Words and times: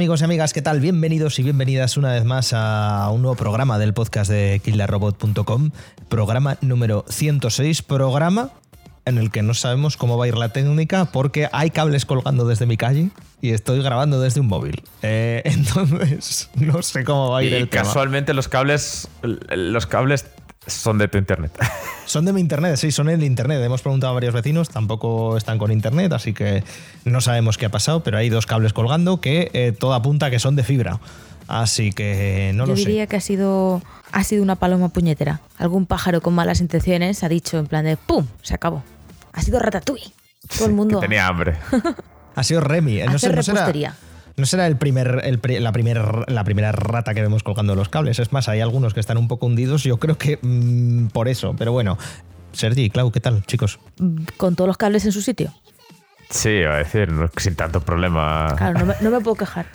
Amigos 0.00 0.22
y 0.22 0.24
amigas, 0.24 0.54
¿qué 0.54 0.62
tal? 0.62 0.80
Bienvenidos 0.80 1.38
y 1.40 1.42
bienvenidas 1.42 1.98
una 1.98 2.14
vez 2.14 2.24
más 2.24 2.54
a 2.54 3.10
un 3.12 3.20
nuevo 3.20 3.36
programa 3.36 3.78
del 3.78 3.92
podcast 3.92 4.30
de 4.30 4.58
killerrobot.com, 4.64 5.72
programa 6.08 6.56
número 6.62 7.04
106, 7.06 7.82
programa 7.82 8.48
en 9.04 9.18
el 9.18 9.30
que 9.30 9.42
no 9.42 9.52
sabemos 9.52 9.98
cómo 9.98 10.16
va 10.16 10.24
a 10.24 10.28
ir 10.28 10.38
la 10.38 10.54
técnica 10.54 11.04
porque 11.04 11.50
hay 11.52 11.68
cables 11.68 12.06
colgando 12.06 12.46
desde 12.46 12.64
mi 12.64 12.78
calle 12.78 13.10
y 13.42 13.50
estoy 13.50 13.82
grabando 13.82 14.22
desde 14.22 14.40
un 14.40 14.46
móvil. 14.46 14.82
Eh, 15.02 15.42
entonces, 15.44 16.48
no 16.54 16.80
sé 16.80 17.04
cómo 17.04 17.32
va 17.32 17.40
a 17.40 17.42
ir 17.42 17.52
Y 17.52 17.56
el 17.56 17.68
tema. 17.68 17.82
casualmente 17.82 18.32
los 18.32 18.48
cables, 18.48 19.06
los 19.22 19.86
cables 19.86 20.24
son 20.66 20.98
de 20.98 21.08
tu 21.08 21.18
internet. 21.18 21.52
Son 22.06 22.24
de 22.24 22.32
mi 22.32 22.40
internet, 22.40 22.74
sí, 22.76 22.90
son 22.90 23.08
el 23.08 23.22
internet. 23.22 23.62
Hemos 23.62 23.82
preguntado 23.82 24.10
a 24.10 24.14
varios 24.14 24.34
vecinos, 24.34 24.68
tampoco 24.68 25.36
están 25.36 25.58
con 25.58 25.70
internet, 25.70 26.12
así 26.12 26.32
que 26.32 26.64
no 27.04 27.20
sabemos 27.20 27.56
qué 27.56 27.66
ha 27.66 27.68
pasado, 27.70 28.02
pero 28.02 28.18
hay 28.18 28.28
dos 28.30 28.46
cables 28.46 28.72
colgando 28.72 29.20
que 29.20 29.48
eh, 29.52 29.70
todo 29.70 29.94
apunta 29.94 30.26
a 30.26 30.30
que 30.30 30.40
son 30.40 30.56
de 30.56 30.64
fibra. 30.64 30.98
Así 31.46 31.92
que 31.92 32.50
no 32.56 32.64
Yo 32.64 32.72
lo 32.72 32.76
sé. 32.76 32.86
diría 32.86 33.06
que 33.06 33.14
ha 33.14 33.20
sido, 33.20 33.80
ha 34.10 34.24
sido 34.24 34.42
una 34.42 34.56
paloma 34.56 34.88
puñetera. 34.88 35.40
Algún 35.56 35.86
pájaro 35.86 36.20
con 36.20 36.34
malas 36.34 36.60
intenciones 36.60 37.22
ha 37.22 37.28
dicho 37.28 37.58
en 37.60 37.68
plan 37.68 37.84
de 37.84 37.96
¡pum! 37.96 38.26
Se 38.42 38.54
acabó. 38.54 38.82
Ha 39.32 39.42
sido 39.42 39.60
ratatouille. 39.60 40.12
Todo 40.56 40.66
el 40.66 40.72
mundo 40.72 40.98
que 40.98 41.06
tenía 41.06 41.28
hambre. 41.28 41.58
Ha 42.34 42.42
sido 42.42 42.60
Remy. 42.60 43.00
Eh, 43.02 43.06
No, 43.06 43.18
sé, 43.18 43.32
no 43.32 43.42
será. 43.42 43.94
No 44.36 44.46
será 44.46 44.66
el 44.66 44.76
primer, 44.76 45.22
el 45.24 45.40
la, 45.62 45.72
primer, 45.72 46.30
la 46.30 46.44
primera 46.44 46.72
rata 46.72 47.14
que 47.14 47.22
vemos 47.22 47.42
colgando 47.42 47.74
los 47.74 47.88
cables. 47.88 48.18
Es 48.18 48.32
más, 48.32 48.48
hay 48.48 48.60
algunos 48.60 48.94
que 48.94 49.00
están 49.00 49.18
un 49.18 49.28
poco 49.28 49.46
hundidos. 49.46 49.82
Yo 49.84 49.98
creo 49.98 50.18
que 50.18 50.38
mm, 50.40 51.08
por 51.08 51.28
eso. 51.28 51.54
Pero 51.58 51.72
bueno, 51.72 51.98
Sergi, 52.52 52.90
Clau, 52.90 53.10
¿qué 53.10 53.20
tal, 53.20 53.44
chicos? 53.46 53.78
Con 54.36 54.56
todos 54.56 54.68
los 54.68 54.76
cables 54.76 55.04
en 55.04 55.12
su 55.12 55.22
sitio. 55.22 55.52
Sí, 56.30 56.50
iba 56.50 56.74
a 56.74 56.78
decir, 56.78 57.10
sin 57.36 57.56
tanto 57.56 57.80
problema. 57.80 58.54
Claro, 58.56 58.78
no 58.78 58.86
me, 58.86 58.94
no 59.00 59.10
me 59.10 59.20
puedo 59.20 59.36
quejar. 59.36 59.66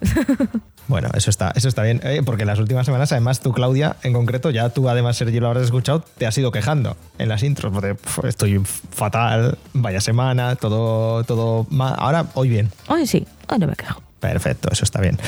Bueno, 0.86 1.08
eso 1.14 1.30
está, 1.30 1.50
eso 1.54 1.68
está 1.68 1.82
bien, 1.82 2.00
eh, 2.04 2.20
porque 2.24 2.44
las 2.44 2.58
últimas 2.58 2.84
semanas, 2.84 3.10
además 3.12 3.40
tú, 3.40 3.52
Claudia, 3.52 3.96
en 4.02 4.12
concreto, 4.12 4.50
ya 4.50 4.68
tú, 4.68 4.88
además, 4.88 5.16
Sergio, 5.16 5.40
lo 5.40 5.46
habrás 5.46 5.64
escuchado, 5.64 6.04
te 6.18 6.26
has 6.26 6.36
ido 6.36 6.52
quejando 6.52 6.96
en 7.18 7.28
las 7.30 7.42
intros, 7.42 7.72
porque 7.72 7.94
"Pf, 7.94 8.28
estoy 8.28 8.60
fatal, 8.90 9.56
vaya 9.72 10.00
semana, 10.00 10.56
todo, 10.56 11.24
todo 11.24 11.66
mal. 11.70 11.94
Ahora, 11.96 12.26
hoy 12.34 12.50
bien. 12.50 12.70
Hoy 12.88 13.06
sí, 13.06 13.26
hoy 13.48 13.58
no 13.58 13.66
me 13.66 13.76
quejo. 13.76 14.02
Perfecto, 14.20 14.68
eso 14.70 14.84
está 14.84 15.00
bien. 15.00 15.18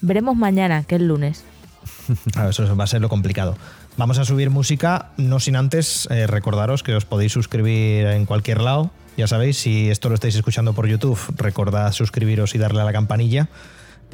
Veremos 0.00 0.36
mañana, 0.36 0.82
que 0.84 0.96
es 0.96 1.00
lunes. 1.00 1.44
Claro, 2.32 2.50
eso 2.50 2.76
va 2.76 2.84
a 2.84 2.86
ser 2.86 3.00
lo 3.00 3.08
complicado. 3.08 3.56
Vamos 3.96 4.18
a 4.18 4.24
subir 4.24 4.50
música, 4.50 5.10
no 5.16 5.38
sin 5.38 5.54
antes 5.56 6.08
eh, 6.10 6.26
recordaros 6.26 6.82
que 6.82 6.94
os 6.94 7.04
podéis 7.04 7.32
suscribir 7.32 8.06
en 8.06 8.26
cualquier 8.26 8.60
lado. 8.60 8.90
Ya 9.16 9.28
sabéis, 9.28 9.58
si 9.58 9.90
esto 9.90 10.08
lo 10.08 10.16
estáis 10.16 10.34
escuchando 10.34 10.72
por 10.72 10.88
YouTube, 10.88 11.18
recordad 11.36 11.92
suscribiros 11.92 12.54
y 12.56 12.58
darle 12.58 12.80
a 12.80 12.84
la 12.84 12.92
campanilla. 12.92 13.48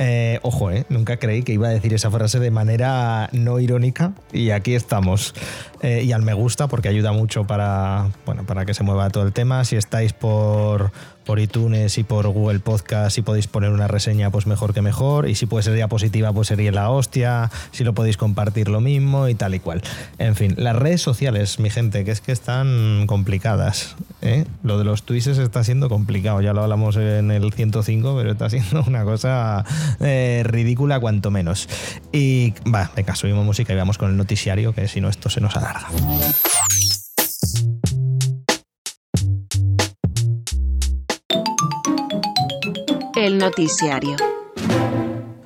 Eh, 0.02 0.38
ojo, 0.40 0.70
eh, 0.70 0.86
nunca 0.88 1.18
creí 1.18 1.42
que 1.42 1.52
iba 1.52 1.68
a 1.68 1.70
decir 1.70 1.92
esa 1.92 2.10
frase 2.10 2.38
de 2.38 2.50
manera 2.50 3.28
no 3.32 3.60
irónica 3.60 4.14
y 4.32 4.48
aquí 4.48 4.74
estamos. 4.74 5.34
Eh, 5.82 6.04
y 6.04 6.12
al 6.12 6.22
me 6.22 6.32
gusta 6.32 6.68
porque 6.68 6.88
ayuda 6.88 7.12
mucho 7.12 7.46
para, 7.46 8.08
bueno, 8.24 8.46
para 8.46 8.64
que 8.64 8.72
se 8.72 8.82
mueva 8.82 9.10
todo 9.10 9.24
el 9.24 9.34
tema. 9.34 9.62
Si 9.66 9.76
estáis 9.76 10.14
por, 10.14 10.90
por 11.24 11.38
iTunes 11.38 11.98
y 11.98 12.04
por 12.04 12.26
Google 12.28 12.60
Podcast 12.60 13.18
y 13.18 13.22
podéis 13.22 13.46
poner 13.46 13.70
una 13.70 13.88
reseña, 13.88 14.30
pues 14.30 14.46
mejor 14.46 14.74
que 14.74 14.82
mejor. 14.82 15.28
Y 15.28 15.34
si 15.34 15.46
puede 15.46 15.62
ser 15.62 15.74
diapositiva, 15.74 16.32
pues 16.32 16.48
sería 16.48 16.72
la 16.72 16.90
hostia. 16.90 17.50
Si 17.72 17.84
lo 17.84 17.94
podéis 17.94 18.16
compartir, 18.16 18.68
lo 18.68 18.80
mismo 18.80 19.28
y 19.28 19.34
tal 19.34 19.54
y 19.54 19.60
cual. 19.60 19.82
En 20.18 20.36
fin, 20.36 20.54
las 20.56 20.76
redes 20.76 21.02
sociales, 21.02 21.58
mi 21.58 21.70
gente, 21.70 22.04
que 22.04 22.10
es 22.10 22.20
que 22.20 22.32
están 22.32 23.06
complicadas. 23.06 23.96
¿eh? 24.22 24.44
Lo 24.62 24.78
de 24.78 24.84
los 24.84 25.02
tweets 25.04 25.26
está 25.26 25.64
siendo 25.64 25.88
complicado. 25.88 26.40
Ya 26.40 26.52
lo 26.52 26.62
hablamos 26.62 26.96
en 26.96 27.30
el 27.30 27.52
105, 27.52 28.16
pero 28.16 28.32
está 28.32 28.50
siendo 28.50 28.82
una 28.86 29.04
cosa 29.04 29.64
eh, 30.00 30.42
ridícula, 30.44 31.00
cuanto 31.00 31.30
menos. 31.30 31.68
Y 32.12 32.54
va, 32.72 32.90
venga, 32.96 33.14
subimos 33.14 33.44
música 33.44 33.72
y 33.72 33.76
vamos 33.76 33.98
con 33.98 34.10
el 34.10 34.16
noticiario, 34.16 34.74
que 34.74 34.88
si 34.88 35.00
no, 35.00 35.08
esto 35.08 35.30
se 35.30 35.40
nos 35.40 35.56
alarga. 35.56 35.88
El 43.20 43.36
noticiario. 43.36 44.16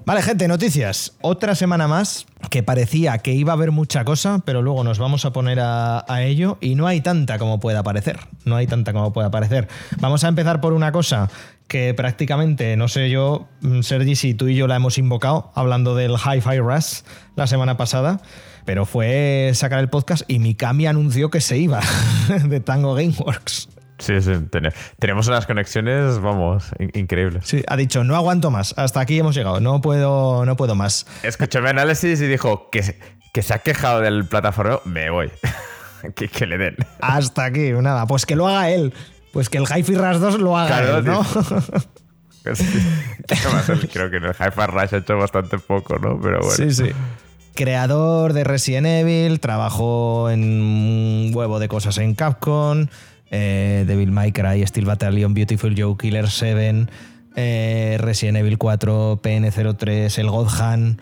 Vale, 0.06 0.22
gente, 0.22 0.46
noticias. 0.46 1.16
Otra 1.20 1.56
semana 1.56 1.88
más 1.88 2.24
que 2.48 2.62
parecía 2.62 3.18
que 3.18 3.32
iba 3.32 3.52
a 3.52 3.56
haber 3.56 3.72
mucha 3.72 4.04
cosa, 4.04 4.40
pero 4.44 4.62
luego 4.62 4.84
nos 4.84 5.00
vamos 5.00 5.24
a 5.24 5.32
poner 5.32 5.58
a, 5.60 6.04
ello 6.22 6.56
y 6.60 6.76
no 6.76 6.86
hay 6.86 7.00
tanta 7.00 7.36
como 7.36 7.58
pueda 7.58 7.82
parecer. 7.82 8.20
No 8.44 8.54
hay 8.54 8.68
tanta 8.68 8.92
como 8.92 9.12
pueda 9.12 9.32
parecer. 9.32 9.66
Vamos 9.98 10.22
a 10.22 10.28
empezar 10.28 10.60
por 10.60 10.72
una 10.72 10.92
cosa 10.92 11.28
que 11.66 11.94
prácticamente, 11.94 12.76
no 12.76 12.86
sé 12.86 13.10
yo, 13.10 13.48
mm, 13.62 13.80
Sergi, 13.80 14.14
si 14.14 14.34
tú 14.34 14.46
y 14.46 14.54
yo 14.54 14.68
la 14.68 14.76
hemos 14.76 14.96
invocado 14.96 15.50
hablando 15.56 15.96
del 15.96 16.12
Hi-Fi 16.12 16.60
Rush 16.60 17.00
la 17.34 17.48
semana 17.48 17.76
pasada, 17.76 18.20
pero 18.64 18.86
fue 18.86 19.50
sacar 19.54 19.80
el 19.80 19.88
podcast 19.88 20.22
y 20.28 20.38
Mikami 20.38 20.86
anunció 20.86 21.28
que 21.28 21.40
se 21.40 21.58
iba 21.58 21.80
de 22.44 22.60
Tango 22.60 22.94
Gameworks. 22.94 23.68
Sí, 24.04 24.20
sí, 24.20 24.32
ten- 24.50 24.72
tenemos 24.98 25.26
unas 25.28 25.46
conexiones, 25.46 26.18
vamos, 26.20 26.66
in- 26.78 26.90
increíbles. 26.94 27.44
Sí, 27.46 27.62
ha 27.66 27.76
dicho, 27.76 28.04
no 28.04 28.16
aguanto 28.16 28.50
más, 28.50 28.74
hasta 28.76 29.00
aquí 29.00 29.18
hemos 29.18 29.34
llegado, 29.34 29.60
no 29.60 29.80
puedo, 29.80 30.44
no 30.44 30.56
puedo 30.56 30.74
más. 30.74 31.06
Análisis 31.66 32.20
y 32.20 32.26
dijo 32.26 32.68
que, 32.70 32.82
se- 32.82 32.98
que 33.32 33.42
se 33.42 33.54
ha 33.54 33.58
quejado 33.60 34.00
del 34.00 34.26
plataforma, 34.26 34.80
me 34.84 35.10
voy. 35.10 35.30
que, 36.16 36.28
que 36.28 36.46
le 36.46 36.58
den. 36.58 36.76
Hasta 37.00 37.44
aquí, 37.46 37.72
nada, 37.72 38.06
pues 38.06 38.26
que 38.26 38.36
lo 38.36 38.46
haga 38.48 38.70
él. 38.70 38.92
Pues 39.32 39.48
que 39.48 39.58
el 39.58 39.64
Hi-Fi 39.64 39.94
Rush 39.96 40.18
2 40.18 40.38
lo 40.40 40.56
haga 40.56 40.78
Claro, 40.78 40.98
él, 40.98 41.04
¿no? 41.06 41.26
¿Qué 42.44 42.50
va 43.48 43.56
a 43.56 43.58
hacer? 43.60 43.88
Creo 43.88 44.10
que 44.10 44.18
en 44.18 44.24
el 44.24 44.30
Hi-Fi 44.32 44.66
Rush 44.66 44.94
ha 44.94 44.96
hecho 44.98 45.16
bastante 45.16 45.58
poco, 45.58 45.98
¿no? 45.98 46.20
Pero 46.20 46.40
bueno. 46.40 46.52
Sí, 46.54 46.70
sí. 46.72 46.90
Creador 47.54 48.32
de 48.32 48.44
Resident 48.44 48.86
Evil, 48.86 49.40
trabajó 49.40 50.28
en 50.30 50.42
un 50.42 51.30
huevo 51.32 51.58
de 51.58 51.68
cosas 51.68 51.98
en 51.98 52.14
Capcom, 52.14 52.86
eh, 53.36 53.84
Devil 53.84 54.12
May 54.12 54.30
Cry, 54.30 54.64
Steel 54.64 54.84
Battalion, 54.84 55.34
Beautiful 55.34 55.74
Joe, 55.76 55.96
Killer 55.98 56.30
7, 56.30 56.86
eh, 57.34 57.96
Resident 57.98 58.38
Evil 58.38 58.58
4, 58.58 59.20
PN03, 59.20 60.18
el 60.18 60.30
God 60.30 60.48
Hand, 60.60 61.00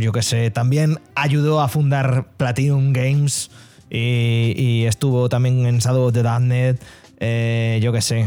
yo 0.00 0.10
qué 0.10 0.22
sé, 0.22 0.50
también 0.50 0.98
ayudó 1.14 1.60
a 1.60 1.68
fundar 1.68 2.26
Platinum 2.36 2.92
Games 2.92 3.52
y, 3.88 4.84
estuvo 4.86 5.28
también 5.28 5.64
en 5.64 5.78
Shadow 5.78 6.08
of 6.08 6.12
the 6.12 6.24
Damned, 6.24 6.80
eh, 7.20 7.78
yo 7.80 7.92
qué 7.92 8.00
sé, 8.00 8.26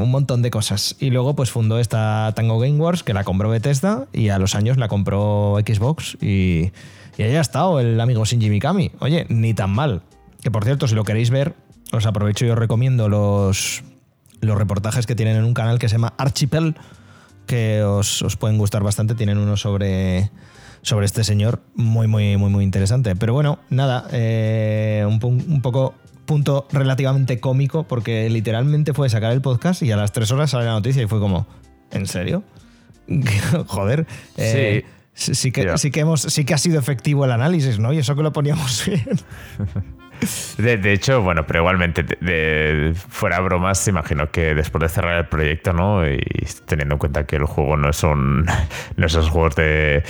un 0.00 0.10
montón 0.10 0.42
de 0.42 0.50
cosas. 0.50 0.96
Y 0.98 1.10
luego 1.10 1.36
pues 1.36 1.52
fundó 1.52 1.78
esta 1.78 2.32
Tango 2.34 2.58
Gameworks 2.58 3.04
que 3.04 3.14
la 3.14 3.22
compró 3.22 3.48
Bethesda 3.48 4.08
y 4.12 4.30
a 4.30 4.38
los 4.40 4.56
años 4.56 4.76
la 4.76 4.88
compró 4.88 5.56
Xbox 5.64 6.18
y, 6.20 6.72
y 7.16 7.22
ahí 7.22 7.36
ha 7.36 7.40
estado 7.40 7.78
el 7.78 8.00
amigo 8.00 8.24
Shinji 8.24 8.50
Mikami. 8.50 8.90
Oye, 8.98 9.26
ni 9.28 9.54
tan 9.54 9.70
mal. 9.70 10.02
Que 10.42 10.50
por 10.50 10.64
cierto, 10.64 10.88
si 10.88 10.94
lo 10.94 11.04
queréis 11.04 11.30
ver, 11.30 11.54
os 11.92 12.06
aprovecho 12.06 12.46
y 12.46 12.50
os 12.50 12.58
recomiendo 12.58 13.08
los, 13.08 13.82
los 14.40 14.58
reportajes 14.58 15.06
que 15.06 15.14
tienen 15.14 15.36
en 15.36 15.44
un 15.44 15.54
canal 15.54 15.78
que 15.78 15.88
se 15.88 15.94
llama 15.94 16.14
Archipel, 16.18 16.76
que 17.46 17.82
os, 17.82 18.22
os 18.22 18.36
pueden 18.36 18.58
gustar 18.58 18.82
bastante. 18.82 19.14
Tienen 19.14 19.38
uno 19.38 19.56
sobre, 19.56 20.30
sobre 20.82 21.06
este 21.06 21.24
señor, 21.24 21.62
muy, 21.74 22.06
muy, 22.06 22.36
muy, 22.36 22.50
muy 22.50 22.64
interesante. 22.64 23.14
Pero 23.16 23.32
bueno, 23.34 23.58
nada, 23.70 24.08
eh, 24.12 25.04
un, 25.06 25.22
un 25.24 25.62
poco 25.62 25.94
punto 26.26 26.66
relativamente 26.72 27.40
cómico, 27.40 27.84
porque 27.84 28.28
literalmente 28.28 28.92
fue 28.92 29.08
sacar 29.08 29.32
el 29.32 29.40
podcast 29.40 29.82
y 29.82 29.92
a 29.92 29.96
las 29.96 30.12
tres 30.12 30.30
horas 30.32 30.50
sale 30.50 30.66
la 30.66 30.72
noticia 30.72 31.02
y 31.02 31.06
fue 31.06 31.20
como, 31.20 31.46
¿en 31.92 32.06
serio? 32.06 32.42
Joder. 33.66 34.06
eh, 34.36 34.84
sí, 35.14 35.34
sí 35.34 35.52
que, 35.52 35.78
sí, 35.78 35.90
que 35.90 36.00
hemos, 36.00 36.22
sí 36.22 36.44
que 36.44 36.54
ha 36.54 36.58
sido 36.58 36.78
efectivo 36.78 37.24
el 37.24 37.30
análisis, 37.30 37.78
¿no? 37.78 37.92
Y 37.92 37.98
eso 37.98 38.14
que 38.16 38.22
lo 38.22 38.32
poníamos 38.32 38.84
bien. 38.84 39.20
De, 40.58 40.92
hecho, 40.92 41.22
bueno, 41.22 41.46
pero 41.46 41.60
igualmente, 41.60 42.04
fuera 43.08 43.40
bromas, 43.40 43.86
imagino 43.88 44.30
que 44.30 44.54
después 44.54 44.82
de 44.82 44.88
cerrar 44.88 45.18
el 45.18 45.26
proyecto, 45.26 45.72
¿no? 45.72 46.06
Y 46.06 46.20
teniendo 46.64 46.94
en 46.94 46.98
cuenta 46.98 47.26
que 47.26 47.36
el 47.36 47.44
juego 47.44 47.76
no 47.76 47.90
es 47.90 48.02
un. 48.02 48.46
No 48.96 49.06
juegos 49.08 49.56
de. 49.56 50.02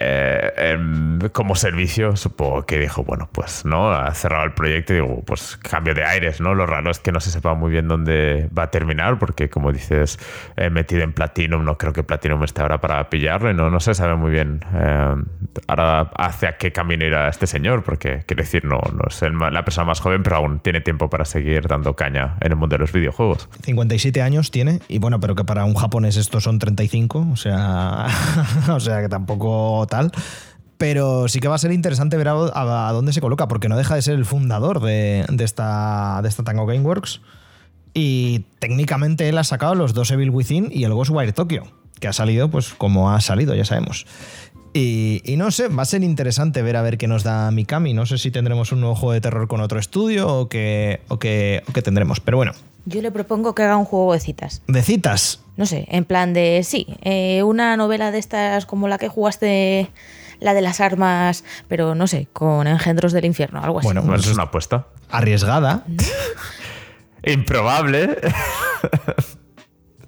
eh, 0.00 0.52
em, 0.56 1.18
como 1.30 1.54
servicio, 1.54 2.16
supongo 2.16 2.66
que 2.66 2.78
dijo, 2.78 3.04
bueno, 3.04 3.28
pues, 3.32 3.64
¿no? 3.64 3.90
Ha 3.90 4.12
cerrado 4.14 4.44
el 4.44 4.52
proyecto 4.52 4.92
y 4.92 4.96
digo, 4.96 5.22
pues 5.26 5.56
cambio 5.56 5.94
de 5.94 6.04
aires, 6.04 6.40
¿no? 6.40 6.54
Lo 6.54 6.66
raro 6.66 6.90
es 6.90 6.98
que 6.98 7.12
no 7.12 7.20
se 7.20 7.30
sepa 7.30 7.54
muy 7.54 7.70
bien 7.70 7.88
dónde 7.88 8.48
va 8.56 8.64
a 8.64 8.70
terminar, 8.70 9.18
porque 9.18 9.48
como 9.48 9.72
dices, 9.72 10.18
eh, 10.56 10.70
metido 10.70 11.02
en 11.02 11.12
Platinum, 11.12 11.64
no 11.64 11.78
creo 11.78 11.92
que 11.92 12.02
Platinum 12.02 12.44
esté 12.44 12.62
ahora 12.62 12.80
para 12.80 13.08
pillarlo 13.10 13.50
y 13.50 13.54
no, 13.54 13.70
no 13.70 13.80
se 13.80 13.94
sabe 13.94 14.14
muy 14.16 14.30
bien 14.30 14.64
eh, 14.74 15.14
ahora 15.66 16.10
hacia 16.16 16.56
qué 16.56 16.72
camino 16.72 17.04
irá 17.04 17.28
este 17.28 17.46
señor, 17.46 17.82
porque 17.82 18.24
quiero 18.26 18.42
decir, 18.42 18.64
no, 18.64 18.80
no 18.94 19.04
es 19.08 19.22
el 19.22 19.32
la 19.38 19.64
persona 19.64 19.86
más 19.86 20.00
joven, 20.00 20.22
pero 20.22 20.36
aún 20.36 20.60
tiene 20.60 20.80
tiempo 20.80 21.08
para 21.10 21.24
seguir 21.24 21.66
dando 21.66 21.94
caña 21.94 22.36
en 22.40 22.52
el 22.52 22.56
mundo 22.56 22.74
de 22.74 22.80
los 22.80 22.92
videojuegos. 22.92 23.48
57 23.62 24.22
años 24.22 24.50
tiene, 24.50 24.80
y 24.88 24.98
bueno, 24.98 25.20
pero 25.20 25.34
que 25.34 25.44
para 25.44 25.64
un 25.64 25.74
japonés 25.74 26.16
estos 26.16 26.44
son 26.44 26.58
35, 26.58 27.28
o 27.32 27.36
sea, 27.36 28.06
o 28.68 28.80
sea 28.80 29.00
que 29.02 29.08
tampoco 29.08 29.86
tal. 29.88 30.12
Pero 30.78 31.26
sí 31.26 31.40
que 31.40 31.48
va 31.48 31.56
a 31.56 31.58
ser 31.58 31.72
interesante 31.72 32.16
ver 32.16 32.28
a, 32.28 32.90
dónde 32.92 33.12
se 33.12 33.20
coloca, 33.20 33.48
porque 33.48 33.68
no 33.68 33.76
deja 33.76 33.96
de 33.96 34.02
ser 34.02 34.14
el 34.14 34.24
fundador 34.24 34.80
de, 34.80 35.24
de 35.28 35.44
esta, 35.44 36.20
de 36.22 36.28
esta 36.28 36.44
Tango 36.44 36.66
Gameworks. 36.66 37.20
Y 37.94 38.44
técnicamente 38.60 39.28
él 39.28 39.38
ha 39.38 39.44
sacado 39.44 39.74
los 39.74 39.92
dos 39.92 40.10
Evil 40.12 40.30
Within 40.30 40.68
y 40.70 40.84
el 40.84 40.94
Ghostwire 40.94 41.32
Tokyo. 41.32 41.64
que 41.98 42.06
ha 42.06 42.12
salido 42.12 42.48
pues 42.48 42.74
como 42.74 43.10
ha 43.10 43.20
salido, 43.20 43.56
ya 43.56 43.64
sabemos. 43.64 44.06
Y, 44.74 45.22
y 45.24 45.36
no 45.36 45.50
sé, 45.50 45.68
va 45.68 45.82
a 45.82 45.86
ser 45.86 46.02
interesante 46.02 46.62
ver 46.62 46.76
a 46.76 46.82
ver 46.82 46.98
qué 46.98 47.08
nos 47.08 47.22
da 47.24 47.50
Mikami. 47.50 47.94
No 47.94 48.06
sé 48.06 48.18
si 48.18 48.30
tendremos 48.30 48.70
un 48.72 48.80
nuevo 48.80 48.94
juego 48.94 49.12
de 49.12 49.20
terror 49.20 49.48
con 49.48 49.60
otro 49.60 49.78
estudio 49.78 50.28
o 50.28 50.48
qué 50.48 51.00
o 51.08 51.18
qué- 51.18 51.62
o 51.68 51.72
qué 51.72 51.82
tendremos. 51.82 52.20
Pero 52.20 52.36
bueno, 52.36 52.52
Yo 52.84 53.02
le 53.02 53.10
propongo 53.10 53.54
que 53.54 53.62
haga 53.64 53.76
un 53.76 53.84
juego 53.84 54.12
de 54.14 54.20
citas. 54.20 54.62
de 54.66 54.82
citas. 54.82 55.40
No 55.56 55.66
sé, 55.66 55.86
en 55.90 56.04
plan 56.04 56.32
de, 56.32 56.62
sí, 56.64 56.86
eh, 57.02 57.42
una 57.42 57.76
novela 57.76 58.10
de 58.12 58.18
estas 58.18 58.64
como 58.66 58.86
la 58.88 58.96
que 58.98 59.08
jugaste, 59.08 59.90
la 60.40 60.54
de 60.54 60.60
las 60.62 60.80
armas, 60.80 61.42
pero 61.66 61.94
no 61.96 62.06
sé, 62.06 62.28
con 62.32 62.66
engendros 62.68 63.12
del 63.12 63.24
infierno, 63.24 63.60
algo 63.62 63.80
así. 63.80 63.86
Bueno, 63.86 64.04
pues 64.04 64.26
es 64.26 64.32
una 64.34 64.44
apuesta. 64.44 64.86
arriesgada. 65.10 65.84
Improbable. 67.24 68.16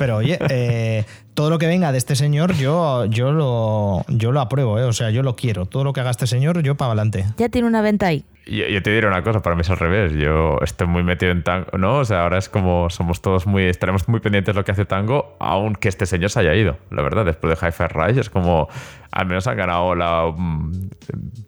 Pero 0.00 0.17
oye, 0.17 0.38
eh, 0.49 1.05
todo 1.35 1.50
lo 1.50 1.58
que 1.58 1.67
venga 1.67 1.93
de 1.93 1.99
este 1.99 2.17
señor, 2.17 2.55
yo, 2.55 3.05
yo, 3.05 3.32
lo, 3.32 4.02
yo 4.08 4.32
lo 4.32 4.41
apruebo, 4.41 4.79
¿eh? 4.79 4.85
o 4.85 4.94
sea, 4.94 5.11
yo 5.11 5.23
lo 5.23 5.37
quiero. 5.37 5.67
Todo 5.67 5.85
lo 5.85 5.93
que 5.93 6.00
haga 6.00 6.08
este 6.08 6.26
señor, 6.26 6.62
yo 6.62 6.75
para 6.75 6.93
adelante. 6.93 7.26
Ya 7.37 7.50
tiene 7.50 7.69
una 7.69 7.82
venta 7.82 8.06
ahí. 8.06 8.25
Yo, 8.47 8.67
yo 8.67 8.82
te 8.82 8.94
diré 8.94 9.06
una 9.06 9.23
cosa, 9.23 9.43
para 9.43 9.56
mí 9.56 9.61
es 9.61 9.69
al 9.69 9.76
revés. 9.76 10.14
Yo 10.14 10.58
estoy 10.62 10.87
muy 10.87 11.02
metido 11.02 11.32
en 11.32 11.43
Tango, 11.44 11.76
¿no? 11.76 11.99
O 11.99 12.05
sea, 12.06 12.23
ahora 12.23 12.38
es 12.38 12.49
como 12.49 12.88
somos 12.88 13.20
todos 13.20 13.47
muy, 13.47 13.64
estaremos 13.64 14.08
muy 14.08 14.20
pendientes 14.20 14.55
de 14.55 14.58
lo 14.58 14.64
que 14.64 14.73
hace 14.73 14.87
Tango, 14.87 15.37
aunque 15.38 15.91
este 15.91 16.06
señor 16.06 16.31
se 16.31 16.41
haya 16.41 16.55
ido, 16.55 16.79
la 16.91 17.02
verdad. 17.02 17.26
Después 17.26 17.61
de 17.61 17.67
Hi-Fi 17.67 17.85
Rise 17.88 18.20
es 18.20 18.31
como, 18.31 18.70
al 19.11 19.26
menos 19.26 19.47
han 19.47 19.58
ganado 19.58 19.94
la, 19.94 20.32
mm, 20.35 20.88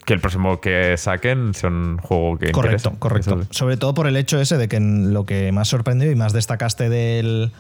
que 0.04 0.12
el 0.12 0.20
próximo 0.20 0.60
que 0.60 0.98
saquen 0.98 1.54
sea 1.54 1.70
un 1.70 1.96
juego 1.96 2.36
que 2.36 2.52
Correcto, 2.52 2.92
correcto. 2.98 3.40
Sobre 3.48 3.78
todo 3.78 3.94
por 3.94 4.06
el 4.06 4.16
hecho 4.18 4.38
ese 4.38 4.58
de 4.58 4.68
que 4.68 4.78
lo 4.78 5.24
que 5.24 5.50
más 5.52 5.68
sorprendió 5.68 6.12
y 6.12 6.16
más 6.16 6.34
destacaste 6.34 6.90
del, 6.90 7.50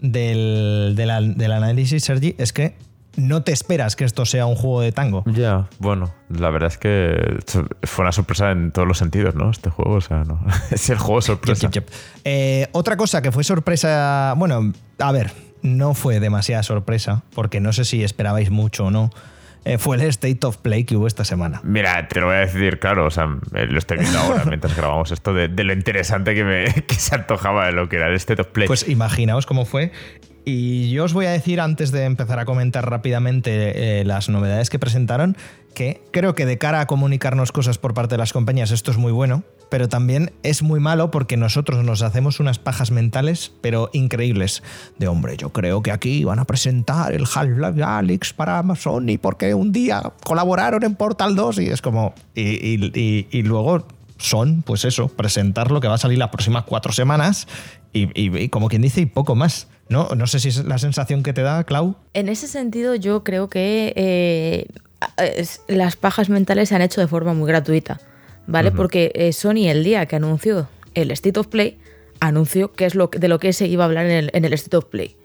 del, 0.00 0.94
del 0.96 1.36
del 1.36 1.52
análisis, 1.52 2.04
Sergi, 2.04 2.34
es 2.38 2.52
que 2.52 2.76
no 3.16 3.42
te 3.42 3.52
esperas 3.52 3.96
que 3.96 4.04
esto 4.04 4.24
sea 4.24 4.46
un 4.46 4.54
juego 4.54 4.80
de 4.80 4.92
tango. 4.92 5.24
Ya, 5.26 5.68
bueno, 5.78 6.12
la 6.28 6.50
verdad 6.50 6.68
es 6.68 6.78
que 6.78 7.38
fue 7.82 8.04
una 8.04 8.12
sorpresa 8.12 8.50
en 8.50 8.72
todos 8.72 8.86
los 8.86 8.98
sentidos, 8.98 9.34
¿no? 9.34 9.50
Este 9.50 9.70
juego, 9.70 9.94
o 9.94 10.00
sea, 10.00 10.24
no. 10.24 10.40
es 10.70 10.88
el 10.90 10.98
juego 10.98 11.20
sorpresa. 11.20 11.62
Yep, 11.62 11.72
yep, 11.72 11.84
yep. 11.90 11.94
Eh, 12.24 12.68
otra 12.72 12.96
cosa 12.96 13.22
que 13.22 13.32
fue 13.32 13.44
sorpresa, 13.44 14.34
bueno, 14.36 14.72
a 14.98 15.12
ver, 15.12 15.32
no 15.62 15.94
fue 15.94 16.20
demasiada 16.20 16.62
sorpresa, 16.62 17.22
porque 17.34 17.60
no 17.60 17.72
sé 17.72 17.84
si 17.84 18.02
esperabais 18.02 18.50
mucho 18.50 18.86
o 18.86 18.90
no, 18.90 19.10
eh, 19.64 19.78
fue 19.78 19.96
el 19.96 20.02
State 20.02 20.46
of 20.46 20.56
Play 20.58 20.84
que 20.84 20.96
hubo 20.96 21.06
esta 21.06 21.24
semana. 21.24 21.60
Mira, 21.62 22.08
te 22.08 22.20
lo 22.20 22.26
voy 22.26 22.36
a 22.36 22.40
decir, 22.40 22.78
claro, 22.78 23.06
o 23.06 23.10
sea, 23.10 23.28
eh, 23.54 23.66
lo 23.66 23.78
estoy 23.78 23.98
viendo 23.98 24.18
ahora 24.18 24.44
mientras 24.46 24.76
grabamos 24.76 25.10
esto 25.10 25.34
de, 25.34 25.48
de 25.48 25.64
lo 25.64 25.72
interesante 25.72 26.34
que, 26.34 26.44
me, 26.44 26.64
que 26.86 26.94
se 26.94 27.14
antojaba 27.14 27.66
de 27.66 27.72
lo 27.72 27.88
que 27.88 27.96
era 27.96 28.08
el 28.08 28.14
State 28.14 28.42
of 28.42 28.48
Play. 28.48 28.66
Pues 28.66 28.88
imaginaos 28.88 29.46
cómo 29.46 29.64
fue. 29.64 29.92
Y 30.44 30.90
yo 30.90 31.04
os 31.04 31.12
voy 31.12 31.26
a 31.26 31.30
decir, 31.30 31.60
antes 31.60 31.92
de 31.92 32.04
empezar 32.04 32.38
a 32.38 32.44
comentar 32.44 32.88
rápidamente 32.88 34.00
eh, 34.00 34.04
las 34.04 34.28
novedades 34.28 34.70
que 34.70 34.78
presentaron, 34.78 35.36
que 35.74 36.00
creo 36.12 36.34
que 36.34 36.46
de 36.46 36.58
cara 36.58 36.80
a 36.80 36.86
comunicarnos 36.86 37.52
cosas 37.52 37.78
por 37.78 37.94
parte 37.94 38.14
de 38.14 38.18
las 38.18 38.32
compañías 38.32 38.70
esto 38.70 38.90
es 38.90 38.96
muy 38.96 39.12
bueno, 39.12 39.44
pero 39.70 39.88
también 39.88 40.32
es 40.42 40.62
muy 40.62 40.80
malo 40.80 41.10
porque 41.10 41.36
nosotros 41.36 41.82
nos 41.84 42.02
hacemos 42.02 42.40
unas 42.40 42.58
pajas 42.58 42.90
mentales, 42.90 43.52
pero 43.60 43.88
increíbles. 43.92 44.62
De 44.98 45.08
hombre, 45.08 45.36
yo 45.36 45.50
creo 45.50 45.82
que 45.82 45.92
aquí 45.92 46.24
van 46.24 46.38
a 46.40 46.44
presentar 46.44 47.12
el 47.12 47.24
Half-Life 47.32 47.82
Alyx 47.82 48.32
para 48.34 48.62
Sony 48.76 49.16
porque 49.20 49.54
un 49.54 49.72
día 49.72 50.02
colaboraron 50.24 50.82
en 50.84 50.94
Portal 50.96 51.34
2 51.36 51.58
y 51.60 51.66
es 51.68 51.80
como... 51.80 52.14
y- 52.34 53.42
luego 53.42 53.86
son, 54.18 54.62
pues 54.62 54.84
eso, 54.84 55.08
presentar 55.08 55.70
lo 55.70 55.80
que 55.80 55.88
va 55.88 55.94
a 55.94 55.98
salir 55.98 56.18
las 56.18 56.28
próximas 56.28 56.64
cuatro 56.64 56.92
semanas 56.92 57.48
y, 57.92 58.48
como 58.48 58.68
quien 58.68 58.82
dice, 58.82 59.00
y 59.00 59.06
poco 59.06 59.34
más. 59.34 59.68
¿No? 59.88 60.08
no 60.16 60.28
sé 60.28 60.38
si 60.38 60.48
es 60.50 60.64
la 60.64 60.78
sensación 60.78 61.24
que 61.24 61.32
te 61.32 61.42
da, 61.42 61.64
Clau. 61.64 61.96
En 62.14 62.28
ese 62.28 62.46
sentido, 62.46 62.94
yo 62.94 63.24
creo 63.24 63.48
que 63.48 63.92
eh, 63.96 64.66
las 65.66 65.96
pajas 65.96 66.28
mentales 66.28 66.68
se 66.68 66.76
han 66.76 66.82
hecho 66.82 67.00
de 67.00 67.08
forma 67.08 67.34
muy 67.34 67.48
gratuita, 67.48 67.98
¿vale? 68.50 68.70
Porque 68.72 69.12
eh, 69.14 69.32
Sony 69.32 69.68
el 69.68 69.84
día 69.84 70.06
que 70.06 70.16
anunció 70.16 70.68
el 70.94 71.10
State 71.12 71.38
of 71.40 71.46
Play, 71.46 71.78
anunció 72.20 72.72
qué 72.72 72.84
es 72.86 72.94
lo 72.94 73.10
que- 73.10 73.18
de 73.18 73.28
lo 73.28 73.38
que 73.38 73.52
se 73.52 73.66
iba 73.66 73.84
a 73.84 73.86
hablar 73.86 74.06
en 74.06 74.12
el, 74.12 74.30
en 74.34 74.44
el 74.44 74.52
State 74.52 74.76
of 74.76 74.84
Play. 74.86 75.16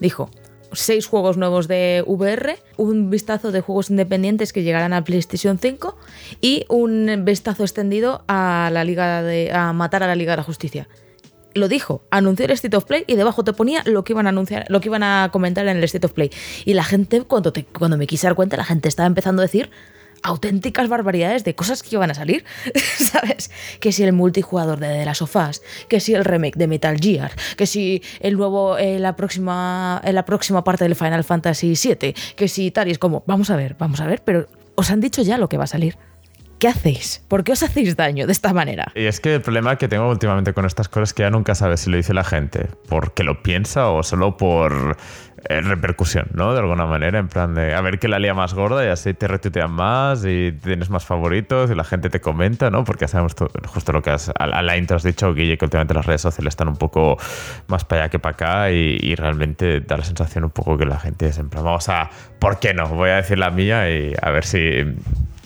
Dijo, 0.00 0.28
seis 0.72 1.06
juegos 1.06 1.36
nuevos 1.36 1.68
de 1.68 2.02
VR, 2.06 2.56
un 2.76 3.08
vistazo 3.10 3.52
de 3.52 3.60
juegos 3.60 3.90
independientes 3.90 4.52
que 4.52 4.62
llegarán 4.64 4.92
a 4.92 5.04
PlayStation 5.04 5.58
5 5.58 5.96
y 6.40 6.66
un 6.68 7.24
vistazo 7.24 7.62
extendido 7.62 8.24
a 8.26 8.70
la 8.72 8.82
Liga 8.84 9.22
de 9.22 9.52
a 9.52 9.72
matar 9.72 10.02
a 10.02 10.06
la 10.08 10.16
Liga 10.16 10.32
de 10.32 10.38
la 10.38 10.42
Justicia 10.42 10.88
lo 11.56 11.68
dijo, 11.68 12.02
anunció 12.10 12.46
el 12.46 12.50
State 12.50 12.76
of 12.76 12.84
Play 12.84 13.04
y 13.06 13.14
debajo 13.14 13.44
te 13.44 13.52
ponía 13.52 13.84
lo 13.86 14.02
que 14.02 14.12
iban 14.12 14.26
a 14.26 14.30
anunciar, 14.30 14.64
lo 14.68 14.80
que 14.80 14.88
iban 14.88 15.04
a 15.04 15.28
comentar 15.32 15.64
en 15.68 15.76
el 15.76 15.84
State 15.84 16.04
of 16.04 16.12
Play. 16.12 16.32
Y 16.64 16.74
la 16.74 16.82
gente, 16.82 17.22
cuando, 17.22 17.52
te- 17.52 17.64
cuando 17.64 17.96
me 17.96 18.08
quise 18.08 18.26
dar 18.26 18.34
cuenta, 18.34 18.56
la 18.56 18.64
gente 18.64 18.88
estaba 18.88 19.06
empezando 19.06 19.40
a 19.40 19.44
decir 19.44 19.70
auténticas 20.24 20.88
barbaridades 20.88 21.44
de 21.44 21.54
cosas 21.54 21.82
que 21.82 21.94
iban 21.94 22.10
a 22.10 22.14
salir, 22.14 22.44
¿sabes? 22.96 23.50
Que 23.78 23.92
si 23.92 24.02
el 24.02 24.12
multijugador 24.12 24.80
de 24.80 24.88
The 24.88 25.04
Last 25.04 25.22
of 25.22 25.36
Us, 25.36 25.62
que 25.88 26.00
si 26.00 26.14
el 26.14 26.24
remake 26.24 26.56
de 26.56 26.66
Metal 26.66 26.96
Gear, 26.98 27.30
que 27.56 27.66
si 27.66 28.02
el 28.20 28.36
nuevo, 28.36 28.76
eh, 28.78 28.98
la, 28.98 29.14
próxima, 29.14 30.00
eh, 30.02 30.12
la 30.12 30.24
próxima 30.24 30.64
parte 30.64 30.84
del 30.84 30.96
Final 30.96 31.22
Fantasy 31.22 31.74
VII, 31.74 32.14
que 32.34 32.48
si 32.48 32.70
tal, 32.70 32.88
es 32.88 32.98
como, 32.98 33.22
vamos 33.26 33.50
a 33.50 33.56
ver, 33.56 33.76
vamos 33.78 34.00
a 34.00 34.06
ver, 34.06 34.22
pero 34.24 34.48
os 34.74 34.90
han 34.90 35.00
dicho 35.00 35.22
ya 35.22 35.38
lo 35.38 35.48
que 35.48 35.58
va 35.58 35.64
a 35.64 35.68
salir. 35.68 35.96
¿Qué 36.58 36.68
hacéis? 36.68 37.22
¿Por 37.28 37.44
qué 37.44 37.52
os 37.52 37.62
hacéis 37.62 37.94
daño 37.94 38.26
de 38.26 38.32
esta 38.32 38.54
manera? 38.54 38.90
Y 38.94 39.04
es 39.04 39.20
que 39.20 39.34
el 39.34 39.42
problema 39.42 39.76
que 39.76 39.86
tengo 39.86 40.08
últimamente 40.08 40.54
con 40.54 40.64
estas 40.64 40.88
cosas 40.88 41.10
es 41.10 41.14
que 41.14 41.22
ya 41.22 41.30
nunca 41.30 41.54
sabes 41.54 41.80
si 41.80 41.90
lo 41.90 41.98
dice 41.98 42.14
la 42.14 42.24
gente 42.24 42.68
porque 42.88 43.22
lo 43.22 43.42
piensa 43.42 43.90
o 43.90 44.02
solo 44.02 44.38
por 44.38 44.96
eh, 45.48 45.60
repercusión, 45.60 46.26
¿no? 46.32 46.52
De 46.52 46.60
alguna 46.60 46.86
manera, 46.86 47.18
en 47.18 47.28
plan 47.28 47.54
de 47.54 47.74
a 47.74 47.80
ver 47.80 47.98
qué 47.98 48.08
la 48.08 48.18
lía 48.18 48.34
más 48.34 48.54
gorda 48.54 48.84
y 48.84 48.88
así 48.88 49.14
te 49.14 49.28
retuitean 49.28 49.70
más 49.70 50.24
y 50.24 50.52
tienes 50.52 50.90
más 50.90 51.04
favoritos 51.04 51.70
y 51.70 51.74
la 51.74 51.84
gente 51.84 52.10
te 52.10 52.20
comenta, 52.20 52.70
¿no? 52.70 52.84
Porque 52.84 53.08
sabemos 53.08 53.34
justo 53.66 53.92
lo 53.92 54.02
que 54.02 54.10
has, 54.10 54.30
a, 54.30 54.44
a 54.44 54.62
la 54.62 54.76
intro 54.76 54.96
has 54.96 55.02
dicho, 55.02 55.34
Guille, 55.34 55.58
que 55.58 55.64
últimamente 55.64 55.94
las 55.94 56.06
redes 56.06 56.22
sociales 56.22 56.52
están 56.52 56.68
un 56.68 56.76
poco 56.76 57.16
más 57.66 57.84
para 57.84 58.02
allá 58.02 58.10
que 58.10 58.18
para 58.18 58.34
acá 58.34 58.70
y, 58.70 58.98
y 59.00 59.14
realmente 59.14 59.80
da 59.80 59.96
la 59.96 60.04
sensación 60.04 60.44
un 60.44 60.50
poco 60.50 60.78
que 60.78 60.86
la 60.86 60.98
gente 60.98 61.26
es 61.26 61.38
en 61.38 61.48
plan, 61.48 61.64
vamos 61.64 61.88
a, 61.88 62.10
¿por 62.38 62.58
qué 62.58 62.74
no? 62.74 62.88
Voy 62.88 63.10
a 63.10 63.16
decir 63.16 63.38
la 63.38 63.50
mía 63.50 63.90
y 63.90 64.14
a 64.20 64.30
ver 64.30 64.44
si, 64.44 64.82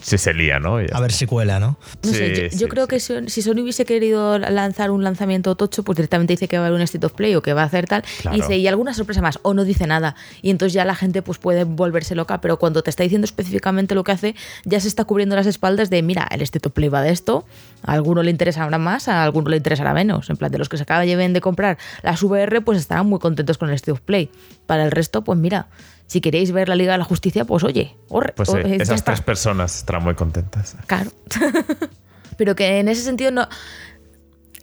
si 0.01 0.17
se 0.17 0.33
lía, 0.33 0.59
¿no? 0.59 0.77
A 0.77 0.99
ver 0.99 1.11
si 1.11 1.25
cuela, 1.25 1.59
¿no? 1.59 1.77
No 2.03 2.11
sé, 2.11 2.43
yo, 2.43 2.49
sí, 2.49 2.57
yo 2.57 2.67
creo 2.69 2.85
sí. 2.85 2.89
que 2.89 2.99
si, 2.99 3.29
si 3.29 3.41
Sony 3.41 3.61
hubiese 3.61 3.85
querido 3.85 4.37
lanzar 4.39 4.91
un 4.91 5.03
lanzamiento 5.03 5.55
tocho, 5.55 5.83
pues 5.83 5.95
directamente 5.97 6.33
dice 6.33 6.47
que 6.47 6.57
va 6.57 6.63
a 6.63 6.67
haber 6.67 6.77
un 6.77 6.81
State 6.83 7.05
of 7.05 7.13
Play 7.13 7.35
o 7.35 7.41
que 7.41 7.53
va 7.53 7.63
a 7.63 7.65
hacer 7.65 7.85
tal, 7.87 8.03
Claro. 8.21 8.37
y 8.37 8.41
dice, 8.41 8.57
y 8.57 8.67
alguna 8.67 8.93
sorpresa 8.93 9.21
más, 9.21 9.39
o 9.41 9.53
no 9.53 9.63
dice 9.65 9.87
nada. 9.87 10.15
Y 10.41 10.49
entonces 10.49 10.73
ya 10.73 10.85
la 10.85 10.95
gente 10.95 11.21
pues 11.21 11.37
puede 11.37 11.63
volverse 11.63 12.15
loca, 12.15 12.41
pero 12.41 12.57
cuando 12.59 12.81
te 12.83 12.89
está 12.89 13.03
diciendo 13.03 13.25
específicamente 13.25 13.95
lo 13.95 14.03
que 14.03 14.11
hace, 14.11 14.35
ya 14.65 14.79
se 14.79 14.87
está 14.87 15.03
cubriendo 15.05 15.35
las 15.35 15.45
espaldas 15.47 15.89
de, 15.89 16.01
mira, 16.01 16.27
el 16.31 16.41
State 16.41 16.67
of 16.67 16.73
Play 16.73 16.89
va 16.89 17.01
de 17.01 17.11
esto, 17.11 17.45
a 17.83 17.93
alguno 17.93 18.23
le 18.23 18.31
interesará 18.31 18.77
más, 18.77 19.07
a 19.07 19.23
alguno 19.23 19.49
le 19.49 19.57
interesará 19.57 19.93
menos. 19.93 20.29
En 20.29 20.37
plan, 20.37 20.51
de 20.51 20.57
los 20.57 20.69
que 20.69 20.77
se 20.77 20.83
acaban 20.83 21.07
de 21.33 21.41
comprar 21.41 21.77
las 22.03 22.21
VR, 22.21 22.61
pues 22.61 22.79
estarán 22.79 23.07
muy 23.07 23.19
contentos 23.19 23.57
con 23.57 23.69
el 23.69 23.75
State 23.75 23.91
of 23.91 24.01
Play. 24.01 24.29
Para 24.65 24.83
el 24.83 24.91
resto, 24.91 25.23
pues 25.23 25.37
mira, 25.39 25.67
si 26.07 26.21
queréis 26.21 26.51
ver 26.51 26.69
la 26.69 26.75
Liga 26.75 26.93
de 26.93 26.97
la 26.97 27.03
Justicia, 27.03 27.45
pues 27.45 27.63
oye, 27.63 27.95
orre, 28.07 28.33
Pues 28.35 28.49
sí, 28.49 28.57
esas 28.65 28.95
está. 28.95 29.11
tres 29.11 29.21
personas 29.21 29.77
estarán 29.77 30.03
muy 30.03 30.15
contentas. 30.15 30.75
Claro. 30.87 31.11
Pero 32.37 32.55
que 32.55 32.79
en 32.79 32.87
ese 32.87 33.03
sentido 33.03 33.31
no, 33.31 33.47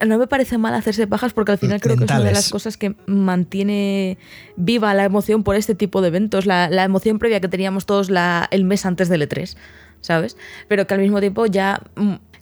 no 0.05 0.19
me 0.19 0.27
parece 0.27 0.59
mal 0.59 0.75
hacerse 0.75 1.07
pajas 1.07 1.33
porque 1.33 1.53
al 1.53 1.59
final 1.59 1.81
creo 1.81 1.97
que 1.97 2.05
es 2.05 2.11
una 2.11 2.21
de 2.21 2.33
las 2.33 2.51
cosas 2.51 2.77
que 2.77 2.97
mantiene 3.07 4.19
viva 4.57 4.93
la 4.95 5.05
emoción 5.05 5.43
por 5.43 5.57
este 5.57 5.75
tipo 5.75 6.01
de 6.01 6.09
eventos, 6.09 6.47
la, 6.47 6.69
la 6.69 6.85
emoción 6.85 7.19
previa 7.19 7.41
que 7.41 7.49
teníamos 7.49 7.87
todos 7.87 8.11
la, 8.11 8.49
el 8.51 8.65
mes 8.65 8.85
antes 8.87 9.09
del 9.09 9.23
E3, 9.29 9.57
¿sabes? 10.01 10.37
Pero 10.69 10.87
que 10.87 10.95
al 10.95 11.01
mismo 11.01 11.21
tiempo 11.21 11.47
ya... 11.47 11.83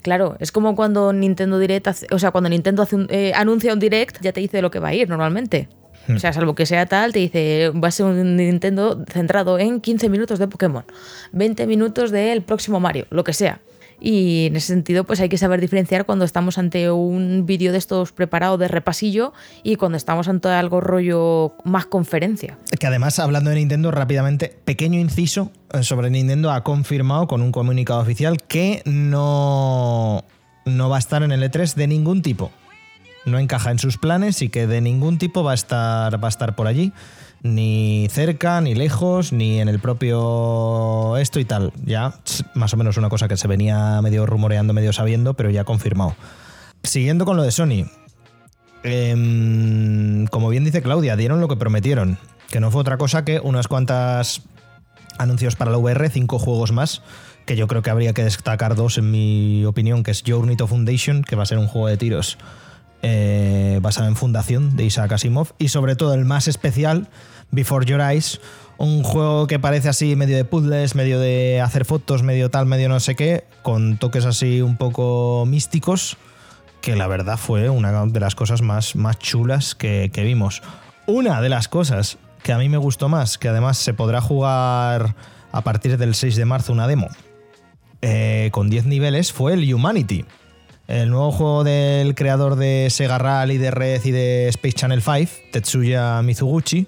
Claro, 0.04 0.36
es 0.38 0.52
como 0.52 0.76
cuando 0.76 1.12
Nintendo 1.14 1.58
Direct, 1.58 1.88
hace- 1.88 2.06
o 2.12 2.18
sea, 2.18 2.30
cuando 2.30 2.50
Nintendo 2.50 2.82
hace 2.82 2.94
un- 2.94 3.06
eh, 3.10 3.32
anuncia 3.34 3.72
un 3.72 3.80
Direct, 3.80 4.18
ya 4.20 4.32
te 4.32 4.40
dice 4.40 4.58
de 4.58 4.62
lo 4.62 4.70
que 4.70 4.78
va 4.78 4.88
a 4.88 4.94
ir 4.94 5.08
normalmente. 5.08 5.68
O 6.14 6.18
sea, 6.18 6.34
salvo 6.34 6.54
que 6.54 6.66
sea 6.66 6.84
tal, 6.84 7.14
te 7.14 7.20
dice, 7.20 7.70
va 7.70 7.88
a 7.88 7.90
ser 7.90 8.04
un 8.04 8.36
Nintendo 8.36 9.02
centrado 9.10 9.58
en 9.58 9.80
15 9.80 10.10
minutos 10.10 10.38
de 10.38 10.46
Pokémon, 10.46 10.84
20 11.32 11.66
minutos 11.66 12.10
del 12.10 12.42
próximo 12.42 12.78
Mario, 12.78 13.06
lo 13.08 13.24
que 13.24 13.32
sea. 13.32 13.60
Y 14.06 14.48
en 14.48 14.56
ese 14.56 14.66
sentido, 14.66 15.04
pues 15.04 15.18
hay 15.20 15.30
que 15.30 15.38
saber 15.38 15.62
diferenciar 15.62 16.04
cuando 16.04 16.26
estamos 16.26 16.58
ante 16.58 16.90
un 16.90 17.46
vídeo 17.46 17.72
de 17.72 17.78
estos 17.78 18.12
preparado 18.12 18.58
de 18.58 18.68
repasillo 18.68 19.32
y 19.62 19.76
cuando 19.76 19.96
estamos 19.96 20.28
ante 20.28 20.48
algo 20.48 20.82
rollo 20.82 21.54
más 21.64 21.86
conferencia. 21.86 22.58
Que 22.78 22.86
además, 22.86 23.18
hablando 23.18 23.48
de 23.48 23.56
Nintendo 23.56 23.90
rápidamente, 23.90 24.54
pequeño 24.66 25.00
inciso 25.00 25.52
eh, 25.72 25.82
sobre 25.82 26.10
Nintendo 26.10 26.52
ha 26.52 26.62
confirmado 26.62 27.26
con 27.26 27.40
un 27.40 27.50
comunicado 27.50 28.00
oficial 28.00 28.42
que 28.42 28.82
no, 28.84 30.22
no 30.66 30.88
va 30.90 30.96
a 30.96 30.98
estar 30.98 31.22
en 31.22 31.32
el 31.32 31.42
E3 31.42 31.72
de 31.72 31.86
ningún 31.86 32.20
tipo. 32.20 32.50
No 33.24 33.38
encaja 33.38 33.70
en 33.70 33.78
sus 33.78 33.96
planes 33.96 34.42
y 34.42 34.50
que 34.50 34.66
de 34.66 34.82
ningún 34.82 35.16
tipo 35.16 35.42
va 35.42 35.52
a 35.52 35.54
estar, 35.54 36.22
va 36.22 36.28
a 36.28 36.30
estar 36.30 36.54
por 36.54 36.66
allí. 36.66 36.92
Ni 37.44 38.08
cerca, 38.10 38.62
ni 38.62 38.74
lejos, 38.74 39.34
ni 39.34 39.60
en 39.60 39.68
el 39.68 39.78
propio 39.78 41.18
esto 41.18 41.38
y 41.40 41.44
tal. 41.44 41.74
Ya, 41.84 42.14
más 42.54 42.72
o 42.72 42.78
menos 42.78 42.96
una 42.96 43.10
cosa 43.10 43.28
que 43.28 43.36
se 43.36 43.46
venía 43.46 44.00
medio 44.00 44.24
rumoreando, 44.24 44.72
medio 44.72 44.94
sabiendo, 44.94 45.34
pero 45.34 45.50
ya 45.50 45.64
confirmado. 45.64 46.16
Siguiendo 46.82 47.26
con 47.26 47.36
lo 47.36 47.42
de 47.42 47.52
Sony. 47.52 47.84
Em, 48.82 50.26
como 50.28 50.48
bien 50.48 50.64
dice 50.64 50.80
Claudia, 50.80 51.16
dieron 51.16 51.40
lo 51.40 51.48
que 51.48 51.56
prometieron. 51.56 52.18
que 52.50 52.60
no 52.60 52.70
fue 52.70 52.82
otra 52.82 52.98
cosa 52.98 53.24
que 53.24 53.40
unas 53.40 53.68
cuantas 53.68 54.42
anuncios 55.18 55.56
para 55.56 55.70
la 55.70 55.78
VR, 55.78 56.08
cinco 56.08 56.38
juegos 56.38 56.72
más, 56.72 57.02
que 57.46 57.56
yo 57.56 57.66
creo 57.66 57.82
que 57.82 57.90
habría 57.90 58.12
que 58.12 58.24
destacar 58.24 58.74
dos 58.74 58.96
en 58.96 59.10
mi 59.10 59.64
opinión, 59.64 60.02
que 60.02 60.12
es 60.12 60.22
Journey 60.26 60.56
to 60.56 60.66
Foundation, 60.66 61.24
que 61.24 61.36
va 61.36 61.42
a 61.42 61.46
ser 61.46 61.58
un 61.58 61.66
juego 61.66 61.88
de 61.88 61.96
tiros 61.96 62.38
eh, 63.02 63.80
basado 63.82 64.08
en 64.08 64.16
Fundación 64.16 64.76
de 64.76 64.84
Isaac 64.84 65.12
Asimov, 65.12 65.52
y 65.58 65.68
sobre 65.68 65.96
todo 65.96 66.14
el 66.14 66.24
más 66.24 66.48
especial, 66.48 67.08
Before 67.54 67.86
Your 67.86 68.00
Eyes, 68.00 68.40
un 68.76 69.02
juego 69.02 69.46
que 69.46 69.58
parece 69.58 69.88
así 69.88 70.16
medio 70.16 70.36
de 70.36 70.44
puzzles, 70.44 70.94
medio 70.94 71.20
de 71.20 71.60
hacer 71.60 71.84
fotos, 71.84 72.22
medio 72.22 72.50
tal, 72.50 72.66
medio 72.66 72.88
no 72.88 73.00
sé 73.00 73.14
qué, 73.14 73.44
con 73.62 73.98
toques 73.98 74.24
así 74.24 74.60
un 74.60 74.76
poco 74.76 75.44
místicos, 75.46 76.16
que 76.80 76.96
la 76.96 77.06
verdad 77.06 77.38
fue 77.38 77.70
una 77.70 78.04
de 78.06 78.20
las 78.20 78.34
cosas 78.34 78.62
más, 78.62 78.96
más 78.96 79.18
chulas 79.18 79.74
que, 79.74 80.10
vimos. 80.16 80.62
Una 81.06 81.40
de 81.40 81.48
las 81.48 81.68
cosas 81.68 82.18
que 82.42 82.52
a 82.52 82.58
mí 82.58 82.68
me 82.68 82.76
gustó 82.76 83.08
más, 83.08 83.38
que 83.38 83.48
además 83.48 83.78
se 83.78 83.94
podrá 83.94 84.20
jugar 84.20 85.14
a 85.52 85.60
partir 85.62 85.96
del 85.96 86.14
6 86.14 86.36
de 86.36 86.44
marzo 86.44 86.72
una 86.72 86.86
demo 86.86 87.08
eh, 88.02 88.50
con 88.52 88.68
10 88.68 88.86
niveles, 88.86 89.32
fue 89.32 89.54
el 89.54 89.72
Humanity. 89.72 90.24
El 90.86 91.08
nuevo 91.08 91.32
juego 91.32 91.64
del 91.64 92.14
creador 92.14 92.56
de 92.56 92.88
Sega 92.90 93.16
Rally, 93.16 93.56
de 93.56 93.70
Red 93.70 94.04
y 94.04 94.10
de 94.10 94.48
Space 94.48 94.74
Channel 94.74 95.00
5, 95.00 95.32
Tetsuya 95.52 96.20
Mizuguchi, 96.20 96.86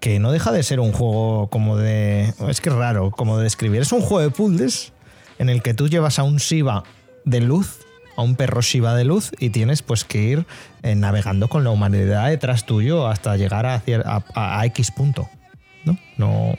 que 0.00 0.18
no 0.18 0.30
deja 0.32 0.52
de 0.52 0.62
ser 0.62 0.80
un 0.80 0.92
juego 0.92 1.48
como 1.48 1.76
de... 1.76 2.32
Es 2.48 2.60
que 2.60 2.68
es 2.68 2.74
raro, 2.74 3.10
como 3.10 3.36
de 3.38 3.44
describir. 3.44 3.80
Es 3.82 3.92
un 3.92 4.00
juego 4.00 4.20
de 4.20 4.30
puzzles 4.30 4.92
en 5.38 5.48
el 5.48 5.62
que 5.62 5.74
tú 5.74 5.88
llevas 5.88 6.18
a 6.18 6.22
un 6.22 6.36
Shiva 6.36 6.84
de 7.24 7.40
luz, 7.40 7.80
a 8.16 8.22
un 8.22 8.36
perro 8.36 8.60
Shiva 8.60 8.94
de 8.94 9.04
luz, 9.04 9.32
y 9.38 9.50
tienes 9.50 9.82
pues 9.82 10.04
que 10.04 10.18
ir 10.22 10.46
eh, 10.82 10.94
navegando 10.94 11.48
con 11.48 11.64
la 11.64 11.70
humanidad 11.70 12.28
detrás 12.28 12.64
tuyo 12.66 13.06
hasta 13.08 13.36
llegar 13.36 13.66
a, 13.66 13.82
a- 14.04 14.60
a 14.60 14.66
X 14.66 14.90
punto. 14.92 15.28
¿No? 15.84 15.98
No, 16.16 16.54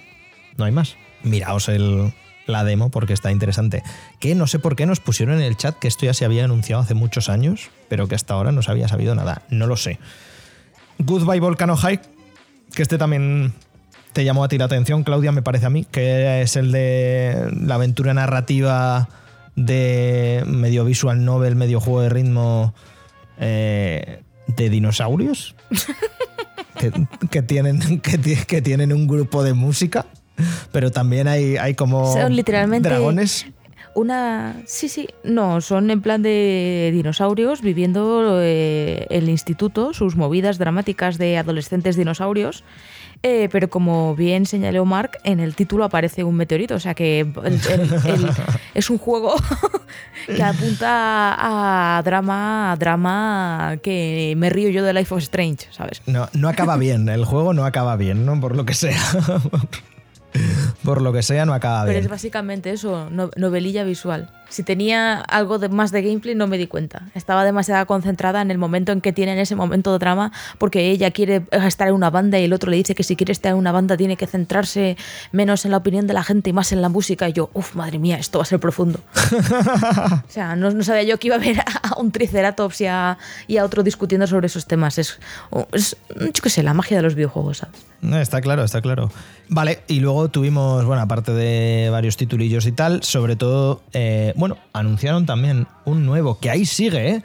no 0.57 0.65
hay 0.65 0.71
más. 0.71 0.95
Miraos 1.23 1.67
el, 1.69 2.13
la 2.45 2.63
demo 2.63 2.89
porque 2.89 3.13
está 3.13 3.31
interesante. 3.31 3.83
Que 4.19 4.35
no 4.35 4.47
sé 4.47 4.59
por 4.59 4.75
qué 4.75 4.85
nos 4.85 4.99
pusieron 4.99 5.35
en 5.35 5.41
el 5.43 5.55
chat 5.57 5.77
que 5.77 5.87
esto 5.87 6.05
ya 6.05 6.13
se 6.13 6.25
había 6.25 6.43
anunciado 6.45 6.81
hace 6.81 6.93
muchos 6.93 7.29
años, 7.29 7.69
pero 7.89 8.07
que 8.07 8.15
hasta 8.15 8.33
ahora 8.33 8.51
no 8.51 8.61
se 8.61 8.71
había 8.71 8.87
sabido 8.87 9.15
nada. 9.15 9.43
No 9.49 9.67
lo 9.67 9.75
sé. 9.77 9.99
Goodbye 10.97 11.39
Volcano 11.39 11.75
High, 11.77 11.99
que 12.73 12.81
este 12.81 12.97
también 12.97 13.53
te 14.13 14.23
llamó 14.23 14.43
a 14.43 14.47
ti 14.47 14.57
la 14.57 14.65
atención, 14.65 15.03
Claudia, 15.03 15.31
me 15.31 15.41
parece 15.41 15.65
a 15.65 15.69
mí, 15.69 15.85
que 15.89 16.41
es 16.41 16.55
el 16.55 16.71
de 16.71 17.49
la 17.61 17.75
aventura 17.75 18.13
narrativa 18.13 19.07
de 19.55 20.43
medio 20.47 20.85
visual 20.85 21.23
novel, 21.25 21.55
medio 21.55 21.79
juego 21.79 22.01
de 22.01 22.09
ritmo 22.09 22.73
eh, 23.39 24.21
de 24.47 24.69
dinosaurios. 24.69 25.55
que, 26.77 26.91
que 27.29 27.41
tienen, 27.41 27.99
que, 28.01 28.17
ti- 28.17 28.35
que 28.47 28.61
tienen 28.61 28.93
un 28.93 29.07
grupo 29.07 29.43
de 29.43 29.53
música, 29.53 30.05
pero 30.71 30.91
también 30.91 31.27
hay, 31.27 31.57
hay 31.57 31.75
como 31.75 32.13
Son 32.13 32.35
literalmente 32.35 32.87
dragones. 32.89 33.45
Una. 33.99 34.55
Sí, 34.65 34.87
sí. 34.87 35.09
No, 35.25 35.59
son 35.59 35.91
en 35.91 36.01
plan 36.01 36.21
de 36.21 36.89
dinosaurios 36.93 37.61
viviendo 37.61 38.39
eh, 38.41 39.05
el 39.09 39.27
instituto, 39.27 39.93
sus 39.93 40.15
movidas 40.15 40.57
dramáticas 40.57 41.17
de 41.17 41.37
adolescentes 41.37 41.97
dinosaurios. 41.97 42.63
Eh, 43.21 43.49
pero 43.51 43.69
como 43.69 44.15
bien 44.15 44.45
señaló 44.45 44.85
Mark, 44.85 45.17
en 45.25 45.41
el 45.41 45.53
título 45.53 45.83
aparece 45.83 46.23
un 46.23 46.35
meteorito. 46.35 46.75
O 46.75 46.79
sea 46.79 46.93
que 46.93 47.29
es 48.73 48.89
un 48.89 48.97
juego 48.97 49.35
que 50.25 50.41
apunta 50.41 51.97
a 51.97 52.01
drama, 52.01 52.77
drama 52.79 53.79
que 53.83 54.33
me 54.37 54.49
río 54.49 54.69
yo 54.69 54.85
de 54.85 54.93
Life 54.93 55.13
of 55.13 55.21
Strange, 55.21 55.67
¿sabes? 55.71 56.01
No, 56.05 56.29
no 56.31 56.47
acaba 56.47 56.77
bien, 56.77 57.09
el 57.09 57.25
juego 57.25 57.53
no 57.53 57.65
acaba 57.65 57.97
bien, 57.97 58.25
¿no? 58.25 58.39
Por 58.39 58.55
lo 58.55 58.63
que 58.65 58.75
sea. 58.75 59.01
Por 60.83 61.01
lo 61.01 61.11
que 61.13 61.21
sea, 61.23 61.45
no 61.45 61.53
acaba 61.53 61.81
Pero 61.81 61.93
bien. 61.93 62.03
es 62.05 62.09
básicamente 62.09 62.71
eso, 62.71 63.09
no- 63.09 63.31
novelilla 63.35 63.83
visual. 63.83 64.29
Si 64.49 64.63
tenía 64.63 65.19
algo 65.21 65.59
de, 65.59 65.69
más 65.69 65.91
de 65.91 66.01
gameplay 66.01 66.33
no 66.33 66.47
me 66.47 66.57
di 66.57 66.65
cuenta. 66.65 67.03
Estaba 67.13 67.45
demasiado 67.45 67.85
concentrada 67.85 68.41
en 68.41 68.49
el 68.49 68.57
momento 68.57 68.91
en 68.91 68.99
que 68.99 69.13
tiene 69.13 69.33
en 69.33 69.37
ese 69.37 69.55
momento 69.55 69.91
de 69.93 69.99
drama 69.99 70.31
porque 70.57 70.89
ella 70.89 71.11
quiere 71.11 71.43
estar 71.51 71.87
en 71.87 71.93
una 71.93 72.09
banda 72.09 72.39
y 72.39 72.45
el 72.45 72.53
otro 72.53 72.71
le 72.71 72.77
dice 72.77 72.95
que 72.95 73.03
si 73.03 73.15
quiere 73.15 73.31
estar 73.31 73.51
en 73.51 73.59
una 73.59 73.71
banda 73.71 73.95
tiene 73.95 74.17
que 74.17 74.25
centrarse 74.25 74.97
menos 75.31 75.65
en 75.65 75.71
la 75.71 75.77
opinión 75.77 76.07
de 76.07 76.13
la 76.15 76.23
gente 76.23 76.49
y 76.49 76.53
más 76.53 76.71
en 76.71 76.81
la 76.81 76.89
música. 76.89 77.29
Y 77.29 77.33
yo, 77.33 77.51
uff, 77.53 77.75
madre 77.75 77.99
mía, 77.99 78.17
esto 78.17 78.39
va 78.39 78.43
a 78.43 78.45
ser 78.45 78.59
profundo. 78.59 78.99
o 80.27 80.31
sea, 80.31 80.55
no, 80.55 80.71
no 80.71 80.83
sabía 80.83 81.03
yo 81.03 81.19
que 81.19 81.27
iba 81.27 81.35
a 81.35 81.39
ver 81.39 81.59
a 81.59 81.99
un 81.99 82.11
triceratops 82.11 82.81
y 82.81 82.87
a, 82.87 83.17
y 83.47 83.57
a 83.57 83.65
otro 83.65 83.83
discutiendo 83.83 84.25
sobre 84.25 84.47
esos 84.47 84.65
temas. 84.65 84.97
Es, 84.97 85.19
es, 85.73 85.95
yo 86.15 86.31
qué 86.41 86.49
sé, 86.49 86.63
la 86.63 86.73
magia 86.73 86.97
de 86.97 87.03
los 87.03 87.13
videojuegos, 87.15 87.59
¿sabes? 87.59 87.75
No, 88.01 88.17
está 88.19 88.41
claro, 88.41 88.63
está 88.63 88.81
claro. 88.81 89.11
Vale, 89.49 89.81
y 89.87 89.99
luego 89.99 90.18
tuvimos, 90.27 90.83
bueno, 90.85 91.01
aparte 91.01 91.31
de 91.31 91.89
varios 91.89 92.17
titulillos 92.17 92.65
y 92.65 92.73
tal, 92.73 93.01
sobre 93.03 93.37
todo, 93.37 93.81
eh, 93.93 94.33
bueno, 94.35 94.57
anunciaron 94.73 95.25
también 95.25 95.67
un 95.85 96.05
nuevo, 96.05 96.37
que 96.39 96.49
ahí 96.49 96.65
sigue, 96.65 97.09
¿eh? 97.09 97.23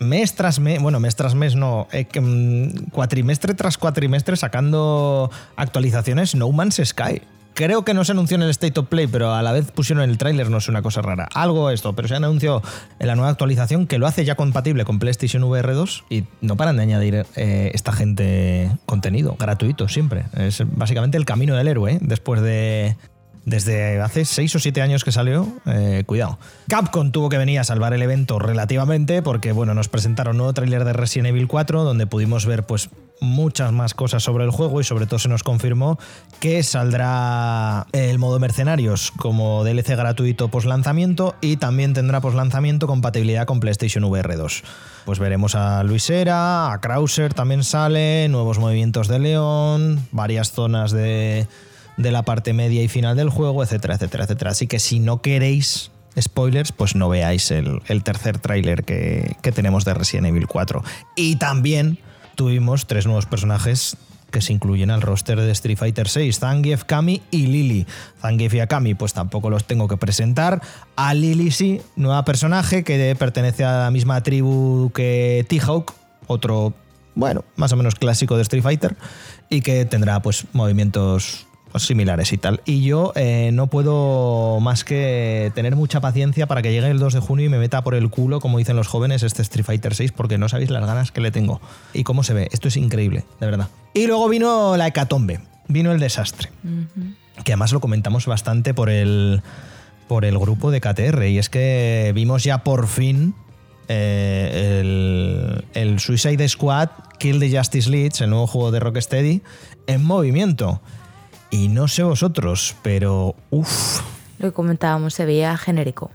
Mes 0.00 0.34
tras 0.34 0.58
mes, 0.58 0.82
bueno, 0.82 0.98
mes 0.98 1.14
tras 1.14 1.36
mes 1.36 1.54
no, 1.54 1.86
eh, 1.92 2.06
mm, 2.20 2.90
cuatrimestre 2.90 3.54
tras 3.54 3.78
cuatrimestre 3.78 4.36
sacando 4.36 5.30
actualizaciones 5.54 6.34
No 6.34 6.50
Man's 6.50 6.80
Sky. 6.84 7.22
Creo 7.54 7.84
que 7.84 7.92
no 7.92 8.04
se 8.04 8.12
anunció 8.12 8.36
en 8.36 8.42
el 8.42 8.50
State 8.50 8.80
of 8.80 8.88
Play, 8.88 9.06
pero 9.06 9.34
a 9.34 9.42
la 9.42 9.52
vez 9.52 9.70
pusieron 9.70 10.08
el 10.08 10.16
tráiler, 10.16 10.48
no 10.48 10.58
es 10.58 10.68
una 10.68 10.82
cosa 10.82 11.02
rara. 11.02 11.28
Algo 11.34 11.70
esto, 11.70 11.92
pero 11.94 12.08
se 12.08 12.14
anunció 12.14 12.62
en 12.98 13.06
la 13.06 13.14
nueva 13.14 13.30
actualización 13.30 13.86
que 13.86 13.98
lo 13.98 14.06
hace 14.06 14.24
ya 14.24 14.36
compatible 14.36 14.84
con 14.84 14.98
PlayStation 14.98 15.44
VR 15.44 15.74
2 15.74 16.04
y 16.08 16.24
no 16.40 16.56
paran 16.56 16.76
de 16.76 16.82
añadir 16.82 17.26
eh, 17.36 17.70
esta 17.74 17.92
gente 17.92 18.70
contenido 18.86 19.36
gratuito 19.38 19.88
siempre. 19.88 20.24
Es 20.36 20.62
básicamente 20.76 21.18
el 21.18 21.24
camino 21.24 21.54
del 21.54 21.68
héroe, 21.68 21.92
¿eh? 21.92 21.98
después 22.00 22.40
de... 22.42 22.96
Desde 23.44 24.00
hace 24.00 24.24
6 24.24 24.54
o 24.54 24.58
7 24.60 24.82
años 24.82 25.02
que 25.02 25.10
salió, 25.10 25.48
eh, 25.66 26.04
cuidado. 26.06 26.38
Capcom 26.68 27.10
tuvo 27.10 27.28
que 27.28 27.38
venir 27.38 27.58
a 27.58 27.64
salvar 27.64 27.92
el 27.92 28.00
evento 28.00 28.38
relativamente 28.38 29.20
porque, 29.20 29.50
bueno, 29.50 29.74
nos 29.74 29.88
presentaron 29.88 30.34
un 30.34 30.38
nuevo 30.38 30.54
tráiler 30.54 30.84
de 30.84 30.92
Resident 30.92 31.30
Evil 31.30 31.48
4 31.48 31.82
donde 31.82 32.06
pudimos 32.06 32.46
ver, 32.46 32.62
pues, 32.62 32.88
muchas 33.22 33.72
más 33.72 33.94
cosas 33.94 34.22
sobre 34.22 34.44
el 34.44 34.50
juego 34.50 34.80
y 34.80 34.84
sobre 34.84 35.06
todo 35.06 35.18
se 35.18 35.28
nos 35.28 35.42
confirmó 35.42 35.98
que 36.40 36.62
saldrá 36.62 37.86
el 37.92 38.18
modo 38.18 38.38
mercenarios 38.40 39.12
como 39.16 39.64
DLC 39.64 39.96
gratuito 39.96 40.48
post 40.48 40.66
lanzamiento 40.66 41.36
y 41.40 41.56
también 41.56 41.94
tendrá 41.94 42.20
post 42.20 42.36
lanzamiento 42.36 42.86
compatibilidad 42.86 43.46
con 43.46 43.60
PlayStation 43.60 44.04
VR 44.04 44.36
2. 44.36 44.64
Pues 45.04 45.18
veremos 45.18 45.54
a 45.54 45.82
Luisera, 45.84 46.72
a 46.72 46.80
Krauser 46.80 47.32
también 47.32 47.62
sale, 47.64 48.28
nuevos 48.28 48.58
movimientos 48.58 49.08
de 49.08 49.20
León, 49.20 50.06
varias 50.10 50.52
zonas 50.52 50.90
de, 50.90 51.46
de 51.96 52.10
la 52.10 52.24
parte 52.24 52.52
media 52.52 52.82
y 52.82 52.88
final 52.88 53.16
del 53.16 53.30
juego, 53.30 53.62
etcétera, 53.62 53.94
etcétera, 53.94 54.24
etcétera. 54.24 54.50
Así 54.50 54.66
que 54.66 54.80
si 54.80 54.98
no 54.98 55.22
queréis 55.22 55.92
spoilers, 56.20 56.72
pues 56.72 56.94
no 56.94 57.08
veáis 57.08 57.50
el, 57.50 57.80
tercer 58.02 58.38
tráiler 58.38 58.84
que, 58.84 59.36
que 59.42 59.52
tenemos 59.52 59.84
de 59.84 59.94
Resident 59.94 60.26
Evil 60.26 60.46
4. 60.46 60.82
Y 61.16 61.36
también 61.36 61.98
tuvimos 62.34 62.86
tres 62.86 63.06
nuevos 63.06 63.26
personajes 63.26 63.96
que 64.32 64.40
se 64.40 64.52
incluyen 64.52 64.90
al 64.90 65.02
roster 65.02 65.38
de 65.38 65.52
Street 65.52 65.78
Fighter 65.78 66.08
6, 66.08 66.40
Zangief, 66.40 66.84
Kami 66.84 67.22
y 67.30 67.46
Lily. 67.46 67.86
Zangief 68.20 68.54
y 68.54 68.60
a 68.60 68.66
Kami 68.66 68.94
pues 68.94 69.12
tampoco 69.12 69.50
los 69.50 69.64
tengo 69.64 69.86
que 69.86 69.96
presentar. 69.96 70.60
A 70.96 71.14
Lily 71.14 71.50
sí, 71.50 71.80
nueva 71.94 72.24
personaje 72.24 72.82
que 72.82 73.14
pertenece 73.16 73.64
a 73.64 73.84
la 73.84 73.90
misma 73.90 74.22
tribu 74.22 74.90
que 74.94 75.46
T-Hawk, 75.48 75.92
otro, 76.26 76.72
bueno, 77.14 77.44
más 77.56 77.72
o 77.72 77.76
menos 77.76 77.94
clásico 77.94 78.36
de 78.36 78.42
Street 78.42 78.62
Fighter, 78.62 78.96
y 79.50 79.60
que 79.60 79.84
tendrá 79.84 80.20
pues 80.22 80.46
movimientos 80.52 81.46
similares 81.78 82.32
y 82.32 82.38
tal. 82.38 82.60
Y 82.64 82.82
yo 82.82 83.12
eh, 83.14 83.50
no 83.52 83.68
puedo 83.68 84.60
más 84.60 84.84
que 84.84 85.52
tener 85.54 85.76
mucha 85.76 86.00
paciencia 86.00 86.46
para 86.46 86.62
que 86.62 86.72
llegue 86.72 86.88
el 86.88 86.98
2 86.98 87.14
de 87.14 87.20
junio 87.20 87.46
y 87.46 87.48
me 87.48 87.58
meta 87.58 87.82
por 87.82 87.94
el 87.94 88.10
culo, 88.10 88.40
como 88.40 88.58
dicen 88.58 88.76
los 88.76 88.88
jóvenes, 88.88 89.22
este 89.22 89.42
Street 89.42 89.64
Fighter 89.64 89.94
6, 89.94 90.12
porque 90.12 90.38
no 90.38 90.48
sabéis 90.48 90.70
las 90.70 90.84
ganas 90.84 91.12
que 91.12 91.20
le 91.20 91.30
tengo. 91.30 91.60
Y 91.92 92.04
cómo 92.04 92.22
se 92.22 92.34
ve. 92.34 92.48
Esto 92.52 92.68
es 92.68 92.76
increíble, 92.76 93.24
de 93.40 93.46
verdad. 93.46 93.68
Y 93.94 94.06
luego 94.06 94.28
vino 94.28 94.76
la 94.76 94.86
hecatombe, 94.86 95.40
vino 95.68 95.92
el 95.92 96.00
desastre. 96.00 96.50
Que 97.44 97.52
además 97.52 97.72
lo 97.72 97.80
comentamos 97.80 98.26
bastante 98.26 98.74
por 98.74 98.90
el, 98.90 99.42
por 100.08 100.24
el 100.24 100.38
grupo 100.38 100.70
de 100.70 100.80
KTR. 100.80 101.24
Y 101.24 101.38
es 101.38 101.48
que 101.48 102.12
vimos 102.14 102.44
ya 102.44 102.64
por 102.64 102.86
fin 102.86 103.34
eh, 103.88 104.80
el, 104.80 105.64
el 105.74 106.00
Suicide 106.00 106.48
Squad 106.48 106.88
Kill 107.22 107.38
the 107.38 107.56
Justice 107.56 107.88
League, 107.88 108.10
el 108.18 108.30
nuevo 108.30 108.48
juego 108.48 108.72
de 108.72 108.80
Rocksteady, 108.80 109.42
en 109.86 110.04
movimiento. 110.04 110.80
Y 111.52 111.68
no 111.68 111.86
sé 111.86 112.02
vosotros, 112.02 112.74
pero 112.82 113.36
uff, 113.50 114.00
Lo 114.38 114.48
que 114.48 114.52
comentábamos, 114.52 115.14
se 115.14 115.24
veía 115.24 115.56
genérico. 115.56 116.10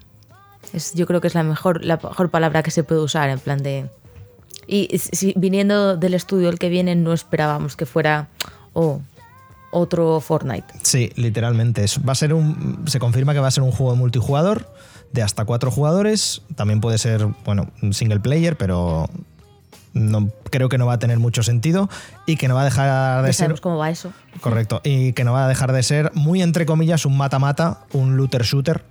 Es, 0.74 0.94
yo 0.96 1.06
creo 1.08 1.22
que 1.22 1.28
es 1.28 1.36
la 1.36 1.44
mejor, 1.44 1.86
la 1.86 1.96
mejor 1.98 2.30
palabra 2.30 2.62
que 2.64 2.72
se 2.72 2.84
puede 2.84 3.00
usar, 3.02 3.30
en 3.30 3.40
plan 3.40 3.60
de. 3.64 3.90
Y 4.68 4.90
si, 4.98 5.34
viniendo 5.38 5.96
del 5.96 6.14
estudio 6.14 6.50
el 6.50 6.60
que 6.60 6.68
viene, 6.68 6.96
no 6.96 7.14
esperábamos 7.14 7.78
que 7.78 7.86
fuera 7.86 8.28
oh, 8.74 9.00
otro 9.72 10.20
Fortnite. 10.20 10.66
sí, 10.82 11.12
literalmente. 11.16 11.84
Es- 11.86 12.00
Va 12.06 12.12
a 12.12 12.16
ser 12.16 12.34
un, 12.34 12.84
se 12.88 13.00
confirma 13.00 13.34
que 13.34 13.40
va 13.40 13.48
a 13.48 13.52
ser 13.52 13.64
un 13.64 13.72
juego 13.72 13.94
de 13.94 14.00
multijugador 14.00 14.68
de 15.14 15.22
hasta 15.22 15.46
cuatro 15.46 15.72
jugadores. 15.72 16.42
También 16.56 16.82
puede 16.82 16.98
ser, 16.98 17.28
bueno, 17.46 17.70
single 17.92 18.20
player, 18.20 18.58
pero 18.58 19.08
no, 19.98 20.30
creo 20.50 20.70
que 20.70 20.78
no 20.78 20.86
va 20.86 20.94
a 20.94 21.00
tener 21.00 21.20
mucho 21.20 21.44
sentido 21.44 21.90
y 22.26 22.38
que 22.38 22.48
no 22.48 22.56
va 22.56 22.62
a 22.62 22.66
dejar 22.66 23.24
de 23.24 23.30
Ya 23.30 23.34
ser 23.34 23.60
cómo 23.62 23.78
va 23.78 23.90
eso. 23.90 24.12
Correcto. 24.42 24.82
Y 24.84 25.14
que 25.14 25.24
no 25.24 25.34
va 25.34 25.46
a 25.46 25.48
dejar 25.48 25.72
de 25.72 25.84
ser 25.84 26.12
muy 26.14 26.42
entre 26.42 26.66
comillas 26.66 27.06
un 27.06 27.18
mata-mata, 27.18 27.80
un 27.94 28.18
looter 28.18 28.44
shooter 28.44 28.84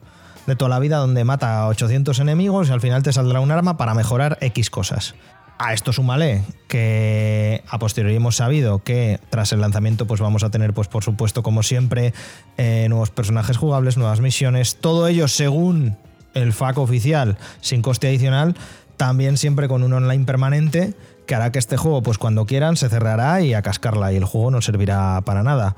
de 0.46 0.56
toda 0.56 0.68
la 0.68 0.78
vida 0.78 0.98
donde 0.98 1.24
mata 1.24 1.60
a 1.60 1.68
800 1.68 2.18
enemigos 2.20 2.68
y 2.68 2.72
al 2.72 2.80
final 2.80 3.02
te 3.02 3.12
saldrá 3.12 3.40
un 3.40 3.50
arma 3.50 3.76
para 3.76 3.94
mejorar 3.94 4.38
X 4.40 4.70
cosas. 4.70 5.14
A 5.58 5.72
esto 5.72 5.92
súmale 5.92 6.42
que 6.68 7.62
a 7.68 7.78
posteriori 7.78 8.16
hemos 8.16 8.36
sabido 8.36 8.80
que 8.80 9.18
tras 9.30 9.52
el 9.52 9.60
lanzamiento 9.60 10.06
pues 10.06 10.20
vamos 10.20 10.44
a 10.44 10.50
tener 10.50 10.74
pues 10.74 10.86
por 10.86 11.02
supuesto 11.02 11.42
como 11.42 11.62
siempre 11.62 12.12
eh, 12.58 12.86
nuevos 12.90 13.10
personajes 13.10 13.56
jugables, 13.56 13.96
nuevas 13.96 14.20
misiones, 14.20 14.76
todo 14.76 15.08
ello 15.08 15.28
según 15.28 15.96
el 16.34 16.52
FAQ 16.52 16.78
oficial 16.78 17.38
sin 17.62 17.80
coste 17.80 18.08
adicional, 18.08 18.54
también 18.96 19.36
siempre 19.36 19.68
con 19.68 19.82
un 19.82 19.92
online 19.92 20.24
permanente 20.24 20.94
que 21.26 21.34
hará 21.34 21.52
que 21.52 21.58
este 21.58 21.76
juego 21.76 22.02
pues 22.02 22.18
cuando 22.18 22.46
quieran 22.46 22.76
se 22.76 22.88
cerrará 22.88 23.40
y 23.42 23.54
a 23.54 23.62
cascarla 23.62 24.12
y 24.12 24.16
el 24.16 24.24
juego 24.24 24.50
no 24.50 24.62
servirá 24.62 25.20
para 25.24 25.42
nada. 25.42 25.76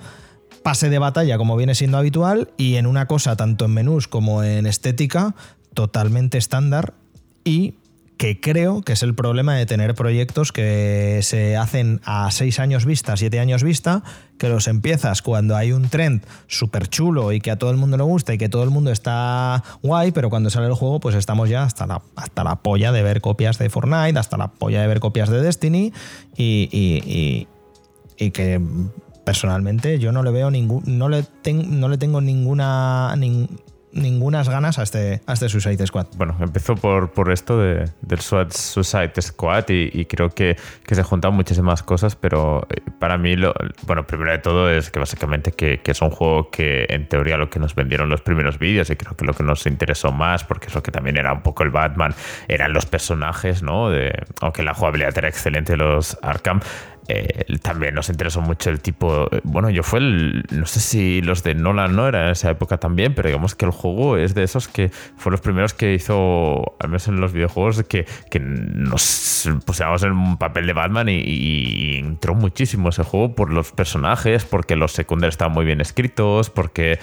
Pase 0.62 0.90
de 0.90 0.98
batalla 0.98 1.38
como 1.38 1.56
viene 1.56 1.74
siendo 1.74 1.98
habitual 1.98 2.50
y 2.56 2.76
en 2.76 2.86
una 2.86 3.06
cosa 3.06 3.36
tanto 3.36 3.64
en 3.64 3.74
menús 3.74 4.08
como 4.08 4.42
en 4.42 4.66
estética 4.66 5.34
totalmente 5.74 6.38
estándar 6.38 6.94
y 7.44 7.74
que 8.18 8.40
creo 8.40 8.82
que 8.82 8.92
es 8.94 9.04
el 9.04 9.14
problema 9.14 9.54
de 9.54 9.64
tener 9.64 9.94
proyectos 9.94 10.50
que 10.50 11.20
se 11.22 11.56
hacen 11.56 12.00
a 12.04 12.30
6 12.32 12.58
años 12.58 12.84
vista, 12.84 13.16
7 13.16 13.38
años 13.38 13.62
vista, 13.62 14.02
que 14.38 14.48
los 14.48 14.66
empiezas 14.66 15.22
cuando 15.22 15.54
hay 15.56 15.70
un 15.70 15.88
trend 15.88 16.22
súper 16.48 16.88
chulo 16.88 17.32
y 17.32 17.40
que 17.40 17.52
a 17.52 17.56
todo 17.56 17.70
el 17.70 17.76
mundo 17.76 17.96
le 17.96 18.02
gusta 18.02 18.34
y 18.34 18.38
que 18.38 18.48
todo 18.48 18.64
el 18.64 18.70
mundo 18.70 18.90
está 18.90 19.62
guay, 19.84 20.10
pero 20.10 20.30
cuando 20.30 20.50
sale 20.50 20.66
el 20.66 20.74
juego 20.74 20.98
pues 20.98 21.14
estamos 21.14 21.48
ya 21.48 21.62
hasta 21.62 21.86
la, 21.86 22.02
hasta 22.16 22.42
la 22.42 22.56
polla 22.56 22.90
de 22.90 23.02
ver 23.04 23.20
copias 23.20 23.56
de 23.58 23.70
Fortnite, 23.70 24.18
hasta 24.18 24.36
la 24.36 24.48
polla 24.48 24.80
de 24.82 24.88
ver 24.88 24.98
copias 24.98 25.28
de 25.30 25.40
Destiny 25.40 25.92
y, 26.36 27.46
que 28.32 28.60
personalmente 29.24 29.98
yo 30.00 30.10
no 30.10 30.22
le 30.24 30.32
veo 30.32 30.50
ningún 30.50 30.82
no 30.86 31.08
le 31.08 31.24
no 31.52 31.88
le 31.88 31.98
tengo 31.98 32.20
ninguna 32.20 33.14
nin- 33.16 33.48
ningunas 33.92 34.48
ganas 34.48 34.78
a 34.78 34.82
este 34.82 35.20
a 35.26 35.32
este 35.32 35.48
Suicide 35.48 35.86
Squad. 35.86 36.06
Bueno, 36.16 36.36
empezó 36.40 36.74
por, 36.74 37.10
por 37.12 37.30
esto 37.32 37.58
de- 37.58 37.90
del 38.02 38.20
Suicide 38.20 39.12
Squad 39.20 39.64
y, 39.68 40.04
creo 40.06 40.30
que, 40.30 40.56
que 40.86 40.94
se 40.94 41.02
juntan 41.02 41.34
muchísimas 41.34 41.82
cosas, 41.82 42.14
pero 42.16 42.66
eh, 42.70 42.80
para 42.98 43.18
mí, 43.18 43.36
lo, 43.36 43.54
bueno, 43.86 44.06
primero 44.06 44.30
de 44.32 44.38
todo 44.38 44.70
es 44.70 44.90
que 44.90 44.98
básicamente 44.98 45.52
que, 45.52 45.80
que 45.80 45.92
es 45.92 46.02
un 46.02 46.10
juego 46.10 46.50
que 46.50 46.86
en 46.90 47.08
teoría 47.08 47.36
lo 47.36 47.50
que 47.50 47.58
nos 47.58 47.74
vendieron 47.74 48.08
los 48.08 48.20
primeros 48.20 48.58
vídeos 48.58 48.90
y 48.90 48.96
creo 48.96 49.16
que 49.16 49.24
lo 49.24 49.32
que 49.34 49.42
nos 49.42 49.66
interesó 49.66 50.12
más, 50.12 50.44
porque 50.44 50.66
es 50.68 50.74
lo 50.74 50.82
que 50.82 50.90
también 50.90 51.16
era 51.16 51.32
un 51.32 51.42
poco 51.42 51.62
el 51.62 51.70
Batman, 51.70 52.14
eran 52.48 52.72
los 52.72 52.86
personajes, 52.86 53.62
¿no? 53.62 53.90
Aunque 54.40 54.62
la 54.62 54.74
jugabilidad 54.74 55.16
era 55.16 55.28
excelente 55.28 55.72
de 55.72 55.78
los 55.78 56.18
Arkham. 56.22 56.60
Eh, 57.10 57.56
también 57.62 57.94
nos 57.94 58.10
interesó 58.10 58.42
mucho 58.42 58.68
el 58.68 58.80
tipo. 58.80 59.28
eh, 59.32 59.40
Bueno, 59.42 59.70
yo 59.70 59.82
fue 59.82 60.00
el. 60.00 60.44
No 60.50 60.66
sé 60.66 60.80
si 60.80 61.22
los 61.22 61.42
de 61.42 61.54
Nolan 61.54 61.96
no 61.96 62.06
eran 62.06 62.26
en 62.26 62.30
esa 62.32 62.50
época 62.50 62.76
también, 62.76 63.14
pero 63.14 63.28
digamos 63.28 63.54
que 63.54 63.64
el 63.64 63.70
juego 63.70 64.18
es 64.18 64.34
de 64.34 64.42
esos 64.42 64.68
que 64.68 64.90
fue 65.16 65.32
los 65.32 65.40
primeros 65.40 65.72
que 65.72 65.94
hizo, 65.94 66.76
al 66.78 66.88
menos 66.88 67.08
en 67.08 67.18
los 67.18 67.32
videojuegos, 67.32 67.82
que, 67.84 68.06
que 68.30 68.40
nos 68.40 69.48
pusiéramos 69.64 70.02
en 70.02 70.12
un 70.12 70.36
papel 70.36 70.66
de 70.66 70.74
Batman 70.74 71.08
y, 71.08 71.96
entró 71.98 72.34
muchísimo 72.34 72.90
ese 72.90 73.04
juego 73.04 73.34
por 73.34 73.50
los 73.52 73.72
personajes, 73.72 74.44
porque 74.44 74.76
los 74.76 74.92
secundarios 74.92 75.34
estaban 75.34 75.54
muy 75.54 75.64
bien 75.64 75.80
escritos, 75.80 76.50
porque 76.50 76.98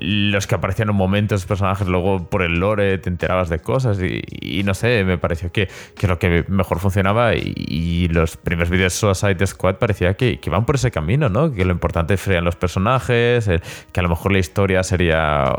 los 0.00 0.46
que 0.46 0.54
aparecían 0.54 0.90
en 0.90 0.94
momentos, 0.94 1.44
personajes, 1.46 1.88
luego 1.88 2.28
por 2.28 2.42
el 2.42 2.60
lore 2.60 2.98
te 2.98 3.08
enterabas 3.10 3.48
de 3.48 3.58
cosas 3.58 3.98
y, 4.00 4.22
y 4.40 4.62
no 4.62 4.74
sé, 4.74 5.02
me 5.04 5.18
pareció 5.18 5.50
que, 5.50 5.68
que 5.96 6.06
lo 6.06 6.18
que 6.18 6.44
mejor 6.48 6.78
funcionaba 6.78 7.34
y, 7.34 7.52
y 7.56 8.08
los 8.08 8.36
primeros 8.36 8.70
vídeos 8.76 8.92
de 8.92 8.98
Suicide 9.14 9.46
Squad 9.46 9.76
parecía 9.76 10.14
que, 10.14 10.38
que 10.38 10.50
iban 10.50 10.64
por 10.64 10.76
ese 10.76 10.90
camino, 10.90 11.28
¿no? 11.28 11.52
Que 11.52 11.64
lo 11.64 11.72
importante 11.72 12.16
serían 12.16 12.44
los 12.44 12.56
personajes, 12.56 13.48
el- 13.48 13.62
que 13.92 14.00
a 14.00 14.02
lo 14.02 14.08
mejor 14.08 14.32
la 14.32 14.38
historia 14.38 14.82
sería 14.82 15.52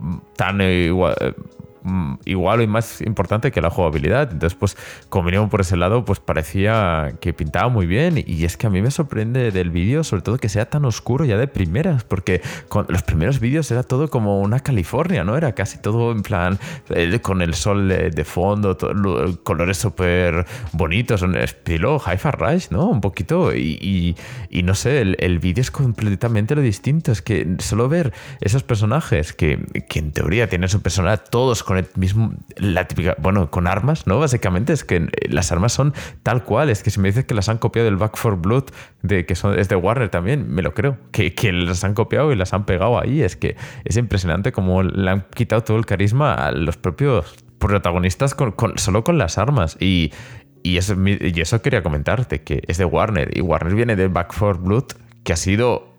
mm, 0.00 0.16
tan 0.36 0.60
igual, 0.60 1.14
mm, 1.20 1.73
igual 2.24 2.62
y 2.62 2.66
más 2.66 3.00
importante 3.02 3.50
que 3.50 3.60
la 3.60 3.70
jugabilidad. 3.70 4.32
Entonces, 4.32 4.56
pues, 4.58 4.76
como 5.08 5.26
veníamos 5.26 5.50
por 5.50 5.60
ese 5.60 5.76
lado, 5.76 6.04
pues 6.04 6.20
parecía 6.20 7.14
que 7.20 7.32
pintaba 7.32 7.68
muy 7.68 7.86
bien. 7.86 8.22
Y 8.26 8.44
es 8.44 8.56
que 8.56 8.66
a 8.66 8.70
mí 8.70 8.80
me 8.82 8.90
sorprende 8.90 9.50
del 9.50 9.70
vídeo, 9.70 10.04
sobre 10.04 10.22
todo 10.22 10.38
que 10.38 10.48
sea 10.48 10.66
tan 10.70 10.84
oscuro 10.84 11.24
ya 11.24 11.36
de 11.36 11.46
primeras, 11.48 12.04
porque 12.04 12.40
con 12.68 12.86
los 12.88 13.02
primeros 13.02 13.40
vídeos 13.40 13.70
era 13.70 13.82
todo 13.82 14.08
como 14.08 14.40
una 14.40 14.60
California, 14.60 15.24
¿no? 15.24 15.36
Era 15.36 15.52
casi 15.54 15.78
todo 15.78 16.12
en 16.12 16.22
plan 16.22 16.58
eh, 16.90 17.18
con 17.20 17.42
el 17.42 17.54
sol 17.54 17.88
de, 17.88 18.10
de 18.10 18.24
fondo, 18.24 18.76
colores 19.42 19.78
súper 19.78 20.46
bonitos, 20.72 21.22
un 21.22 21.36
estilo 21.36 21.98
Hi-Fi 21.98 22.30
Rush, 22.30 22.66
¿no? 22.70 22.86
Un 22.88 23.00
poquito. 23.00 23.54
Y, 23.54 23.78
y- 23.80 24.16
y 24.50 24.62
no 24.62 24.74
sé, 24.74 25.00
el, 25.00 25.16
el 25.18 25.38
vídeo 25.38 25.62
es 25.62 25.70
completamente 25.70 26.54
lo 26.54 26.62
distinto. 26.62 27.12
Es 27.12 27.22
que 27.22 27.56
solo 27.58 27.88
ver 27.88 28.12
esos 28.40 28.62
personajes 28.62 29.32
que, 29.32 29.58
que 29.88 29.98
en 29.98 30.12
teoría 30.12 30.48
tienen 30.48 30.68
su 30.68 30.80
personalidad, 30.80 31.24
todos 31.28 31.62
con 31.62 31.73
el 31.76 31.86
mismo, 31.96 32.34
la 32.56 32.86
típica, 32.86 33.16
bueno, 33.18 33.50
con 33.50 33.66
armas, 33.66 34.06
¿no? 34.06 34.18
Básicamente 34.18 34.72
es 34.72 34.84
que 34.84 34.96
eh, 34.96 35.08
las 35.28 35.52
armas 35.52 35.72
son 35.72 35.94
tal 36.22 36.44
cual. 36.44 36.70
Es 36.70 36.82
que 36.82 36.90
si 36.90 37.00
me 37.00 37.08
dices 37.08 37.24
que 37.24 37.34
las 37.34 37.48
han 37.48 37.58
copiado 37.58 37.86
del 37.86 37.96
Back 37.96 38.16
for 38.16 38.36
Blood, 38.36 38.64
de, 39.02 39.26
que 39.26 39.34
son, 39.34 39.58
es 39.58 39.68
de 39.68 39.76
Warner 39.76 40.08
también, 40.08 40.52
me 40.52 40.62
lo 40.62 40.74
creo. 40.74 40.98
Que, 41.12 41.34
que 41.34 41.52
las 41.52 41.84
han 41.84 41.94
copiado 41.94 42.32
y 42.32 42.36
las 42.36 42.52
han 42.52 42.66
pegado 42.66 43.00
ahí. 43.00 43.22
Es 43.22 43.36
que 43.36 43.56
es 43.84 43.96
impresionante 43.96 44.52
como 44.52 44.82
le 44.82 45.10
han 45.10 45.26
quitado 45.34 45.62
todo 45.62 45.76
el 45.76 45.86
carisma 45.86 46.34
a 46.34 46.52
los 46.52 46.76
propios 46.76 47.36
protagonistas 47.58 48.34
con, 48.34 48.54
solo 48.76 49.04
con 49.04 49.18
las 49.18 49.38
armas. 49.38 49.76
Y, 49.80 50.12
eso, 50.62 50.94
y 51.06 51.40
eso 51.40 51.62
quería 51.62 51.82
comentarte, 51.82 52.42
que 52.42 52.62
es 52.66 52.78
de 52.78 52.84
Warner. 52.84 53.36
Y 53.36 53.40
Warner 53.40 53.74
viene 53.74 53.96
de 53.96 54.08
Back 54.08 54.32
for 54.32 54.58
Blood, 54.58 54.84
que 55.24 55.32
ha 55.32 55.36
sido 55.36 55.93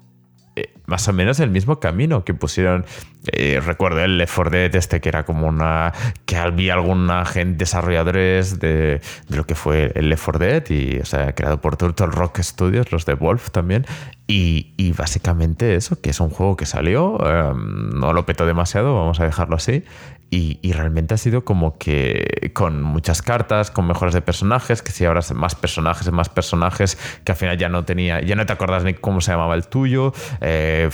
eh, 0.56 0.74
más 0.86 1.08
o 1.08 1.14
menos 1.14 1.40
el 1.40 1.50
mismo 1.50 1.80
camino 1.80 2.24
que 2.24 2.34
pusieron. 2.34 2.86
eh, 3.32 3.60
recuerdo 3.66 4.02
el 4.02 4.18
Left 4.18 4.36
4 4.36 4.52
Dead 4.52 4.76
este 4.76 5.02
que 5.02 5.10
era 5.10 5.26
como 5.26 5.48
una. 5.48 5.94
que 6.26 6.38
había 6.38 6.74
alguna 6.74 7.26
gente, 7.26 7.58
desarrolladores 7.58 8.60
de, 8.60 9.02
de 9.30 9.36
lo 9.38 9.46
que 9.46 9.56
fue 9.56 9.92
el 9.96 10.10
Left 10.10 10.24
4 10.26 10.40
Dead 10.40 10.64
y, 10.70 11.00
o 11.00 11.06
sea, 11.06 11.34
creado 11.34 11.60
por 11.62 11.78
Turtle 11.78 12.08
Rock 12.08 12.40
Studios, 12.40 12.92
los 12.92 13.06
de 13.06 13.16
Wolf 13.16 13.52
también. 13.52 13.86
Y, 14.28 14.74
y 14.78 14.92
básicamente 14.94 15.76
eso, 15.76 16.02
que 16.02 16.10
es 16.10 16.20
un 16.20 16.30
juego 16.30 16.56
que 16.58 16.66
salió, 16.66 17.18
eh, 17.26 17.54
no 17.56 18.14
lo 18.14 18.26
petó 18.26 18.46
demasiado, 18.46 18.96
vamos 18.96 19.20
a 19.20 19.26
dejarlo 19.26 19.56
así. 19.56 19.84
Y, 20.32 20.60
y 20.62 20.74
realmente 20.74 21.14
ha 21.14 21.18
sido 21.18 21.46
como 21.46 21.78
que 21.78 22.52
con 22.54 22.82
muchas 22.82 23.22
cartas, 23.22 23.72
con 23.72 23.88
mejoras 23.88 24.14
de 24.14 24.22
personajes, 24.22 24.82
que 24.82 24.92
si 24.92 25.06
ahora 25.06 25.22
más 25.34 25.56
personajes, 25.56 26.12
más 26.12 26.30
personajes, 26.30 26.98
que 27.24 27.32
al 27.32 27.38
final 27.38 27.58
ya 27.58 27.70
no 27.70 27.86
tenía, 27.86 28.22
ya 28.22 28.36
no 28.36 28.46
te 28.46 28.54
acuerdas 28.54 28.84
ni 28.84 28.96
cómo 28.96 29.22
se 29.22 29.32
llamaba 29.32 29.56
el 29.56 29.68
tuyo, 29.68 30.14
eh, 30.42 30.90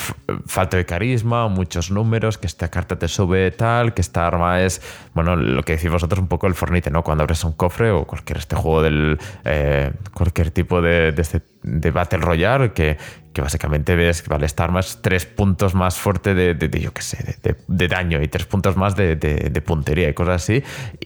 falta 0.46 0.78
de 0.78 0.86
carisma, 0.86 1.48
muchos 1.48 1.91
números, 1.91 2.38
que 2.38 2.48
esta 2.48 2.70
carta 2.70 3.00
te 3.00 3.08
sube 3.08 3.52
tal, 3.52 3.94
que 3.94 4.02
esta 4.02 4.28
arma 4.28 4.62
es, 4.62 4.82
bueno, 5.13 5.36
lo 5.36 5.63
que 5.63 5.76
decís 5.78 5.89
vosotros 5.89 6.20
un 6.20 6.28
poco 6.28 6.48
el 6.48 6.54
Fornite, 6.54 6.91
¿no? 6.91 7.04
Cuando 7.04 7.24
abres 7.24 7.44
un 7.44 7.54
cofre 7.54 7.91
o 7.91 8.06
cualquier 8.06 8.38
este 8.38 8.56
juego 8.56 8.82
del, 8.82 9.17
eh, 9.46 9.91
cualquier 10.13 10.52
tipo 10.52 10.82
de, 10.82 11.12
de 11.12 11.22
este 11.22 11.41
de 11.63 11.91
Battle 11.91 12.19
Royale 12.19 12.71
que, 12.74 12.97
que 13.34 13.41
básicamente 13.41 13.95
ves 13.95 14.21
que 14.21 14.30
vale, 14.30 14.45
esta 14.45 14.63
arma 14.63 14.80
es 14.80 15.00
tres 15.02 15.26
puntos 15.26 15.76
más 15.76 15.95
fuerte 15.97 16.34
de, 16.34 16.54
de- 16.56 16.80
yo 16.80 16.91
qué 16.93 17.02
sé, 17.02 17.36
de, 17.67 17.88
daño 17.88 18.21
y 18.21 18.28
tres 18.28 18.45
puntos 18.45 18.76
más 18.78 18.95
de, 18.95 19.15
puntería 19.65 20.10
y 20.10 20.13
cosas 20.13 20.41
así. 20.43 20.63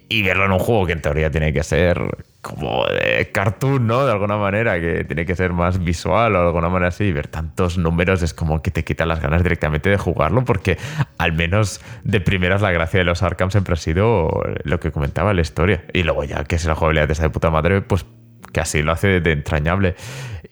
Y 0.09 0.23
verlo 0.23 0.45
en 0.45 0.51
un 0.51 0.59
juego 0.59 0.85
que 0.85 0.93
en 0.93 1.01
teoría 1.01 1.29
tiene 1.29 1.51
que 1.53 1.63
ser 1.63 1.99
como 2.41 2.85
de 2.85 3.31
cartoon, 3.31 3.87
¿no? 3.87 4.05
De 4.05 4.11
alguna 4.11 4.37
manera, 4.37 4.79
que 4.79 5.03
tiene 5.03 5.25
que 5.25 5.35
ser 5.35 5.51
más 5.51 5.83
visual 5.83 6.35
o 6.35 6.39
de 6.41 6.45
alguna 6.47 6.69
manera 6.69 6.89
así. 6.89 7.05
Y 7.05 7.11
ver 7.11 7.27
tantos 7.27 7.77
números 7.77 8.21
es 8.21 8.33
como 8.33 8.61
que 8.61 8.71
te 8.71 8.83
quita 8.83 9.05
las 9.05 9.19
ganas 9.19 9.43
directamente 9.43 9.89
de 9.89 9.97
jugarlo 9.97 10.45
porque 10.45 10.77
al 11.17 11.33
menos 11.33 11.81
de 12.03 12.21
primeras 12.21 12.61
la 12.61 12.71
gracia 12.71 12.99
de 12.99 13.03
los 13.03 13.23
Arkham 13.23 13.51
siempre 13.51 13.73
ha 13.73 13.77
sido 13.77 14.29
lo 14.63 14.79
que 14.79 14.91
comentaba 14.91 15.33
la 15.33 15.41
historia. 15.41 15.83
Y 15.93 16.03
luego 16.03 16.23
ya 16.23 16.43
que 16.43 16.55
es 16.55 16.65
la 16.65 16.75
jugabilidad 16.75 17.07
de 17.07 17.13
esa 17.13 17.23
de 17.23 17.29
puta 17.31 17.49
madre, 17.49 17.81
pues 17.81 18.05
que 18.51 18.61
así 18.61 18.81
lo 18.81 18.91
hace 18.91 19.19
de 19.19 19.31
entrañable. 19.31 19.95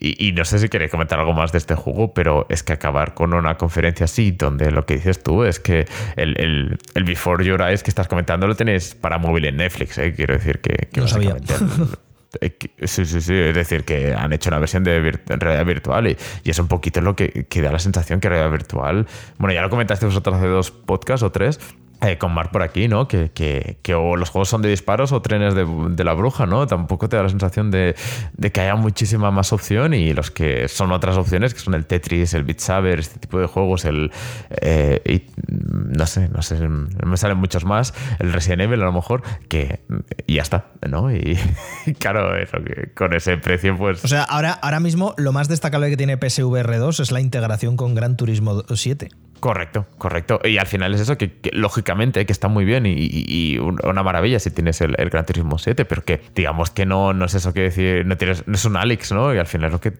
Y, 0.00 0.28
y 0.28 0.32
no 0.32 0.44
sé 0.44 0.58
si 0.58 0.68
queréis 0.68 0.90
comentar 0.90 1.18
algo 1.18 1.32
más 1.32 1.52
de 1.52 1.58
este 1.58 1.74
juego, 1.74 2.12
pero 2.12 2.46
es 2.50 2.62
que 2.62 2.72
acabar 2.72 3.14
con 3.14 3.32
una 3.32 3.56
conferencia 3.56 4.04
así, 4.04 4.32
donde 4.32 4.70
lo 4.70 4.84
que 4.84 4.94
dices 4.94 5.22
tú 5.22 5.44
es 5.44 5.60
que 5.60 5.86
el, 6.16 6.38
el, 6.40 6.78
el 6.94 7.04
Before 7.04 7.44
Your 7.44 7.62
Eyes 7.62 7.82
que 7.82 7.90
estás 7.90 8.08
comentando 8.08 8.46
lo 8.46 8.56
tenéis 8.56 8.94
para 8.94 9.18
móvil 9.18 9.46
en 9.46 9.56
Netflix, 9.56 9.96
¿eh? 9.98 10.12
quiero 10.14 10.34
decir 10.34 10.58
que, 10.60 10.88
que 10.92 11.00
No 11.00 11.08
sabía. 11.08 11.36
Sí, 12.82 13.06
sí, 13.06 13.20
sí. 13.20 13.32
Es 13.32 13.54
decir, 13.54 13.84
que 13.84 14.12
han 14.12 14.32
hecho 14.32 14.50
una 14.50 14.58
versión 14.58 14.82
de 14.82 15.00
vir- 15.00 15.20
realidad 15.38 15.64
virtual 15.64 16.08
y, 16.08 16.16
y 16.42 16.50
es 16.50 16.58
un 16.58 16.66
poquito 16.66 17.00
lo 17.00 17.14
que, 17.14 17.46
que 17.48 17.62
da 17.62 17.70
la 17.70 17.78
sensación 17.78 18.18
que 18.18 18.28
realidad 18.28 18.50
virtual. 18.50 19.06
Bueno, 19.38 19.54
ya 19.54 19.62
lo 19.62 19.70
comentaste 19.70 20.04
vosotros 20.04 20.34
hace 20.34 20.48
dos 20.48 20.72
podcasts 20.72 21.22
o 21.22 21.30
tres. 21.30 21.60
Eh, 22.04 22.18
con 22.18 22.32
Mar 22.32 22.50
por 22.50 22.62
aquí, 22.62 22.88
¿no? 22.88 23.08
Que, 23.08 23.30
que, 23.32 23.78
que, 23.82 23.94
o 23.94 24.16
los 24.16 24.30
juegos 24.30 24.48
son 24.48 24.62
de 24.62 24.68
disparos 24.68 25.12
o 25.12 25.22
trenes 25.22 25.54
de, 25.54 26.04
la 26.04 26.12
bruja, 26.14 26.46
¿no? 26.46 26.66
Tampoco 26.66 27.08
te 27.08 27.16
da 27.16 27.22
la 27.22 27.28
sensación 27.28 27.70
de, 27.70 27.94
que 28.52 28.60
haya 28.60 28.74
muchísima 28.74 29.30
más 29.30 29.52
opción 29.52 29.94
y 29.94 30.12
los 30.12 30.30
que 30.30 30.68
son 30.68 30.92
otras 30.92 31.16
opciones, 31.16 31.54
que 31.54 31.60
son 31.60 31.74
el 31.74 31.86
Tetris, 31.86 32.34
el 32.34 32.44
Beat 32.44 32.58
Saber, 32.58 32.98
este 32.98 33.18
tipo 33.18 33.38
de 33.38 33.46
juegos, 33.46 33.84
el... 33.84 34.10
Eh, 34.50 35.28
no 35.46 36.06
sé, 36.06 36.28
no 36.28 36.42
sé, 36.42 36.68
me 36.68 37.16
salen 37.16 37.38
muchos 37.38 37.64
más, 37.64 37.94
el 38.18 38.32
Resident 38.32 38.62
Evil 38.62 38.82
a 38.82 38.86
lo 38.86 38.92
mejor, 38.92 39.22
que 39.48 39.80
y 40.26 40.34
ya 40.34 40.42
está, 40.42 40.66
¿no? 40.88 41.12
Y, 41.12 41.38
y 41.86 41.94
claro, 41.98 42.36
eso, 42.36 42.58
que 42.64 42.92
con 42.94 43.14
ese 43.14 43.36
precio, 43.38 43.76
pues... 43.76 44.04
O 44.04 44.08
sea, 44.08 44.24
ahora, 44.24 44.52
ahora 44.52 44.80
mismo 44.80 45.14
lo 45.16 45.32
más 45.32 45.48
destacable 45.48 45.90
que 45.90 45.96
tiene 45.96 46.16
PSVR 46.18 46.78
2 46.78 47.00
es 47.00 47.12
la 47.12 47.20
integración 47.20 47.76
con 47.76 47.94
Gran 47.94 48.16
Turismo 48.16 48.62
7. 48.68 49.08
Correcto, 49.40 49.86
correcto. 49.98 50.40
Y 50.42 50.58
al 50.58 50.66
final 50.66 50.94
es 50.94 51.00
eso 51.02 51.18
que, 51.18 51.38
lógicamente 51.52 52.24
que 52.24 52.32
está 52.32 52.48
muy 52.48 52.64
bien 52.64 52.84
y, 52.86 53.58
una 53.58 54.02
maravilla 54.02 54.38
si 54.38 54.50
tienes 54.50 54.80
el, 54.80 54.94
Gran 54.94 55.26
Turismo 55.26 55.58
7, 55.58 55.84
pero 55.84 56.02
que 56.02 56.20
digamos 56.34 56.70
que 56.70 56.86
no, 56.86 57.12
no 57.12 57.26
es 57.26 57.34
eso 57.34 57.52
que 57.52 57.60
decir, 57.60 58.06
no, 58.06 58.16
tienes, 58.16 58.46
no 58.48 58.54
es 58.54 58.64
un 58.64 58.76
Alex, 58.76 59.12
¿no? 59.12 59.34
Y 59.34 59.38
al 59.38 59.46
final 59.46 59.66
es 59.66 59.72
lo 59.72 59.80
que 59.80 59.92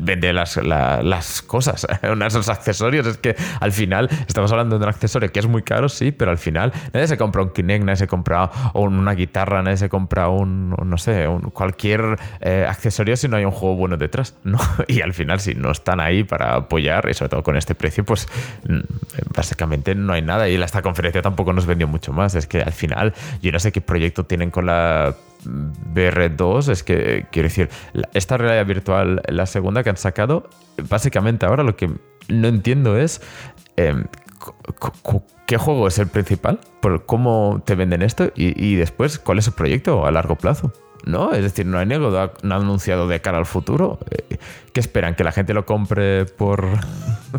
vende 0.00 0.32
las, 0.32 0.56
la, 0.56 1.02
las 1.02 1.42
cosas, 1.42 1.86
esos 2.26 2.48
accesorios. 2.48 3.06
Es 3.06 3.18
que 3.18 3.36
al 3.60 3.72
final 3.72 4.08
estamos 4.26 4.50
hablando 4.50 4.78
de 4.78 4.84
un 4.84 4.88
accesorio 4.88 5.30
que 5.30 5.38
es 5.38 5.46
muy 5.46 5.62
caro, 5.62 5.88
sí, 5.88 6.10
pero 6.12 6.30
al 6.30 6.38
final 6.38 6.72
nadie 6.92 7.06
se 7.06 7.16
compra 7.16 7.42
un 7.42 7.50
Kinect, 7.50 7.84
nadie 7.84 7.96
se 7.96 8.06
compra 8.06 8.50
una 8.74 9.12
guitarra, 9.12 9.62
nadie 9.62 9.76
se 9.76 9.88
compra 9.88 10.28
un, 10.28 10.70
no 10.70 10.98
sé, 10.98 11.28
un, 11.28 11.42
cualquier 11.50 12.18
eh, 12.40 12.66
accesorio 12.68 13.16
si 13.16 13.28
no 13.28 13.36
hay 13.36 13.44
un 13.44 13.52
juego 13.52 13.76
bueno 13.76 13.96
detrás, 13.96 14.36
¿no? 14.44 14.58
Y 14.88 15.02
al 15.02 15.14
final 15.14 15.40
si 15.40 15.54
no 15.54 15.70
están 15.70 16.00
ahí 16.00 16.24
para 16.24 16.54
apoyar, 16.56 17.08
y 17.08 17.14
sobre 17.14 17.28
todo 17.28 17.42
con 17.42 17.56
este 17.56 17.74
precio, 17.74 18.04
pues 18.04 18.28
básicamente 19.34 19.94
no 19.94 20.12
hay 20.12 20.22
nada. 20.22 20.48
Y 20.48 20.54
esta 20.54 20.82
conferencia 20.82 21.22
tampoco 21.22 21.52
nos 21.52 21.66
vendió 21.66 21.88
mucho 21.88 22.12
más. 22.12 22.34
Es 22.34 22.46
que 22.46 22.62
al 22.62 22.72
final, 22.72 23.14
yo 23.42 23.52
no 23.52 23.58
sé 23.58 23.72
qué 23.72 23.80
proyecto 23.80 24.24
tienen 24.24 24.50
con 24.50 24.66
la 24.66 25.14
VR2. 25.44 26.70
Es 26.70 26.82
que, 26.82 27.26
quiero 27.30 27.48
decir, 27.48 27.68
esta 28.14 28.36
realidad 28.36 28.66
virtual, 28.66 29.22
la 29.28 29.46
segunda 29.46 29.82
que 29.82 29.90
han 29.90 29.96
sacado, 29.96 30.48
básicamente 30.88 31.46
ahora 31.46 31.62
lo 31.62 31.76
que 31.76 31.90
no 32.28 32.48
entiendo 32.48 32.96
es. 32.98 33.20
Eh, 33.76 34.04
¿Qué 35.46 35.58
juego 35.58 35.88
es 35.88 35.98
el 35.98 36.06
principal? 36.06 36.60
¿Por 36.80 37.04
¿Cómo 37.04 37.62
te 37.66 37.74
venden 37.74 38.02
esto? 38.02 38.32
Y, 38.36 38.64
y 38.64 38.76
después, 38.76 39.18
¿cuál 39.18 39.38
es 39.38 39.48
el 39.48 39.52
proyecto 39.54 40.06
a 40.06 40.10
largo 40.10 40.36
plazo? 40.36 40.72
¿No? 41.04 41.32
Es 41.32 41.42
decir, 41.42 41.66
no 41.66 41.78
hay 41.78 41.86
nego, 41.86 42.10
no 42.10 42.54
ha 42.54 42.58
anunciado 42.58 43.08
de 43.08 43.20
cara 43.20 43.38
al 43.38 43.46
futuro. 43.46 43.98
¿Qué 44.72 44.80
esperan? 44.80 45.14
¿Que 45.14 45.24
la 45.24 45.32
gente 45.32 45.54
lo 45.54 45.66
compre 45.66 46.26
por...? 46.26 46.66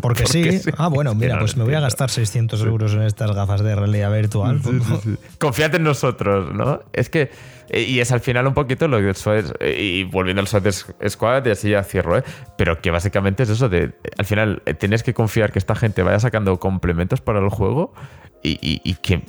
porque 0.00 0.26
sí. 0.26 0.58
sí. 0.58 0.70
Ah, 0.76 0.88
bueno, 0.88 1.14
mira, 1.14 1.38
pues 1.38 1.56
me 1.56 1.64
voy 1.64 1.74
a 1.74 1.80
gastar 1.80 2.10
600 2.10 2.62
euros 2.62 2.92
en 2.94 3.02
estas 3.02 3.32
gafas 3.34 3.62
de 3.62 3.74
realidad 3.74 4.12
virtual. 4.12 4.60
Sí, 4.62 4.80
sí, 4.80 4.94
sí. 5.02 5.16
Confiad 5.38 5.74
en 5.74 5.84
nosotros, 5.84 6.54
¿no? 6.54 6.80
Es 6.92 7.08
que... 7.08 7.30
Y 7.74 8.00
es 8.00 8.12
al 8.12 8.20
final 8.20 8.46
un 8.46 8.54
poquito 8.54 8.86
lo 8.86 8.98
que 8.98 9.10
es... 9.10 9.24
Y 9.78 10.04
volviendo 10.04 10.40
al 10.40 10.48
Suicide 10.48 11.08
Squad, 11.08 11.46
y 11.46 11.50
así 11.50 11.70
ya 11.70 11.82
cierro, 11.82 12.18
¿eh? 12.18 12.24
Pero 12.58 12.82
que 12.82 12.90
básicamente 12.90 13.44
es 13.44 13.48
eso 13.48 13.70
de... 13.70 13.92
Al 14.18 14.26
final 14.26 14.62
tienes 14.78 15.02
que 15.02 15.14
confiar 15.14 15.52
que 15.52 15.58
esta 15.58 15.74
gente 15.74 16.02
vaya 16.02 16.20
sacando 16.20 16.58
complementos 16.58 17.22
para 17.22 17.38
el 17.38 17.48
juego 17.48 17.94
y, 18.42 18.58
y, 18.60 18.80
y, 18.84 18.94
que, 18.94 19.22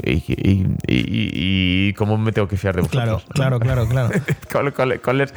y, 0.88 1.94
cómo 1.94 2.18
me 2.18 2.32
tengo 2.32 2.48
que 2.48 2.58
fiar 2.58 2.76
de 2.76 2.82
vosotros. 2.82 3.24
Claro, 3.34 3.60
claro, 3.60 3.88
claro, 3.88 3.88
claro. 3.88 4.10
¿Cuál, 4.52 4.74
cuál, 4.74 5.02
cuál, 5.02 5.22
es, 5.22 5.34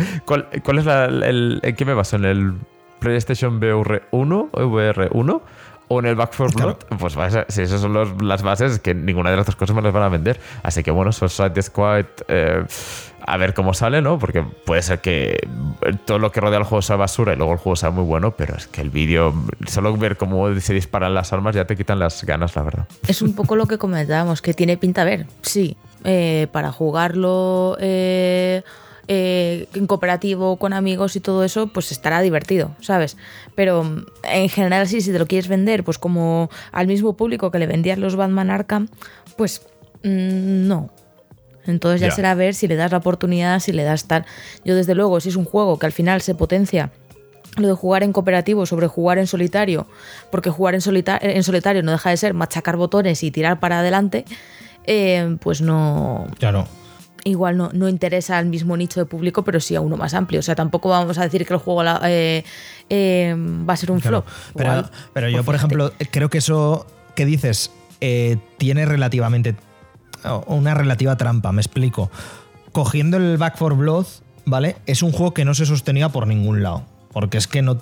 cuál, 0.63 0.79
es 0.79 0.85
la, 0.85 1.05
el, 1.05 1.61
¿En 1.63 1.77
qué 1.77 1.85
me 1.85 1.95
baso? 1.95 2.17
¿En 2.17 2.25
el 2.25 2.55
PlayStation 2.99 3.57
VR 3.59 4.05
1 4.11 4.49
o 4.53 4.67
VR 4.67 5.09
1? 5.13 5.43
¿O 5.89 6.01
en 6.01 6.07
el 6.07 6.17
Back 6.17 6.35
4 6.37 6.59
Blood? 6.59 6.77
Claro. 6.79 6.99
Pues 6.99 7.17
si 7.49 7.63
esas 7.63 7.81
son 7.81 7.93
los, 7.93 8.21
las 8.21 8.43
bases, 8.43 8.81
que 8.81 8.93
ninguna 8.93 9.31
de 9.31 9.37
las 9.37 9.47
dos 9.47 9.55
cosas 9.55 9.77
me 9.77 9.83
las 9.83 9.93
van 9.93 10.03
a 10.03 10.09
vender. 10.09 10.41
Así 10.63 10.83
que 10.83 10.91
bueno, 10.91 11.13
Suicide 11.13 11.63
Squad... 11.63 12.07
Eh, 12.29 12.65
a 13.27 13.37
ver 13.37 13.55
cómo 13.55 13.75
sale, 13.75 14.01
¿no? 14.01 14.19
Porque 14.19 14.43
puede 14.43 14.83
ser 14.83 15.01
que 15.01 15.37
todo 16.05 16.19
lo 16.19 16.31
que 16.31 16.41
rodea 16.41 16.61
el 16.61 16.65
juego 16.65 16.81
sea 16.81 16.97
basura 16.97 17.35
y 17.35 17.37
luego 17.37 17.53
el 17.53 17.59
juego 17.59 17.77
sea 17.77 17.91
muy 17.91 18.05
bueno, 18.05 18.37
pero 18.37 18.57
es 18.57 18.69
que 18.69 18.81
el 18.81 18.91
vídeo, 18.91 19.35
solo 19.67 19.97
ver 19.97 20.17
cómo 20.17 20.55
se 20.61 20.73
disparan 20.73 21.13
las 21.13 21.33
armas 21.33 21.55
ya 21.55 21.67
te 21.67 21.77
quitan 21.77 21.99
las 21.99 22.25
ganas, 22.25 22.55
la 22.55 22.63
verdad. 22.63 22.87
Es 23.09 23.23
un 23.23 23.35
poco 23.35 23.57
lo 23.57 23.67
que 23.67 23.79
comentábamos, 23.79 24.43
que 24.43 24.55
tiene 24.55 24.77
pinta 24.77 25.03
a 25.03 25.05
ver, 25.05 25.27
sí, 25.43 25.77
eh, 26.05 26.47
para 26.53 26.71
jugarlo 26.71 27.77
eh, 27.81 28.63
eh, 29.09 29.69
en 29.75 29.87
cooperativo 29.89 30.57
con 30.57 30.73
amigos 30.73 31.17
y 31.17 31.21
todo 31.21 31.43
eso, 31.43 31.67
pues 31.67 31.91
estará 31.91 32.21
divertido, 32.21 32.77
¿sabes? 32.81 33.17
Pero 33.57 34.05
en 34.23 34.49
general 34.49 34.87
sí, 34.87 35.01
si 35.01 35.11
te 35.11 35.19
lo 35.19 35.27
quieres 35.27 35.49
vender, 35.49 35.83
pues 35.83 35.99
como 35.99 36.49
al 36.71 36.87
mismo 36.87 37.17
público 37.17 37.51
que 37.51 37.59
le 37.59 37.67
vendías 37.67 37.99
los 37.99 38.15
Batman 38.15 38.51
Arkham, 38.51 38.89
pues 39.37 39.63
mmm, 40.05 40.69
no, 40.69 40.91
entonces 41.67 42.01
ya, 42.01 42.09
ya, 42.09 42.15
será 42.15 42.35
ver 42.35 42.55
si 42.55 42.69
le 42.69 42.77
das 42.77 42.93
la 42.93 42.99
oportunidad, 42.99 43.61
si 43.61 43.73
le 43.73 43.85
das 43.85 44.07
tal. 44.07 44.25
Yo 44.65 44.75
desde 44.75 44.95
luego, 44.95 45.21
si 45.21 45.29
es 45.31 45.37
un 45.37 45.45
juego 45.45 45.79
que 45.79 45.87
al 45.87 45.93
final 45.93 46.21
se 46.23 46.35
potencia 46.35 46.91
lo 47.57 47.69
de 47.69 47.75
jugar 47.75 48.03
en 48.03 48.13
cooperativo 48.13 48.67
sobre 48.67 48.87
jugar 48.87 49.19
en 49.19 49.27
solitario, 49.27 49.87
porque 50.31 50.51
jugar 50.51 50.75
en, 50.75 50.81
solita 50.81 51.19
en 51.21 51.43
solitario 51.43 51.83
no 51.83 51.93
deja 51.93 52.11
de 52.11 52.17
ser 52.17 52.35
machacar 52.35 52.77
botones 52.77 53.23
y 53.23 53.31
tirar 53.31 53.61
para 53.61 53.81
adelante, 53.81 54.25
eh, 54.85 55.37
pues 55.41 55.61
no... 55.61 56.27
Claro. 56.39 56.67
Igual 57.25 57.57
no, 57.57 57.71
no, 57.73 57.89
interesa 57.89 58.39
al 58.39 58.47
mismo 58.47 58.77
nicho 58.77 59.01
de 59.01 59.07
público, 59.07 59.43
pero 59.43 59.59
sí 59.59 59.75
a 59.75 59.81
uno 59.81 59.97
más 59.97 60.15
amplio. 60.15 60.39
O 60.39 60.43
sea, 60.45 60.55
tampoco 60.55 60.91
vamos 60.91 61.19
a 61.19 61.25
decir 61.25 61.45
que 61.45 61.55
el 61.55 61.59
juego 61.59 61.83
eh, 62.05 62.45
eh, 62.89 63.35
va 63.69 63.73
a 63.73 63.77
ser 63.77 63.91
un 63.91 63.99
claro, 63.99 64.23
flop. 64.23 64.55
Pero, 64.55 64.71
Igual, 64.71 64.91
pero 65.13 65.29
yo, 65.29 65.43
por 65.43 65.57
ejemplo, 65.57 65.93
creo 66.13 66.31
que 66.31 66.39
eso 66.39 66.87
que 67.17 67.27
dices 67.27 67.73
tiene 68.59 68.87
relativamente 68.87 69.57
una 70.47 70.75
relativa 70.75 71.17
trampa, 71.17 71.53
me 71.53 71.61
explico. 71.61 72.11
Cogiendo 72.73 73.17
el 73.17 73.39
Back 73.39 73.57
for 73.57 73.77
Blood, 73.77 74.07
¿vale? 74.45 74.77
Es 74.87 75.03
un 75.03 75.13
juego 75.13 75.35
que 75.35 75.45
no 75.45 75.55
se 75.55 75.67
sostenía 75.67 76.09
por 76.09 76.27
ningún 76.27 76.63
lado. 76.63 76.85
Porque 77.13 77.39
es 77.39 77.47
que 77.47 77.63
no, 77.63 77.79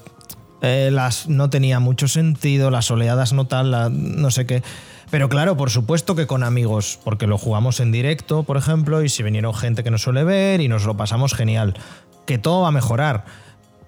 eh, 0.62 0.90
las, 0.92 1.28
no 1.28 1.50
tenía 1.50 1.80
mucho 1.80 2.09
sentido, 2.09 2.70
las 2.70 2.90
oleadas 2.90 3.33
no 3.33 3.46
tal, 3.46 4.20
no 4.20 4.30
sé 4.30 4.46
qué. 4.46 4.62
Pero 5.11 5.28
claro, 5.28 5.57
por 5.57 5.70
supuesto 5.70 6.14
que 6.14 6.26
con 6.26 6.42
amigos, 6.42 6.98
porque 7.04 7.26
lo 7.26 7.38
jugamos 7.38 7.80
en 7.80 7.92
directo, 7.92 8.42
por 8.42 8.57
ejemplo, 8.57 9.02
y 9.02 9.09
si 9.09 9.22
vinieron 9.22 9.54
gente 9.54 9.85
que 9.85 9.90
nos 9.90 10.02
suele 10.02 10.24
ver 10.24 10.61
y 10.61 10.68
nos 10.68 10.87
lo 10.87 10.96
pasamos 10.96 11.35
genial. 11.35 11.74
Que 12.26 12.38
todo 12.38 12.62
va 12.62 12.68
a 12.68 12.72
mejorar. 12.72 13.24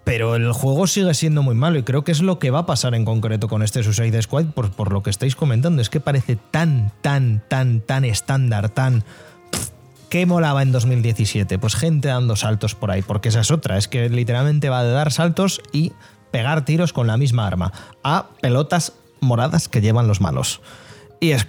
Pero 0.07 0.37
el 0.37 0.53
juego 0.53 0.87
sigue 0.87 1.13
siendo 1.15 1.43
muy 1.43 1.57
malo 1.57 1.81
y 1.81 1.83
creo 1.83 2.05
que 2.05 2.13
es 2.13 2.21
lo 2.21 2.39
que 2.39 2.53
va 2.53 2.61
a 2.61 2.67
pasar 2.67 2.95
en 2.95 3.05
concreto 3.05 3.49
con 3.49 3.65
este 3.65 3.83
Suicide 3.83 4.23
Squad 4.23 4.45
por, 4.45 4.93
lo 4.93 5.03
que 5.03 5.11
estáis 5.11 5.35
comentando. 5.35 5.83
Es 5.83 5.91
que 5.91 5.99
parece 5.99 6.37
tan, 6.37 6.93
tan, 7.01 7.43
tan, 7.49 7.81
tan 7.81 8.05
estándar, 8.05 8.69
tan... 8.69 9.03
¿Qué 10.09 10.25
molaba 10.25 10.63
en 10.63 10.71
2017? 10.71 11.59
Pues 11.59 11.75
gente 11.75 12.07
dando 12.07 12.37
saltos 12.37 12.77
por 12.77 12.93
ahí, 12.93 13.03
porque 13.03 13.31
esa 13.31 13.41
es 13.41 13.51
otra, 13.51 13.79
es 13.79 13.89
que 13.89 14.09
literalmente 14.09 14.69
va 14.69 14.85
de 14.85 14.93
dar 14.93 15.11
saltos 15.11 15.61
y 15.73 15.91
pegar 16.31 16.65
tiros 16.65 16.93
con 16.93 17.09
la 17.09 17.17
misma 17.17 17.45
arma 17.45 17.73
a 18.05 18.29
pelotas 18.41 18.93
moradas 19.19 19.69
que 19.69 19.81
llevan 19.81 20.07
los 20.07 20.21
malos. 20.21 20.61
Y 21.19 21.33
es, 21.33 21.49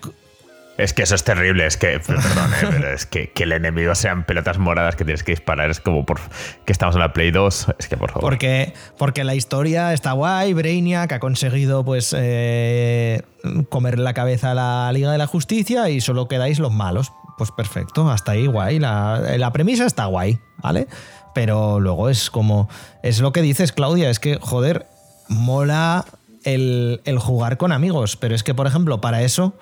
es 0.78 0.94
que 0.94 1.04
eso 1.04 1.16
es 1.16 1.24
terrible, 1.24 1.66
es 1.66 1.76
que, 1.76 2.00
perdón, 2.00 2.54
eh, 2.62 2.68
pero 2.70 2.94
es 2.94 3.06
que, 3.06 3.32
que, 3.32 3.44
el 3.44 3.52
enemigo 3.52 3.96
sean 3.96 4.26
pelotas 4.26 4.60
moradas 4.60 4.96
que 4.96 5.04
tienes 5.04 5.24
que 5.24 5.32
disparar, 5.32 5.72
es 5.72 5.80
como 5.80 6.06
por 6.06 6.20
que 6.66 6.72
estamos 6.72 6.96
en 6.96 7.02
la 7.02 7.14
Play 7.14 7.32
2, 7.32 7.68
es 7.80 7.88
que 7.88 7.98
por 7.98 8.12
favor. 8.12 8.22
Porque, 8.22 8.74
porque 8.98 9.24
la 9.24 9.34
historia 9.34 9.94
está 9.94 10.12
guay, 10.12 10.54
Brainiac 10.54 11.12
ha 11.12 11.20
conseguido 11.20 11.84
pues 11.84 12.16
eh, 12.18 13.24
comer 13.70 13.98
la 13.98 14.14
cabeza 14.14 14.52
a 14.52 14.54
la 14.54 14.92
Liga 14.94 15.12
de 15.12 15.18
la 15.18 15.26
Justicia 15.26 15.90
y 15.90 16.00
solo 16.00 16.28
quedáis 16.28 16.60
los 16.60 16.72
malos. 16.72 17.12
Pues 17.38 17.52
perfecto, 17.52 18.10
hasta 18.10 18.32
ahí 18.32 18.48
guay, 18.48 18.80
la, 18.80 19.22
la 19.38 19.52
premisa 19.52 19.86
está 19.86 20.06
guay, 20.06 20.40
¿vale? 20.58 20.88
Pero 21.36 21.80
luego 21.80 22.10
es 22.10 22.32
como, 22.32 22.68
es 23.04 23.20
lo 23.20 23.32
que 23.32 23.44
dices 23.44 23.72
Claudia, 23.72 24.10
es 24.10 24.20
que 24.20 24.40
joder, 24.42 24.88
mola 25.28 26.06
el, 26.44 27.02
el 27.06 27.20
jugar 27.20 27.58
con 27.58 27.72
amigos, 27.72 28.16
pero 28.16 28.34
es 28.34 28.44
que 28.44 28.54
por 28.54 28.68
ejemplo 28.68 29.02
para 29.02 29.24
eso... 29.24 29.56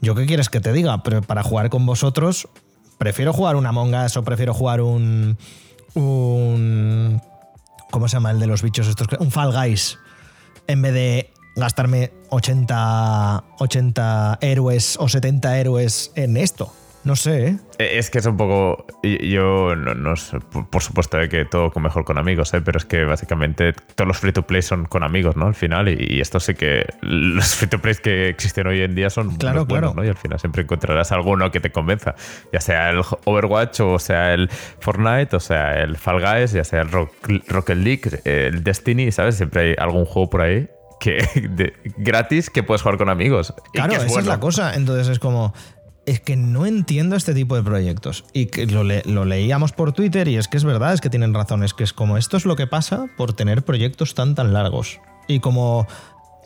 ¿Yo 0.00 0.14
qué 0.14 0.26
quieres 0.26 0.48
que 0.48 0.60
te 0.60 0.72
diga? 0.72 1.02
Pero 1.02 1.22
para 1.22 1.42
jugar 1.42 1.70
con 1.70 1.84
vosotros, 1.84 2.48
prefiero 2.98 3.32
jugar 3.32 3.56
un 3.56 3.66
Among 3.66 3.94
Us 3.94 4.16
o 4.16 4.24
prefiero 4.24 4.54
jugar 4.54 4.80
un. 4.80 5.38
un. 5.94 7.20
¿Cómo 7.90 8.08
se 8.08 8.16
llama 8.16 8.30
el 8.30 8.40
de 8.40 8.46
los 8.46 8.62
bichos 8.62 8.86
estos? 8.86 9.08
Un 9.18 9.30
Fall 9.30 9.52
Guys. 9.52 9.98
En 10.66 10.82
vez 10.82 10.94
de 10.94 11.30
gastarme 11.56 12.12
80, 12.30 13.44
80 13.58 14.38
héroes 14.40 14.96
o 14.98 15.08
70 15.08 15.58
héroes 15.58 16.12
en 16.14 16.36
esto. 16.36 16.72
No 17.02 17.16
sé, 17.16 17.48
¿eh? 17.48 17.56
Es 17.78 18.10
que 18.10 18.18
es 18.18 18.26
un 18.26 18.36
poco. 18.36 18.84
Yo 19.02 19.74
no, 19.74 19.94
no 19.94 20.16
sé, 20.16 20.38
por 20.38 20.82
supuesto 20.82 21.18
que 21.30 21.46
todo 21.46 21.70
con 21.70 21.82
mejor 21.82 22.04
con 22.04 22.18
amigos, 22.18 22.52
¿eh? 22.52 22.60
pero 22.60 22.76
es 22.76 22.84
que 22.84 23.04
básicamente 23.04 23.72
todos 23.94 24.06
los 24.06 24.18
free 24.18 24.32
to 24.32 24.42
play 24.42 24.60
son 24.60 24.84
con 24.84 25.02
amigos, 25.02 25.34
¿no? 25.34 25.46
Al 25.46 25.54
final, 25.54 25.88
y, 25.88 25.96
y 25.98 26.20
esto 26.20 26.40
sí 26.40 26.54
que 26.54 26.86
los 27.00 27.54
free 27.54 27.68
to 27.68 27.78
play 27.78 27.94
que 27.94 28.28
existen 28.28 28.66
hoy 28.66 28.82
en 28.82 28.94
día 28.94 29.08
son 29.08 29.36
claro, 29.36 29.60
muy 29.60 29.68
buenos, 29.68 29.92
claro. 29.92 30.02
¿no? 30.02 30.04
Y 30.06 30.08
al 30.10 30.16
final 30.16 30.38
siempre 30.38 30.62
encontrarás 30.62 31.10
alguno 31.12 31.50
que 31.50 31.60
te 31.60 31.72
convenza, 31.72 32.14
ya 32.52 32.60
sea 32.60 32.90
el 32.90 33.00
Overwatch, 33.24 33.80
o 33.80 33.98
sea 33.98 34.34
el 34.34 34.50
Fortnite, 34.50 35.34
o 35.34 35.40
sea 35.40 35.80
el 35.80 35.96
Fall 35.96 36.20
Guys, 36.20 36.52
ya 36.52 36.64
sea 36.64 36.82
el 36.82 36.90
Rock, 36.90 37.12
Rocket 37.48 37.78
League, 37.78 38.20
el 38.24 38.62
Destiny, 38.62 39.10
¿sabes? 39.10 39.36
Siempre 39.36 39.70
hay 39.70 39.74
algún 39.78 40.04
juego 40.04 40.28
por 40.28 40.42
ahí 40.42 40.68
que 41.00 41.26
de, 41.50 41.72
gratis 41.96 42.50
que 42.50 42.62
puedes 42.62 42.82
jugar 42.82 42.98
con 42.98 43.08
amigos. 43.08 43.52
Claro, 43.72 43.92
es 43.92 43.98
esa 43.98 44.06
bueno. 44.06 44.20
es 44.20 44.26
la 44.26 44.38
cosa. 44.38 44.74
Entonces 44.74 45.08
es 45.08 45.18
como 45.18 45.52
es 46.10 46.18
que 46.18 46.34
no 46.34 46.66
entiendo 46.66 47.14
este 47.14 47.34
tipo 47.34 47.54
de 47.54 47.62
proyectos. 47.62 48.24
Y 48.32 48.46
que 48.46 48.66
lo, 48.66 48.82
lo 48.82 49.24
leíamos 49.24 49.70
por 49.70 49.92
Twitter 49.92 50.26
y 50.26 50.36
es 50.36 50.48
que 50.48 50.56
es 50.56 50.64
verdad, 50.64 50.92
es 50.92 51.00
que 51.00 51.08
tienen 51.08 51.32
razón. 51.32 51.62
Es 51.62 51.72
que 51.72 51.84
es 51.84 51.92
como 51.92 52.16
esto 52.16 52.36
es 52.36 52.44
lo 52.44 52.56
que 52.56 52.66
pasa 52.66 53.06
por 53.16 53.32
tener 53.32 53.64
proyectos 53.64 54.14
tan 54.14 54.34
tan 54.34 54.52
largos. 54.52 55.00
Y 55.28 55.38
como 55.38 55.86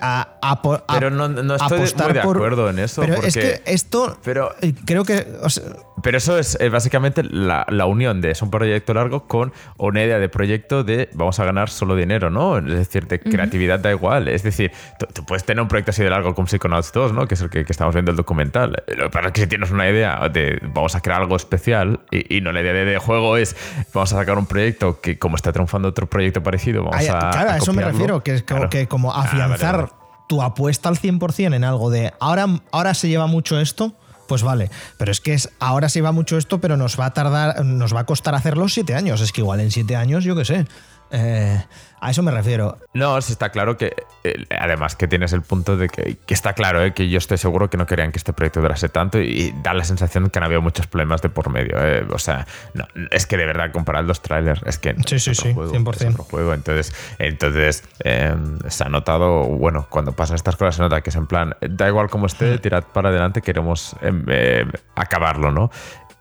a, 0.04 0.38
a 0.42 0.60
por- 0.62 0.84
a- 0.86 0.94
Pero 0.94 1.10
no- 1.10 1.28
no 1.28 1.54
estoy 1.54 1.78
apostar 1.78 2.08
muy 2.08 2.14
de 2.14 2.20
por- 2.22 2.36
acuerdo 2.36 2.68
en 2.70 2.78
eso, 2.78 3.00
Pero 3.00 3.14
es 3.14 3.20
porque- 3.34 3.40
que 3.40 3.62
esto 3.72 4.18
pero- 4.22 4.54
eh, 4.60 4.74
creo 4.84 5.04
que 5.04 5.26
o 5.42 5.48
sea, 5.48 5.64
Pero 6.02 6.18
eso 6.18 6.38
es 6.38 6.58
eh, 6.60 6.68
básicamente 6.68 7.22
la, 7.22 7.64
la 7.70 7.86
unión 7.86 8.20
de 8.20 8.30
es 8.32 8.42
un 8.42 8.50
proyecto 8.50 8.92
largo 8.92 9.26
con 9.26 9.52
una 9.78 10.02
idea 10.02 10.18
de 10.18 10.28
proyecto 10.28 10.84
de 10.84 11.08
vamos 11.14 11.40
a 11.40 11.44
ganar 11.46 11.70
solo 11.70 11.96
dinero, 11.96 12.28
¿no? 12.28 12.58
Es 12.58 12.64
decir, 12.66 13.06
de 13.06 13.18
creatividad 13.20 13.80
da 13.80 13.90
igual. 13.90 14.28
Es 14.28 14.42
decir, 14.42 14.70
tú, 14.98 15.06
tú 15.06 15.24
puedes 15.24 15.44
tener 15.44 15.62
un 15.62 15.68
proyecto 15.68 15.92
así 15.92 16.02
de 16.02 16.10
largo 16.10 16.34
como 16.34 16.46
Psychonauts 16.46 16.92
2, 16.92 17.12
¿no? 17.14 17.26
Que 17.26 17.34
es 17.34 17.40
el 17.40 17.48
que, 17.48 17.64
que 17.64 17.72
estamos 17.72 17.94
viendo 17.94 18.10
el 18.10 18.16
documental. 18.18 18.82
Lo 18.86 19.04
que 19.04 19.10
pasa 19.10 19.26
es 19.28 19.32
que 19.32 19.40
si 19.42 19.46
tienes 19.46 19.70
una 19.70 19.88
idea 19.88 20.28
de 20.28 20.60
vamos 20.74 20.94
a 20.94 21.00
crear 21.00 21.22
algo 21.22 21.36
especial 21.36 22.00
y, 22.10 22.36
y 22.36 22.40
no 22.42 22.52
la 22.52 22.60
idea 22.60 22.74
de, 22.74 22.84
de 22.84 22.98
juego 22.98 23.38
es 23.38 23.56
vamos 23.94 24.12
a 24.12 24.16
sacar 24.16 24.36
un 24.36 24.44
proyecto 24.46 25.00
que 25.00 25.18
como 25.18 25.36
está 25.36 25.52
triunfando 25.52 25.88
otro 25.88 26.06
proyecto 26.06 26.42
parecido, 26.42 26.82
vamos 26.82 26.98
Ay, 26.98 27.06
a 27.08 27.18
claro, 27.30 27.50
a 27.52 27.56
eso 27.56 27.72
me 27.72 27.82
refiero, 27.82 28.22
que 28.22 28.34
es 28.34 28.42
como, 28.42 28.58
Claro. 28.58 28.70
que 28.70 28.86
como 28.88 29.10
Ah, 29.14 29.18
vale, 29.18 29.28
afianzar 29.28 29.76
vale. 29.76 29.88
Tu 30.28 30.42
apuesta 30.42 30.88
al 30.88 30.98
100% 30.98 31.54
en 31.54 31.64
algo 31.64 31.90
de 31.90 32.12
ahora, 32.20 32.46
ahora 32.72 32.94
se 32.94 33.08
lleva 33.08 33.26
mucho 33.26 33.60
esto, 33.60 33.94
pues 34.26 34.42
vale. 34.42 34.70
Pero 34.98 35.12
es 35.12 35.20
que 35.20 35.34
es 35.34 35.50
ahora 35.60 35.88
se 35.88 35.98
lleva 35.98 36.12
mucho 36.12 36.38
esto, 36.38 36.60
pero 36.60 36.76
nos 36.76 36.98
va 36.98 37.06
a 37.06 37.14
tardar, 37.14 37.64
nos 37.64 37.94
va 37.94 38.00
a 38.00 38.06
costar 38.06 38.34
hacerlo 38.34 38.68
siete 38.68 38.94
años. 38.94 39.20
Es 39.20 39.32
que 39.32 39.40
igual 39.40 39.60
en 39.60 39.70
siete 39.70 39.96
años, 39.96 40.24
yo 40.24 40.34
qué 40.36 40.44
sé. 40.44 40.66
Eh, 41.10 41.62
a 42.06 42.10
eso 42.10 42.22
me 42.22 42.30
refiero. 42.30 42.78
No, 42.92 43.20
sí 43.22 43.32
está 43.32 43.50
claro 43.50 43.76
que, 43.76 43.94
eh, 44.24 44.44
además 44.58 44.94
que 44.96 45.08
tienes 45.08 45.32
el 45.32 45.42
punto 45.42 45.76
de 45.76 45.88
que, 45.88 46.16
que 46.26 46.34
está 46.34 46.52
claro, 46.52 46.82
eh, 46.84 46.92
que 46.92 47.08
yo 47.08 47.18
estoy 47.18 47.38
seguro 47.38 47.70
que 47.70 47.76
no 47.76 47.86
querían 47.86 48.12
que 48.12 48.18
este 48.18 48.32
proyecto 48.32 48.60
durase 48.60 48.88
tanto 48.88 49.18
y, 49.20 49.24
y 49.24 49.54
da 49.62 49.72
la 49.74 49.84
sensación 49.84 50.28
que 50.30 50.38
han 50.38 50.44
habido 50.44 50.60
muchos 50.60 50.86
problemas 50.86 51.22
de 51.22 51.28
por 51.30 51.50
medio. 51.50 51.76
eh. 51.80 52.06
O 52.10 52.18
sea, 52.18 52.46
no, 52.74 52.86
es 53.10 53.26
que 53.26 53.36
de 53.36 53.46
verdad 53.46 53.72
comparar 53.72 54.04
los 54.04 54.20
trailers 54.22 54.60
es 54.66 54.78
que 54.78 54.94
Sí, 55.06 55.16
es 55.16 55.24
sí, 55.24 55.52
juego, 55.54 55.72
100%. 55.72 55.94
es 55.96 56.04
otro 56.12 56.24
juego. 56.24 56.54
Entonces, 56.54 56.94
entonces 57.18 57.84
eh, 58.04 58.34
se 58.68 58.84
ha 58.84 58.88
notado, 58.88 59.44
bueno, 59.44 59.86
cuando 59.88 60.12
pasan 60.12 60.36
estas 60.36 60.56
cosas 60.56 60.76
se 60.76 60.82
nota 60.82 61.00
que 61.00 61.10
es 61.10 61.16
en 61.16 61.26
plan, 61.26 61.54
da 61.60 61.88
igual 61.88 62.10
como 62.10 62.26
esté, 62.26 62.58
tirad 62.58 62.84
para 62.92 63.08
adelante, 63.08 63.40
queremos 63.42 63.96
em, 64.02 64.24
eh, 64.28 64.64
acabarlo, 64.94 65.50
¿no? 65.50 65.70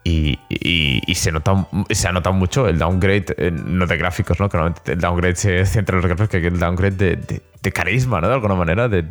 Y, 0.06 0.38
y- 0.50 1.02
y 1.08 1.16
se 1.16 1.32
nota 1.32 1.66
se 1.90 2.08
ha 2.08 2.12
notado 2.12 2.36
mucho 2.36 2.68
el 2.68 2.78
downgrade, 2.78 3.26
eh, 3.38 3.52
no 3.52 3.86
de 3.88 3.96
gráficos, 3.98 4.38
¿no? 4.40 4.50
Que 4.50 4.58
normalmente 4.58 4.92
el 4.94 5.00
downgrade 5.00 5.36
se 5.38 5.66
centra 5.66 5.96
en 5.98 6.02
los 6.02 6.08
gráficos, 6.10 6.30
que 6.42 6.46
el 6.48 6.60
downgrade 6.60 6.96
de, 6.98 7.16
de- 7.16 7.42
de 7.62 7.72
carisma, 7.72 8.20
¿no? 8.20 8.28
De 8.28 8.34
alguna 8.34 8.56
manera, 8.56 8.90
de, 8.90 9.04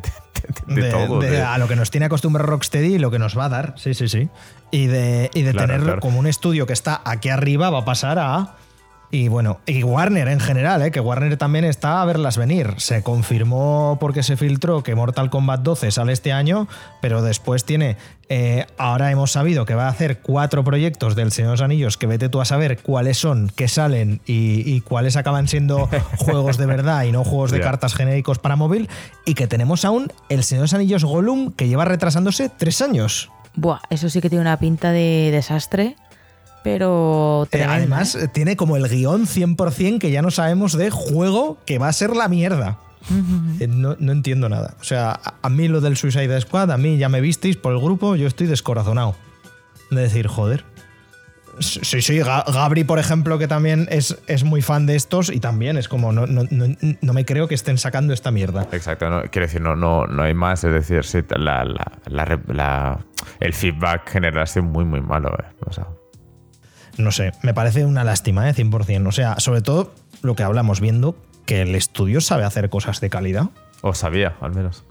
todo. 0.90 1.20
a 1.46 1.58
lo 1.58 1.68
que 1.68 1.76
nos 1.76 1.90
tiene 1.90 2.06
acostumbrado 2.06 2.48
Rocksteady 2.50 2.96
y 2.96 2.98
lo 2.98 3.10
que 3.10 3.18
nos 3.18 3.36
va 3.38 3.46
a 3.46 3.48
dar. 3.48 3.74
Sí, 3.78 3.94
sí, 3.94 4.08
sí. 4.08 4.28
Y 4.70 4.86
de, 4.88 5.30
y 5.32 5.42
de 5.42 5.52
Claro, 5.52 5.66
tener 5.68 5.82
claro. 5.82 6.00
como 6.00 6.18
un 6.18 6.26
estudio 6.26 6.66
que 6.66 6.72
está 6.74 7.00
aquí 7.04 7.28
arriba, 7.30 7.70
va 7.70 7.78
a 7.80 7.84
pasar 7.84 8.18
a. 8.18 8.56
Y 9.14 9.28
bueno, 9.28 9.60
y 9.66 9.82
Warner 9.82 10.26
en 10.28 10.40
general, 10.40 10.80
¿eh? 10.80 10.90
que 10.90 10.98
Warner 10.98 11.36
también 11.36 11.66
está 11.66 12.00
a 12.00 12.04
verlas 12.06 12.38
venir. 12.38 12.76
Se 12.78 13.02
confirmó 13.02 13.98
porque 14.00 14.22
se 14.22 14.38
filtró 14.38 14.82
que 14.82 14.94
Mortal 14.94 15.28
Kombat 15.28 15.60
12 15.60 15.90
sale 15.90 16.14
este 16.14 16.32
año, 16.32 16.66
pero 17.02 17.20
después 17.20 17.66
tiene. 17.66 17.98
eh, 18.30 18.64
ahora 18.78 19.10
hemos 19.10 19.30
sabido 19.30 19.66
que 19.66 19.74
va 19.74 19.84
a 19.84 19.90
hacer 19.90 20.20
cuatro 20.20 20.64
proyectos 20.64 21.14
del 21.14 21.30
Señor 21.30 21.50
de 21.50 21.52
los 21.52 21.60
Anillos 21.60 21.98
que 21.98 22.06
vete 22.06 22.30
tú 22.30 22.40
a 22.40 22.46
saber 22.46 22.78
cuáles 22.78 23.18
son, 23.18 23.52
qué 23.54 23.68
salen 23.68 24.22
y, 24.24 24.62
y 24.64 24.80
cuáles 24.80 25.16
acaban 25.16 25.46
siendo 25.46 25.90
juegos 26.16 26.56
de 26.56 26.64
verdad 26.64 27.04
y 27.04 27.12
no 27.12 27.22
juegos 27.22 27.50
de 27.50 27.60
cartas 27.60 27.94
genéricos 27.94 28.38
para 28.38 28.56
móvil. 28.56 28.88
Y 29.26 29.34
que 29.34 29.46
tenemos 29.46 29.84
aún 29.84 30.10
el 30.30 30.42
Señor 30.42 30.62
de 30.62 30.64
los 30.64 30.74
Anillos 30.74 31.04
Gollum 31.04 31.52
que 31.52 31.68
lleva 31.68 31.84
retrasándose 31.84 32.48
tres 32.48 32.80
años. 32.80 33.30
Buah, 33.56 33.80
eso 33.90 34.08
sí 34.08 34.22
que 34.22 34.30
tiene 34.30 34.40
una 34.40 34.58
pinta 34.58 34.90
de 34.90 35.28
desastre, 35.30 35.96
pero 36.64 37.46
Eh, 37.52 37.64
además, 37.64 38.14
¿eh? 38.14 38.28
tiene 38.28 38.56
como 38.56 38.76
el 38.76 38.88
guion 38.88 39.26
100% 39.26 39.98
que 39.98 40.10
ya 40.10 40.22
no 40.22 40.30
sabemos 40.30 40.72
de 40.76 40.90
juego 40.90 41.58
que 41.66 41.78
va 41.78 41.88
a 41.88 41.92
ser 41.92 42.14
la 42.16 42.28
mierda. 42.28 42.78
Eh, 43.60 43.66
No, 43.66 43.96
no 43.98 44.12
entiendo 44.12 44.48
nada. 44.48 44.74
O 44.80 44.84
sea, 44.84 45.18
a, 45.42 45.48
mí 45.48 45.66
lo 45.68 45.80
del 45.80 45.96
Suicide 45.96 46.40
Squad, 46.40 46.70
a 46.70 46.78
mí 46.78 46.98
ya 46.98 47.08
me 47.08 47.20
visteis 47.20 47.56
por 47.56 47.72
el 47.72 47.80
grupo, 47.80 48.14
yo 48.16 48.26
estoy 48.28 48.46
descorazonado. 48.46 49.16
De 49.90 50.02
decir, 50.02 50.26
joder. 50.28 50.64
Sí, 51.58 52.00
sí, 52.00 52.14
Ga- 52.20 52.50
Gabri, 52.50 52.82
por 52.84 52.98
ejemplo, 52.98 53.38
que 53.38 53.46
también 53.46 53.86
es, 53.90 54.16
es 54.26 54.42
muy 54.42 54.62
fan 54.62 54.86
de 54.86 54.96
estos 54.96 55.28
y 55.30 55.38
también 55.38 55.76
es 55.76 55.86
como, 55.86 56.10
no, 56.10 56.26
no, 56.26 56.44
no, 56.50 56.74
no 57.02 57.12
me 57.12 57.26
creo 57.26 57.46
que 57.46 57.54
estén 57.54 57.76
sacando 57.76 58.14
esta 58.14 58.30
mierda. 58.30 58.66
Exacto, 58.72 59.10
no, 59.10 59.20
quiero 59.30 59.46
decir, 59.46 59.60
no, 59.60 59.76
no, 59.76 60.06
no 60.06 60.22
hay 60.22 60.32
más. 60.32 60.64
Es 60.64 60.72
decir, 60.72 61.04
sí, 61.04 61.18
la, 61.36 61.64
la- 61.66 61.92
la 62.06 62.24
re- 62.24 62.40
la- 62.54 63.00
el 63.38 63.52
feedback 63.52 64.08
general 64.10 64.44
ha 64.44 64.46
sido 64.46 64.64
muy, 64.64 64.86
muy 64.86 65.02
malo. 65.02 65.28
eh. 65.38 65.44
O 65.66 65.72
sea, 65.74 65.88
No 66.98 67.10
sé, 67.12 67.32
me 67.42 67.54
parece 67.54 67.84
una 67.86 68.04
lástima, 68.04 68.48
¿eh? 68.48 68.54
100%. 68.54 69.06
O 69.08 69.12
sea, 69.12 69.38
sobre 69.38 69.62
todo 69.62 69.94
lo 70.22 70.34
que 70.36 70.42
hablamos 70.42 70.80
viendo, 70.80 71.16
que 71.46 71.62
el 71.62 71.74
estudio 71.74 72.20
sabe 72.20 72.44
hacer 72.44 72.68
cosas 72.70 73.00
de 73.00 73.10
calidad. 73.10 73.46
o 73.80 73.94
sabía, 73.94 74.34
al 74.40 74.52
menos. 74.54 74.84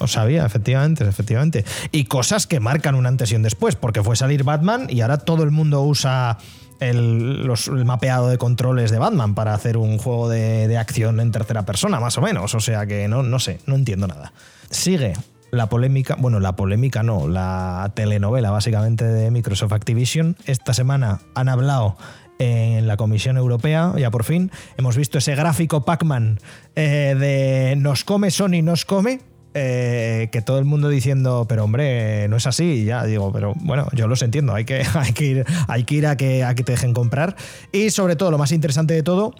Lo 0.00 0.06
sabía, 0.06 0.46
efectivamente, 0.46 1.06
efectivamente. 1.06 1.64
Y 1.92 2.04
cosas 2.04 2.46
que 2.46 2.60
marcan 2.60 2.94
un 2.94 3.06
antes 3.06 3.30
y 3.32 3.34
un 3.36 3.42
después, 3.42 3.76
porque 3.76 4.02
fue 4.02 4.16
salir 4.16 4.44
Batman 4.44 4.86
y 4.88 5.00
ahora 5.02 5.18
todo 5.18 5.42
el 5.42 5.50
mundo 5.50 5.82
usa 5.82 6.38
el, 6.80 7.44
los- 7.46 7.68
el 7.68 7.84
mapeado 7.84 8.28
de 8.28 8.38
controles 8.38 8.90
de 8.90 8.98
Batman 8.98 9.34
para 9.34 9.52
hacer 9.52 9.76
un 9.76 9.98
juego 9.98 10.28
de, 10.30 10.68
de 10.68 10.78
acción 10.78 11.20
en 11.20 11.32
tercera 11.32 11.66
persona, 11.66 11.98
más 12.00 12.16
o 12.16 12.22
menos. 12.22 12.54
O 12.54 12.60
sea 12.60 12.86
que 12.86 13.08
no, 13.08 13.22
no 13.22 13.38
sé, 13.40 13.58
no 13.66 13.74
entiendo 13.74 14.06
nada. 14.06 14.32
Sigue 14.70 15.12
la 15.50 15.68
polémica, 15.68 16.16
bueno, 16.18 16.40
la 16.40 16.56
polémica 16.56 17.02
no, 17.02 17.28
la 17.28 17.92
telenovela 17.94 18.50
básicamente 18.50 19.04
de 19.04 19.30
Microsoft 19.30 19.72
Activision. 19.72 20.36
Esta 20.46 20.74
semana 20.74 21.20
han 21.34 21.48
hablado 21.48 21.96
en 22.38 22.86
la 22.86 22.96
Comisión 22.96 23.36
Europea, 23.36 23.92
ya 23.96 24.10
por 24.10 24.24
fin, 24.24 24.50
hemos 24.76 24.96
visto 24.96 25.18
ese 25.18 25.34
gráfico 25.34 25.84
Pac-Man 25.84 26.38
eh, 26.76 27.16
de 27.18 27.76
nos 27.76 28.04
come 28.04 28.30
Sony, 28.30 28.62
nos 28.62 28.84
come, 28.84 29.20
eh, 29.54 30.28
que 30.30 30.40
todo 30.40 30.58
el 30.58 30.64
mundo 30.64 30.88
diciendo, 30.88 31.46
pero 31.48 31.64
hombre, 31.64 32.28
no 32.28 32.36
es 32.36 32.46
así, 32.46 32.84
ya 32.84 33.04
digo, 33.04 33.32
pero 33.32 33.54
bueno, 33.56 33.88
yo 33.92 34.06
los 34.06 34.22
entiendo, 34.22 34.54
hay 34.54 34.64
que, 34.64 34.84
hay 34.94 35.12
que 35.12 35.24
ir, 35.24 35.44
hay 35.66 35.84
que, 35.84 35.94
ir 35.96 36.06
a, 36.06 36.16
que, 36.16 36.44
a 36.44 36.54
que 36.54 36.62
te 36.62 36.72
dejen 36.72 36.94
comprar. 36.94 37.34
Y 37.72 37.90
sobre 37.90 38.14
todo, 38.14 38.30
lo 38.30 38.38
más 38.38 38.52
interesante 38.52 38.94
de 38.94 39.02
todo, 39.02 39.34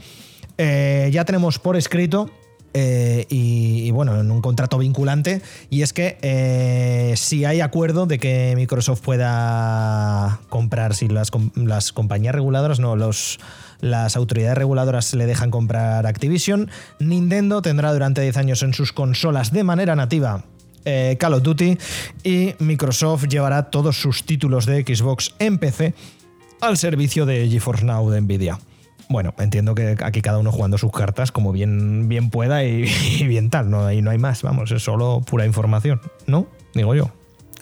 eh, 0.57 1.09
ya 1.13 1.25
tenemos 1.25 1.59
por 1.61 1.77
escrito 1.77 2.31
eh, 2.81 3.27
y, 3.29 3.91
bueno, 3.91 4.21
en 4.21 4.31
un 4.31 4.41
contrato 4.41 4.79
vinculante, 4.79 5.43
y 5.69 5.83
es 5.83 5.93
que 5.93 6.17
eh, 6.23 7.15
si 7.17 7.45
hay 7.45 7.61
acuerdo 7.61 8.07
de 8.07 8.21
que 8.21 8.53
Microsoft 8.55 9.01
pueda 9.01 10.39
comprar, 10.49 10.95
si 10.95 11.09
las, 11.09 11.33
las 11.57 11.93
compañías 11.93 12.37
reguladoras, 12.37 12.79
no, 12.79 12.95
los, 12.95 13.41
las 13.81 14.15
autoridades 14.15 14.57
reguladoras 14.57 15.13
le 15.15 15.27
dejan 15.27 15.51
comprar 15.51 16.07
Activision, 16.07 16.71
Nintendo 17.01 17.63
tendrá 17.63 17.93
durante 17.93 18.21
10 18.21 18.37
años 18.37 18.63
en 18.63 18.75
sus 18.75 18.93
consolas 18.93 19.53
de 19.53 19.65
manera 19.65 19.97
nativa 19.97 20.45
eh, 20.85 21.17
Call 21.19 21.35
of 21.35 21.43
Duty 21.43 21.77
y 22.23 22.55
Microsoft 22.61 23.27
llevará 23.27 23.71
todos 23.71 24.01
sus 24.01 24.23
títulos 24.23 24.67
de 24.67 24.83
Xbox 24.83 25.35
en 25.41 25.59
PC 25.59 25.95
al 26.61 26.77
servicio 26.77 27.27
de 27.27 27.49
GeForce 27.49 27.85
Now 27.85 28.09
de 28.09 28.21
Nvidia. 28.21 28.61
Bueno, 29.09 29.35
entiendo 29.39 29.75
que 29.75 29.97
aquí 30.03 30.21
cada 30.21 30.39
uno 30.39 30.53
jugando 30.53 30.77
sus 30.79 30.93
cartas 30.93 31.33
como 31.33 31.53
bien, 31.53 32.09
bien 32.09 32.31
pueda 32.31 32.65
y, 32.65 32.85
y 33.21 33.27
bien 33.27 33.51
tal, 33.51 33.71
no, 33.71 33.91
y 33.91 34.03
no 34.03 34.11
hay 34.11 34.19
más, 34.19 34.43
vamos, 34.43 34.71
es 34.71 34.83
solo 34.83 35.23
pura 35.25 35.47
información, 35.47 36.01
¿no? 36.27 36.47
Digo 36.75 36.95
yo. 36.95 37.11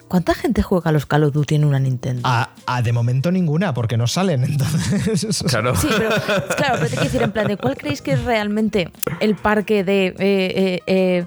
¿Cuánta 0.08 0.34
gente 0.34 0.62
juega 0.62 0.90
a 0.90 0.92
los 0.92 1.04
Call 1.04 1.24
of 1.24 1.32
Duty 1.32 1.56
en 1.56 1.64
una 1.64 1.80
Nintendo? 1.80 2.22
A, 2.24 2.50
a 2.66 2.82
de 2.82 2.92
momento 2.92 3.32
ninguna, 3.32 3.74
porque 3.74 3.96
no 3.96 4.06
salen, 4.06 4.44
entonces... 4.48 5.42
Claro. 5.48 5.74
Sí, 5.74 5.88
pero 5.90 6.10
claro, 6.56 6.76
pero 6.78 6.84
te 6.84 6.90
quiero 6.90 7.04
decir 7.04 7.22
en 7.22 7.32
plan 7.32 7.48
de 7.48 7.56
cuál 7.56 7.76
creéis 7.76 8.02
que 8.02 8.12
es 8.12 8.22
realmente 8.24 8.92
el 9.20 9.34
parque 9.34 9.82
de 9.82 10.06
eh, 10.06 10.14
eh, 10.18 10.80
eh, 10.86 11.26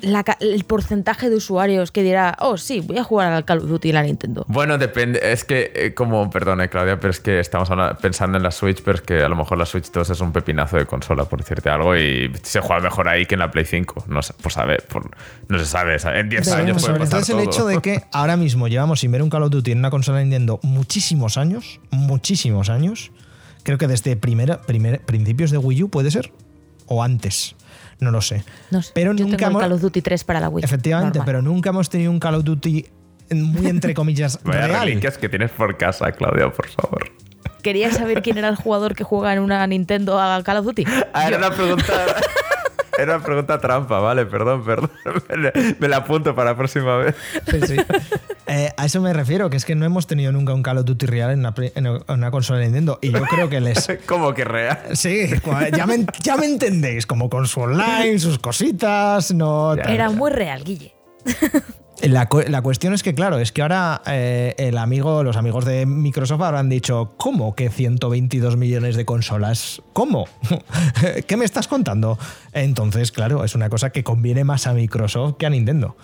la 0.00 0.24
el 0.40 0.62
porcentaje 0.64 1.28
de 1.28 1.36
usuarios 1.36 1.90
que 1.90 2.02
dirá, 2.02 2.36
oh 2.40 2.56
sí, 2.56 2.80
voy 2.80 2.98
a 2.98 3.04
jugar 3.04 3.32
al 3.32 3.44
Call 3.44 3.58
of 3.58 3.68
Duty 3.68 3.88
en 3.88 3.94
la 3.96 4.02
Nintendo. 4.04 4.44
Bueno, 4.48 4.78
depende. 4.78 5.20
Es 5.32 5.44
que, 5.44 5.72
eh, 5.74 5.94
como, 5.94 6.30
perdone, 6.30 6.68
Claudia, 6.68 7.00
pero 7.00 7.10
es 7.10 7.18
que 7.20 7.40
estamos 7.40 7.68
pensando 8.00 8.36
en 8.36 8.42
la 8.44 8.50
Switch, 8.52 8.82
pero 8.84 8.96
es 8.98 9.02
que 9.02 9.22
a 9.22 9.28
lo 9.28 9.34
mejor 9.36 9.58
la 9.58 9.66
Switch 9.66 9.90
2 9.90 10.10
es 10.10 10.20
un 10.20 10.32
pepinazo 10.32 10.76
de 10.76 10.86
consola, 10.86 11.24
por 11.24 11.40
decirte 11.40 11.68
algo, 11.68 11.96
y 11.96 12.30
se 12.42 12.60
juega 12.60 12.80
mejor 12.82 13.08
ahí 13.08 13.26
que 13.26 13.34
en 13.34 13.40
la 13.40 13.50
Play 13.50 13.64
5. 13.64 14.04
No 14.08 14.22
sé, 14.22 14.34
por 14.40 14.52
saber, 14.52 14.84
por- 14.86 15.10
no 15.48 15.58
se 15.58 15.64
sabe. 15.66 15.98
¿sabes? 15.98 16.20
En 16.20 16.28
10 16.28 16.44
Pero, 16.48 16.56
años 16.62 16.82
puede 16.82 16.94
todo 16.94 17.04
pasar 17.04 17.20
es 17.20 17.28
el 17.30 17.36
todo. 17.36 17.44
hecho 17.44 17.66
de 17.66 17.80
que 17.80 18.02
ahora 18.12 18.36
mismo 18.36 18.68
llevamos 18.68 19.00
sin 19.00 19.10
ver 19.10 19.22
un 19.22 19.30
Call 19.30 19.42
of 19.42 19.50
Duty 19.50 19.72
en 19.72 19.78
una 19.78 19.90
consola 19.90 20.18
de 20.18 20.24
Nintendo 20.26 20.60
muchísimos 20.62 21.36
años, 21.38 21.80
muchísimos 21.90 22.68
años. 22.70 23.10
Creo 23.64 23.78
que 23.78 23.86
desde 23.88 24.16
primera, 24.16 24.62
primer- 24.62 25.00
principios 25.00 25.50
de 25.50 25.58
Wii 25.58 25.82
U 25.82 25.88
puede 25.90 26.10
ser, 26.10 26.32
o 26.86 27.02
antes, 27.02 27.54
no 28.00 28.10
lo 28.10 28.20
sé. 28.20 28.44
No 28.70 28.82
sé. 28.82 28.92
Pero 28.94 29.12
yo 29.12 29.24
nunca 29.24 29.36
tengo 29.36 29.48
el 29.48 29.52
hemos- 29.52 29.62
Call 29.62 29.72
of 29.72 29.80
Duty 29.80 30.02
3 30.02 30.24
para 30.24 30.40
la 30.40 30.48
Wii. 30.48 30.64
Efectivamente, 30.64 31.18
normal. 31.18 31.26
pero 31.26 31.42
nunca 31.42 31.70
hemos 31.70 31.88
tenido 31.90 32.10
un 32.10 32.20
Call 32.20 32.34
of 32.36 32.44
Duty 32.44 32.86
muy 33.30 33.66
entre 33.66 33.92
comillas 33.94 34.38
Vaya 34.44 34.66
real. 34.68 34.86
reliquias 34.86 35.18
que 35.18 35.28
tienes 35.28 35.50
por 35.50 35.76
casa, 35.76 36.10
Claudia, 36.12 36.50
por 36.50 36.68
favor. 36.68 37.10
¿Querías 37.62 37.96
saber 37.96 38.22
quién 38.22 38.38
era 38.38 38.48
el 38.48 38.56
jugador 38.56 38.94
que 38.94 39.02
juega 39.04 39.32
en 39.32 39.40
una 39.40 39.66
Nintendo 39.66 40.20
a 40.20 40.42
Call 40.44 40.58
of 40.58 40.64
Duty? 40.66 40.84
Ah, 41.12 41.26
era 41.28 41.38
una 41.38 41.50
pregunta. 41.50 41.92
Era 42.98 43.14
una 43.14 43.24
pregunta 43.24 43.60
trampa, 43.60 44.00
vale, 44.00 44.26
perdón, 44.26 44.64
perdón. 44.64 44.90
Me 45.78 45.86
la 45.86 45.98
apunto 45.98 46.34
para 46.34 46.50
la 46.50 46.56
próxima 46.56 46.96
vez. 46.96 47.14
Sí, 47.48 47.60
sí. 47.64 47.76
Eh, 48.48 48.72
a 48.76 48.86
eso 48.86 49.00
me 49.00 49.12
refiero, 49.12 49.50
que 49.50 49.56
es 49.56 49.64
que 49.64 49.76
no 49.76 49.84
hemos 49.84 50.08
tenido 50.08 50.32
nunca 50.32 50.52
un 50.52 50.64
Call 50.64 50.78
of 50.78 50.84
Duty 50.84 51.06
real 51.06 51.30
en 51.30 51.40
una, 51.40 51.54
en 51.56 51.86
una 52.08 52.30
consola 52.32 52.58
de 52.58 52.64
Nintendo. 52.64 52.98
Y 53.00 53.12
yo 53.12 53.22
creo 53.22 53.48
que 53.48 53.60
les. 53.60 53.88
¿Cómo 54.06 54.34
que 54.34 54.44
real? 54.44 54.80
Sí, 54.94 55.28
ya 55.76 55.86
me, 55.86 56.06
ya 56.22 56.36
me 56.36 56.46
entendéis, 56.46 57.06
como 57.06 57.30
con 57.30 57.46
su 57.46 57.60
online, 57.60 58.18
sus 58.18 58.38
cositas, 58.38 59.32
no. 59.32 59.76
Ya. 59.76 59.82
Era 59.82 60.10
muy 60.10 60.32
real, 60.32 60.64
Guille. 60.64 60.92
La, 62.02 62.28
la 62.46 62.62
cuestión 62.62 62.94
es 62.94 63.02
que, 63.02 63.14
claro, 63.14 63.38
es 63.38 63.50
que 63.50 63.62
ahora 63.62 64.02
eh, 64.06 64.54
el 64.58 64.78
amigo, 64.78 65.24
los 65.24 65.36
amigos 65.36 65.64
de 65.64 65.84
Microsoft 65.84 66.40
habrán 66.42 66.68
dicho, 66.68 67.14
¿cómo 67.16 67.56
que 67.56 67.70
122 67.70 68.56
millones 68.56 68.94
de 68.94 69.04
consolas? 69.04 69.82
¿Cómo? 69.92 70.28
¿Qué 71.26 71.36
me 71.36 71.44
estás 71.44 71.66
contando? 71.66 72.18
Entonces, 72.52 73.10
claro, 73.10 73.44
es 73.44 73.54
una 73.56 73.68
cosa 73.68 73.90
que 73.90 74.04
conviene 74.04 74.44
más 74.44 74.66
a 74.66 74.74
Microsoft 74.74 75.36
que 75.38 75.46
a 75.46 75.50
Nintendo. 75.50 75.96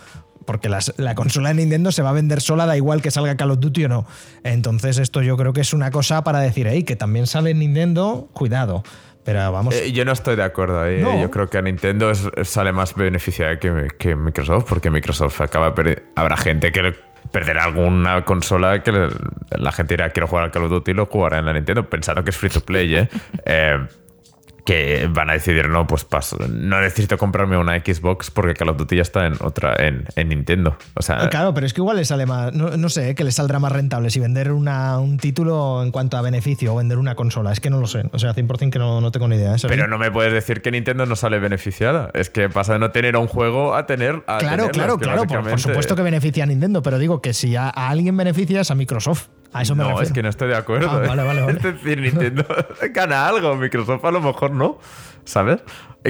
Porque 0.44 0.68
la 0.68 1.14
consola 1.14 1.50
de 1.50 1.54
Nintendo 1.54 1.90
se 1.90 2.02
va 2.02 2.10
a 2.10 2.12
vender 2.12 2.42
sola, 2.42 2.66
da 2.66 2.76
igual 2.76 3.00
que 3.00 3.10
salga 3.10 3.36
Call 3.36 3.52
of 3.52 3.60
Duty 3.60 3.84
o 3.84 3.88
no. 3.88 4.06
Entonces, 4.42 4.98
esto 4.98 5.22
yo 5.22 5.38
creo 5.38 5.54
que 5.54 5.62
es 5.62 5.72
una 5.72 5.90
cosa 5.90 6.22
para 6.22 6.40
decir, 6.40 6.66
hey, 6.68 6.82
que 6.82 6.96
también 6.96 7.26
sale 7.26 7.50
en 7.50 7.60
Nintendo, 7.60 8.28
cuidado. 8.34 8.82
Pero 9.24 9.50
vamos. 9.52 9.74
Eh, 9.74 9.92
yo 9.92 10.04
no 10.04 10.12
estoy 10.12 10.36
de 10.36 10.42
acuerdo 10.44 10.80
ahí. 10.82 11.00
No. 11.00 11.12
eh. 11.12 11.22
Yo 11.22 11.30
creo 11.30 11.48
que 11.48 11.58
a 11.58 11.62
Nintendo 11.62 12.10
es- 12.10 12.28
sale 12.42 12.72
más 12.72 12.94
beneficiada 12.94 13.58
que, 13.58 13.88
que 13.98 14.14
Microsoft, 14.16 14.66
porque 14.68 14.90
Microsoft 14.90 15.40
acaba 15.40 15.74
perdi- 15.74 16.02
Habrá 16.14 16.36
gente 16.36 16.70
que 16.72 16.94
perderá 17.32 17.64
alguna 17.64 18.24
consola 18.24 18.82
que 18.82 18.92
le- 18.92 19.08
la 19.50 19.72
gente 19.72 19.94
dirá 19.94 20.10
quiero 20.10 20.26
jugar 20.26 20.44
al 20.44 20.50
Call 20.50 20.64
of 20.64 20.70
Duty 20.70 20.90
y 20.90 20.94
lo 20.94 21.06
jugará 21.06 21.38
en 21.38 21.46
la 21.46 21.52
Nintendo, 21.54 21.88
pensando 21.88 22.22
que 22.22 22.30
es 22.30 22.36
free 22.36 22.50
to 22.50 22.60
play, 22.60 22.94
¿eh? 22.94 23.08
Eh, 23.46 23.78
que 24.64 25.08
van 25.12 25.30
a 25.30 25.34
decidir, 25.34 25.68
no, 25.68 25.86
pues 25.86 26.04
paso. 26.04 26.38
No 26.48 26.80
necesito 26.80 27.18
comprarme 27.18 27.56
una 27.58 27.78
Xbox 27.78 28.30
porque 28.30 28.54
Call 28.54 28.70
of 28.70 28.78
Duty 28.78 28.96
ya 28.96 29.02
está 29.02 29.26
en 29.26 29.34
otra, 29.40 29.74
en, 29.78 30.06
en 30.16 30.28
Nintendo. 30.30 30.76
O 30.94 31.02
sea, 31.02 31.28
Claro, 31.28 31.52
pero 31.52 31.66
es 31.66 31.74
que 31.74 31.80
igual 31.80 31.96
le 31.96 32.04
sale 32.04 32.26
más, 32.26 32.52
no, 32.54 32.76
no 32.76 32.88
sé, 32.88 33.14
que 33.14 33.24
le 33.24 33.32
saldrá 33.32 33.58
más 33.58 33.72
rentable 33.72 34.10
si 34.10 34.20
vender 34.20 34.52
una, 34.52 34.98
un 34.98 35.18
título 35.18 35.82
en 35.82 35.90
cuanto 35.90 36.16
a 36.16 36.22
beneficio 36.22 36.72
o 36.72 36.76
vender 36.76 36.98
una 36.98 37.14
consola. 37.14 37.52
Es 37.52 37.60
que 37.60 37.70
no 37.70 37.80
lo 37.80 37.86
sé. 37.86 38.04
O 38.12 38.18
sea, 38.18 38.34
100% 38.34 38.70
que 38.70 38.78
no, 38.78 39.00
no 39.00 39.10
tengo 39.10 39.28
ni 39.28 39.36
idea. 39.36 39.54
¿eh? 39.54 39.58
Pero 39.68 39.86
no 39.86 39.98
me 39.98 40.10
puedes 40.10 40.32
decir 40.32 40.62
que 40.62 40.70
Nintendo 40.70 41.04
no 41.06 41.16
sale 41.16 41.38
beneficiada. 41.38 42.10
Es 42.14 42.30
que 42.30 42.48
pasa 42.48 42.74
de 42.74 42.78
no 42.78 42.90
tener 42.90 43.16
un 43.16 43.26
juego 43.26 43.74
a 43.74 43.86
tener. 43.86 44.22
A 44.26 44.38
Claro, 44.38 44.68
claro, 44.70 44.98
claro. 44.98 45.26
Por, 45.26 45.60
supuesto 45.60 45.96
que 45.96 46.02
beneficia 46.02 46.44
a 46.44 46.46
Nintendo, 46.46 46.82
pero 46.82 46.98
digo 46.98 47.20
que 47.20 47.34
si 47.34 47.56
a, 47.56 47.68
a 47.68 47.88
alguien 47.88 48.16
beneficia 48.16 48.60
es 48.60 48.70
a 48.70 48.74
Microsoft. 48.74 49.28
A 49.54 49.62
eso 49.62 49.74
me 49.74 49.84
no, 49.84 49.90
refiero. 49.90 50.06
es 50.08 50.12
que 50.12 50.22
no 50.22 50.28
estoy 50.28 50.48
de 50.48 50.56
acuerdo. 50.56 50.90
Ah, 50.90 50.98
vale, 50.98 51.22
vale, 51.22 51.40
vale. 51.42 51.52
Es 51.56 51.62
decir, 51.62 52.00
Nintendo 52.00 52.44
gana 52.92 53.26
algo, 53.26 53.54
Microsoft 53.56 54.04
a 54.04 54.10
lo 54.10 54.20
mejor 54.20 54.50
no. 54.50 54.78
¿Sabes? 55.24 55.60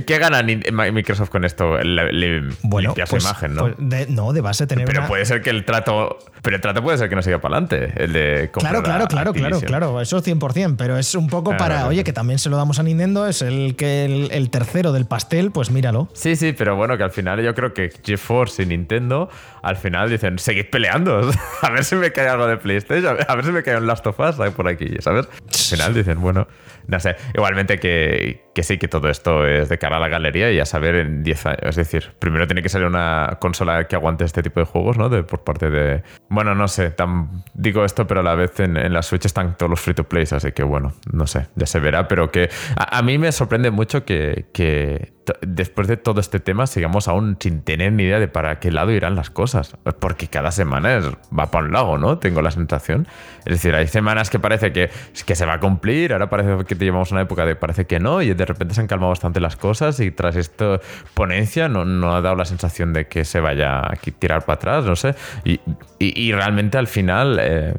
¿Qué 0.02 0.18
gana 0.18 0.42
Microsoft 0.42 1.30
con 1.30 1.44
esto? 1.44 1.78
Le, 1.78 2.12
le 2.12 2.40
Bueno, 2.62 2.88
limpia 2.88 3.07
su 3.07 3.11
pues- 3.12 3.24
imagen, 3.24 3.54
¿no? 3.54 3.61
pues 3.62 3.74
de, 3.78 4.07
no, 4.09 4.33
de 4.33 4.40
base 4.40 4.66
tener 4.66 4.87
pero 4.87 5.00
una- 5.00 5.09
puede 5.09 5.24
ser 5.24 5.40
que 5.40 5.50
el 5.50 5.64
trato. 5.64 6.18
Pero 6.42 6.57
el 6.57 6.61
trato 6.62 6.83
puede 6.83 6.98
ser 6.98 7.09
que 7.09 7.14
no 7.16 7.22
siga 7.22 7.40
para 7.40 7.57
adelante. 7.59 7.92
El 7.96 8.12
de 8.12 8.50
Claro, 8.52 8.83
claro, 8.83 9.07
claro, 9.07 9.33
claro, 9.33 9.61
claro, 9.61 10.00
eso 10.00 10.20
100%, 10.20 10.76
pero 10.76 10.98
es 10.98 11.14
un 11.14 11.28
poco 11.28 11.50
Claro, 11.50 11.59
para, 11.64 11.87
oye, 11.87 12.04
que 12.04 12.12
también 12.12 12.38
se 12.38 12.50
lo 12.50 12.57
damos 12.57 12.78
a 12.78 12.83
Nintendo, 12.83 13.26
es 13.26 13.40
el 13.40 13.76
que 13.76 14.04
el, 14.04 14.28
el 14.33 14.50
tercero 14.50 14.92
del 14.92 15.07
pastel, 15.07 15.52
pues 15.52 15.70
míralo. 15.70 16.09
Sí, 16.12 16.37
sí, 16.37 16.52
pero 16.52 16.76
bueno, 16.76 16.98
que 16.98 17.04
al 17.04 17.11
final 17.12 17.40
yo 17.42 17.54
creo 17.54 17.72
que 17.72 17.90
GeForce 18.04 18.64
y 18.64 18.66
Nintendo 18.66 19.30
al 19.62 19.76
final 19.76 20.11
dicen, 20.11 20.38
seguid 20.38 20.66
peleando. 20.70 21.30
a 21.62 21.70
ver 21.70 21.85
si 21.85 21.94
me 21.94 22.12
cae 22.12 22.28
algo 22.28 22.46
de 22.46 22.57
PlayStation, 22.59 23.16
a 23.26 23.35
ver, 23.37 23.44
si 23.44 23.52
me 23.52 23.62
cae 23.62 23.76
un 23.78 23.87
Last 23.87 24.07
of 24.07 24.18
Us 24.20 24.35
por 24.54 24.68
aquí, 24.68 24.96
¿sabes? 25.00 25.26
Al 25.46 25.54
final 25.78 25.94
dicen, 25.94 26.20
bueno, 26.20 26.46
no 26.88 27.00
sé. 27.00 27.16
Igualmente 27.33 27.78
que, 27.80 28.43
que 28.55 28.62
sí, 28.62 28.79
que 28.79 28.88
todo 28.88 29.09
esto 29.09 29.47
es 29.47 29.69
de 29.69 29.79
cara 29.79 29.97
a 29.97 30.01
la 30.01 30.09
galería 30.09 30.51
y 30.53 30.61
a 30.61 30.64
saber 30.67 30.95
en 30.95 31.23
10 31.23 31.47
años. 31.47 31.59
Es 31.62 31.77
decir, 31.77 32.12
primero 32.19 32.47
tiene 32.47 32.62
que 32.62 32.69
salir 32.69 32.87
una 32.87 33.38
consola 33.40 33.87
que 33.88 33.97
aguante 33.97 34.25
este 34.25 34.43
tipo 34.43 34.61
de 34.61 34.67
juegos, 34.67 34.97
¿no? 34.97 35.09
De, 35.09 35.23
por 35.25 35.43
parte 35.45 35.71
de... 35.71 36.03
Bueno, 36.29 36.55
no 36.55 36.69
sé, 36.69 36.90
tan, 36.90 37.43
digo 37.55 37.85
esto, 37.85 38.07
pero 38.07 38.21
a 38.21 38.23
la 38.23 38.35
vez 38.35 38.59
en, 38.61 38.77
en 38.77 38.93
la 38.93 39.03
Switch 39.03 39.25
están 39.27 39.57
todos 39.57 39.71
los 39.71 39.81
free 39.81 39.95
to 39.95 40.05
plays, 40.05 40.33
así 40.33 40.53
que 40.53 40.62
bueno, 40.62 40.93
no 41.12 41.27
sé, 41.27 41.49
ya 41.57 41.67
se 41.67 41.81
verá, 41.81 42.07
pero 42.09 42.31
que 42.31 42.49
a, 42.77 42.99
a 42.99 43.03
mí 43.03 43.19
me 43.19 43.33
sorprende 43.33 43.71
mucho 43.71 44.05
que, 44.05 44.47
que 44.53 45.12
después 45.40 45.88
de 45.88 45.97
todo 45.97 46.21
este 46.21 46.38
tema 46.38 46.67
sigamos 46.67 47.09
aún 47.09 47.37
sin 47.40 47.62
tener 47.62 47.93
ni 47.93 48.03
idea 48.05 48.19
de 48.21 48.29
para 48.29 48.61
qué 48.61 48.71
lado 48.71 48.90
irán 48.93 49.17
las 49.17 49.31
cosas, 49.31 49.77
porque 49.99 50.29
cada 50.29 50.51
semana 50.53 50.97
es- 50.99 51.09
va 51.37 51.51
para 51.51 51.64
un 51.67 51.73
lado, 51.73 51.99
¿no? 51.99 52.19
Tengo 52.19 52.43
la 52.43 52.51
sensación. 52.51 53.09
Es 53.47 53.55
decir, 53.55 53.75
hay 53.75 53.87
semanas 53.88 54.29
que 54.31 54.38
parece 54.38 54.73
que, 54.73 54.90
que 55.27 55.35
se 55.35 55.47
va 55.47 55.55
a 55.55 55.61
cumplir, 55.61 56.12
ahora 56.12 56.29
parece 56.31 56.64
que 56.67 56.75
te 56.75 56.85
llevamos 56.85 57.11
una 57.11 57.23
época 57.23 57.45
de 57.47 57.57
parece 57.57 57.87
que 57.87 57.99
no, 58.01 58.21
y 58.23 58.35
de 58.35 58.43
repente 58.44 58.74
se 58.74 58.80
han 58.80 58.87
calmado 58.87 59.11
bastante 59.11 59.40
las 59.40 59.57
cosas 59.57 59.98
y 60.00 60.11
tras 60.11 60.37
esta 60.37 60.80
ponencia 61.14 61.68
no, 61.68 61.85
no 61.85 62.14
ha 62.14 62.20
dado 62.20 62.37
la 62.37 62.44
sensación 62.44 62.92
de 62.92 63.07
que 63.09 63.24
se 63.24 63.40
vaya 63.40 63.78
a 63.80 63.94
tirar 64.18 64.44
para 64.44 64.54
atrás, 64.57 64.85
no 64.85 64.96
sé. 64.96 65.14
Y, 65.44 65.61
y- 65.98 66.20
y 66.20 66.33
realmente 66.33 66.78
al 66.78 66.87
final, 66.87 67.38
eh, 67.40 67.74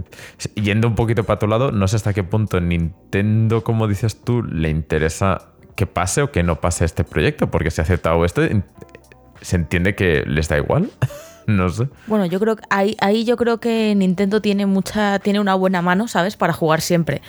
yendo 0.55 0.87
un 0.87 0.95
poquito 0.95 1.23
para 1.23 1.39
tu 1.39 1.47
lado, 1.47 1.71
no 1.71 1.87
sé 1.87 1.95
hasta 1.97 2.13
qué 2.13 2.23
punto 2.23 2.59
Nintendo, 2.59 3.63
como 3.63 3.87
dices 3.87 4.21
tú, 4.23 4.43
le 4.43 4.69
interesa 4.69 5.49
que 5.75 5.85
pase 5.87 6.21
o 6.21 6.31
que 6.31 6.41
no 6.43 6.61
pase 6.61 6.85
este 6.85 7.03
proyecto, 7.03 7.51
porque 7.51 7.69
si 7.71 7.81
ha 7.81 7.83
aceptado 7.83 8.23
esto, 8.25 8.41
se 9.41 9.55
entiende 9.55 9.95
que 9.95 10.23
les 10.25 10.47
da 10.47 10.57
igual. 10.57 10.89
no 11.47 11.69
sé. 11.69 11.87
Bueno, 12.07 12.25
yo 12.25 12.39
creo 12.39 12.55
que 12.55 12.63
ahí, 12.69 12.95
ahí 13.01 13.23
yo 13.25 13.37
creo 13.37 13.59
que 13.59 13.93
Nintendo 13.95 14.41
tiene 14.41 14.65
mucha, 14.65 15.19
tiene 15.19 15.39
una 15.39 15.53
buena 15.53 15.81
mano, 15.81 16.07
¿sabes? 16.07 16.37
Para 16.37 16.53
jugar 16.53 16.81
siempre. 16.81 17.21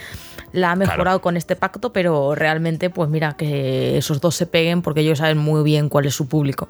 La 0.57 0.73
ha 0.73 0.77
mejorado 0.77 1.03
Claro. 1.05 1.21
con 1.21 1.37
este 1.37 1.55
pacto, 1.55 1.93
pero 1.93 2.35
realmente, 2.35 2.89
pues 2.91 3.11
mira, 3.11 3.35
que 3.37 3.99
esos 3.99 4.21
dos 4.23 4.35
se 4.35 4.47
peguen 4.47 4.81
porque 4.83 5.01
ellos 5.01 5.19
saben 5.19 5.37
muy 5.39 5.63
bien 5.63 5.89
cuál 5.91 6.07
es 6.07 6.15
su 6.15 6.29
público. 6.29 6.69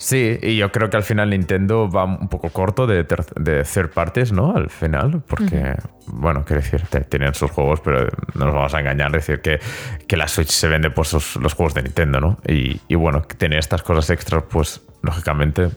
Sí, 0.00 0.38
y 0.42 0.56
yo 0.56 0.70
creo 0.70 0.90
que 0.90 0.96
al 0.96 1.02
final 1.02 1.30
Nintendo 1.30 1.90
va 1.90 2.04
un 2.04 2.28
poco 2.28 2.50
corto 2.50 2.86
de, 2.86 3.02
ter- 3.02 3.24
de 3.34 3.64
third 3.64 3.90
parties, 3.90 4.30
¿no? 4.30 4.54
Al 4.56 4.70
final, 4.70 5.22
porque, 5.26 5.74
bueno, 6.06 6.44
quiero 6.44 6.62
decir, 6.62 6.82
tienen 7.08 7.34
sus 7.34 7.50
juegos, 7.50 7.80
pero 7.80 8.06
no 8.34 8.44
nos 8.46 8.54
vamos 8.54 8.74
a 8.74 8.78
engañar, 8.80 9.10
decir 9.10 9.40
que, 9.40 9.58
que 10.06 10.16
la 10.16 10.28
Switch 10.28 10.50
se 10.50 10.68
vende 10.68 10.90
por 10.90 11.04
sus- 11.06 11.34
los 11.36 11.54
juegos 11.54 11.74
de 11.74 11.82
Nintendo, 11.82 12.20
¿no? 12.20 12.38
Y, 12.46 12.80
y 12.86 12.94
bueno, 12.94 13.22
tener 13.22 13.58
estas 13.58 13.82
cosas 13.82 14.08
extras, 14.10 14.44
pues 14.48 14.80
lógicamente, 15.02 15.64
eh, 15.64 15.70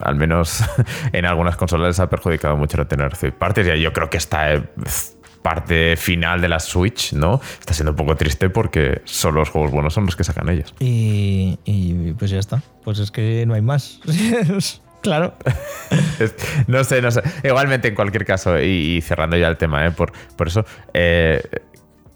al 0.00 0.14
menos 0.14 0.62
en 1.12 1.24
algunas 1.26 1.56
consolas 1.56 1.88
les 1.88 2.00
ha 2.00 2.08
perjudicado 2.08 2.56
mucho 2.56 2.76
no 2.76 2.86
tener 2.86 3.16
third 3.16 3.34
parties, 3.34 3.66
y 3.74 3.80
yo 3.80 3.92
creo 3.92 4.08
que 4.08 4.18
esta 4.18 4.54
eh, 4.54 4.62
parte 5.44 5.98
final 5.98 6.40
de 6.40 6.48
la 6.48 6.58
Switch, 6.58 7.12
¿no? 7.12 7.38
Está 7.60 7.74
siendo 7.74 7.90
un 7.90 7.96
poco 7.96 8.16
triste 8.16 8.48
porque 8.48 9.02
solo 9.04 9.40
los 9.40 9.50
juegos 9.50 9.72
buenos 9.72 9.92
son 9.92 10.06
los 10.06 10.16
que 10.16 10.24
sacan 10.24 10.48
ellos. 10.48 10.74
Y, 10.80 11.58
y 11.66 12.14
pues 12.14 12.30
ya 12.30 12.38
está. 12.38 12.62
Pues 12.82 12.98
es 12.98 13.10
que 13.10 13.44
no 13.46 13.52
hay 13.52 13.60
más. 13.60 14.00
claro. 15.02 15.34
No 16.66 16.82
sé, 16.84 17.02
no 17.02 17.10
sé. 17.10 17.20
Igualmente, 17.42 17.88
en 17.88 17.94
cualquier 17.94 18.24
caso, 18.24 18.58
y, 18.58 18.96
y 18.96 19.00
cerrando 19.02 19.36
ya 19.36 19.48
el 19.48 19.58
tema, 19.58 19.84
¿eh? 19.84 19.90
por, 19.90 20.12
por 20.36 20.46
eso, 20.46 20.64
eh, 20.94 21.42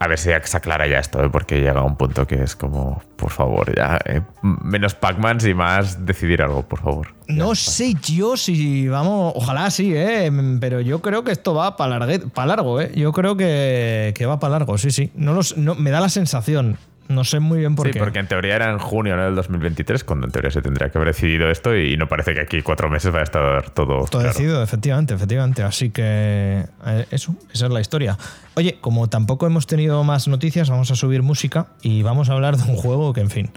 a 0.00 0.06
ver 0.06 0.18
si 0.18 0.30
se 0.44 0.56
aclara 0.56 0.87
ya 0.87 1.00
esto, 1.00 1.22
¿eh? 1.22 1.28
porque 1.30 1.61
llega 1.61 1.80
a 1.80 1.84
un 1.84 1.96
punto 1.96 2.26
que 2.26 2.42
es 2.42 2.54
como, 2.54 3.02
por 3.16 3.30
favor, 3.30 3.74
ya, 3.74 3.98
eh, 4.04 4.22
menos 4.42 4.94
Pac-Mans 4.94 5.44
y 5.44 5.54
más 5.54 6.06
decidir 6.06 6.42
algo, 6.42 6.62
por 6.62 6.80
favor. 6.80 7.08
No 7.26 7.54
sé 7.56 7.94
yo 7.94 8.37
si 8.37 8.87
vamos, 8.87 9.32
ojalá 9.34 9.70
sí, 9.70 9.92
¿eh? 9.94 10.30
pero 10.61 10.80
yo 10.80 11.02
creo 11.02 11.24
que 11.24 11.32
esto 11.32 11.52
va 11.54 11.76
para 11.76 11.98
largo, 12.46 12.80
¿eh? 12.80 12.92
yo 12.94 13.12
creo 13.12 13.37
que, 13.37 14.14
que 14.16 14.26
va 14.26 14.38
para 14.38 14.52
largo, 14.52 14.78
sí, 14.78 14.90
sí. 14.92 15.11
No, 15.14 15.34
los, 15.34 15.56
no 15.56 15.74
me 15.74 15.90
da 15.90 16.00
la 16.00 16.08
sensación, 16.08 16.78
no 17.09 17.25
sé 17.25 17.40
muy 17.40 17.59
bien 17.61 17.75
por 17.75 17.87
sí, 17.87 17.92
qué. 17.92 17.99
porque 17.99 18.18
en 18.18 18.27
teoría 18.27 18.57
era 18.57 18.71
en 18.71 18.79
junio 18.79 19.16
¿no? 19.16 19.25
del 19.25 19.35
2023, 19.35 20.05
cuando 20.05 20.27
en 20.27 20.33
teoría 20.33 20.51
se 20.51 20.62
tendría 20.62 20.90
que 20.90 20.99
haber 20.99 21.09
decidido 21.09 21.51
esto 21.51 21.77
y 21.77 21.97
no 21.97 22.07
parece 22.07 22.35
que 22.35 22.40
aquí 22.40 22.62
cuatro 22.62 22.88
meses 22.90 23.14
va 23.14 23.21
a 23.21 23.23
estar 23.25 23.71
todo. 23.71 24.05
Todo 24.05 24.09
claro. 24.09 24.29
decidido, 24.29 24.62
efectivamente, 24.62 25.14
efectivamente. 25.14 25.62
Así 25.62 25.90
que 25.90 26.64
eh, 26.87 27.07
eso, 27.11 27.35
esa 27.53 27.66
es 27.66 27.73
la 27.73 27.81
historia. 27.81 28.16
Oye, 28.54 28.79
como 28.81 29.09
tampoco 29.09 29.46
hemos 29.46 29.67
tenido 29.67 30.02
más 30.04 30.29
noticias, 30.29 30.69
vamos 30.71 30.90
a 30.90 30.96
subir 30.96 31.23
música 31.23 31.69
y 31.83 32.02
vamos 32.02 32.29
a 32.29 32.35
hablar 32.35 32.56
de 32.56 32.71
un 32.71 32.77
juego 32.77 33.13
que, 33.13 33.21
en 33.21 33.31
fin, 33.31 33.50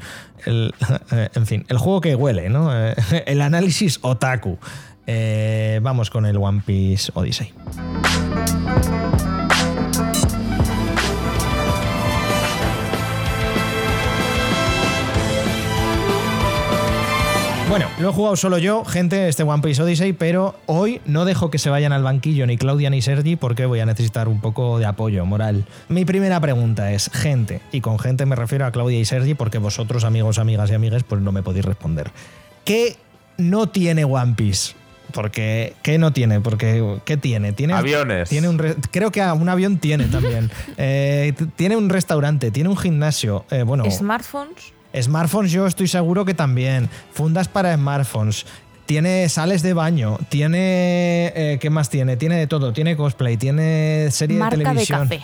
el, 0.46 0.74
eh, 1.12 1.30
en 1.34 1.46
fin, 1.46 1.66
el 1.70 1.78
juego 1.78 2.02
que 2.02 2.16
huele, 2.16 2.50
¿no? 2.50 2.70
Eh, 2.74 2.96
El 3.26 3.42
análisis 3.42 4.00
otaku. 4.02 4.58
Eh, 5.08 5.80
vamos 5.82 6.10
con 6.10 6.26
el 6.26 6.38
One 6.38 6.62
Piece 6.66 7.12
Odyssey. 7.16 7.54
Bueno, 17.72 17.88
lo 18.02 18.10
he 18.10 18.12
jugado 18.12 18.36
solo 18.36 18.58
yo, 18.58 18.84
gente, 18.84 19.30
este 19.30 19.44
One 19.44 19.62
Piece 19.64 19.82
Odyssey, 19.82 20.12
pero 20.12 20.56
hoy 20.66 21.00
no 21.06 21.24
dejo 21.24 21.50
que 21.50 21.58
se 21.58 21.70
vayan 21.70 21.94
al 21.94 22.04
banquillo 22.04 22.46
ni 22.46 22.58
Claudia 22.58 22.90
ni 22.90 23.02
Sergi 23.02 23.38
porque 23.38 23.66
voy 23.66 23.80
a 23.80 23.86
necesitar 23.86 24.28
un 24.28 24.42
poco 24.42 24.78
de 24.78 24.86
apoyo 24.86 25.26
moral. 25.26 25.64
Mi 25.88 26.04
primera 26.04 26.42
pregunta 26.42 26.92
es, 26.92 27.10
gente, 27.14 27.62
y 27.72 27.80
con 27.80 27.98
gente 27.98 28.26
me 28.26 28.36
refiero 28.36 28.66
a 28.66 28.72
Claudia 28.72 29.00
y 29.00 29.06
Sergi 29.06 29.36
porque 29.36 29.58
vosotros, 29.58 30.04
amigos, 30.04 30.38
amigas 30.38 30.70
y 30.70 30.74
amigues, 30.74 31.04
pues 31.04 31.22
no 31.22 31.32
me 31.32 31.44
podéis 31.44 31.64
responder. 31.64 32.12
¿Qué 32.66 32.98
no 33.38 33.70
tiene 33.70 34.04
One 34.04 34.34
Piece? 34.36 34.74
Porque, 35.14 35.74
¿qué 35.82 35.98
no 35.98 36.12
tiene? 36.12 36.42
Porque, 36.42 37.00
¿qué 37.06 37.16
tiene? 37.16 37.54
¿Tiene 37.54 37.72
Aviones. 37.74 38.28
Tiene 38.28 38.50
un 38.50 38.58
re- 38.58 38.76
creo 38.92 39.12
que 39.14 39.22
un 39.22 39.48
avión 39.48 39.78
tiene 39.78 40.06
también. 40.08 40.52
Eh, 40.78 41.34
tiene 41.56 41.78
un 41.78 41.88
restaurante, 41.88 42.52
tiene 42.52 42.68
un 42.68 42.76
gimnasio. 42.78 43.46
eh, 43.50 43.64
bueno, 43.64 43.90
Smartphones. 43.90 44.74
Smartphones 45.00 45.52
yo 45.52 45.68
estoy 45.68 45.88
seguro 45.88 46.26
que 46.26 46.34
también. 46.34 46.90
Fundas 47.14 47.48
para 47.48 47.74
smartphones. 47.76 48.46
Tiene 48.86 49.30
sales 49.30 49.62
de 49.62 49.74
baño, 49.74 50.18
tiene... 50.30 51.32
eh, 51.36 51.58
¿Qué 51.62 51.70
más 51.70 51.90
tiene? 51.90 52.18
Tiene 52.18 52.36
de 52.38 52.48
todo. 52.48 52.74
Tiene 52.74 52.98
cosplay, 52.98 53.38
tiene 53.38 54.10
serie 54.12 54.38
Marca 54.38 54.58
de 54.58 54.64
de 54.64 54.70
televisión. 54.70 55.02
café. 55.08 55.22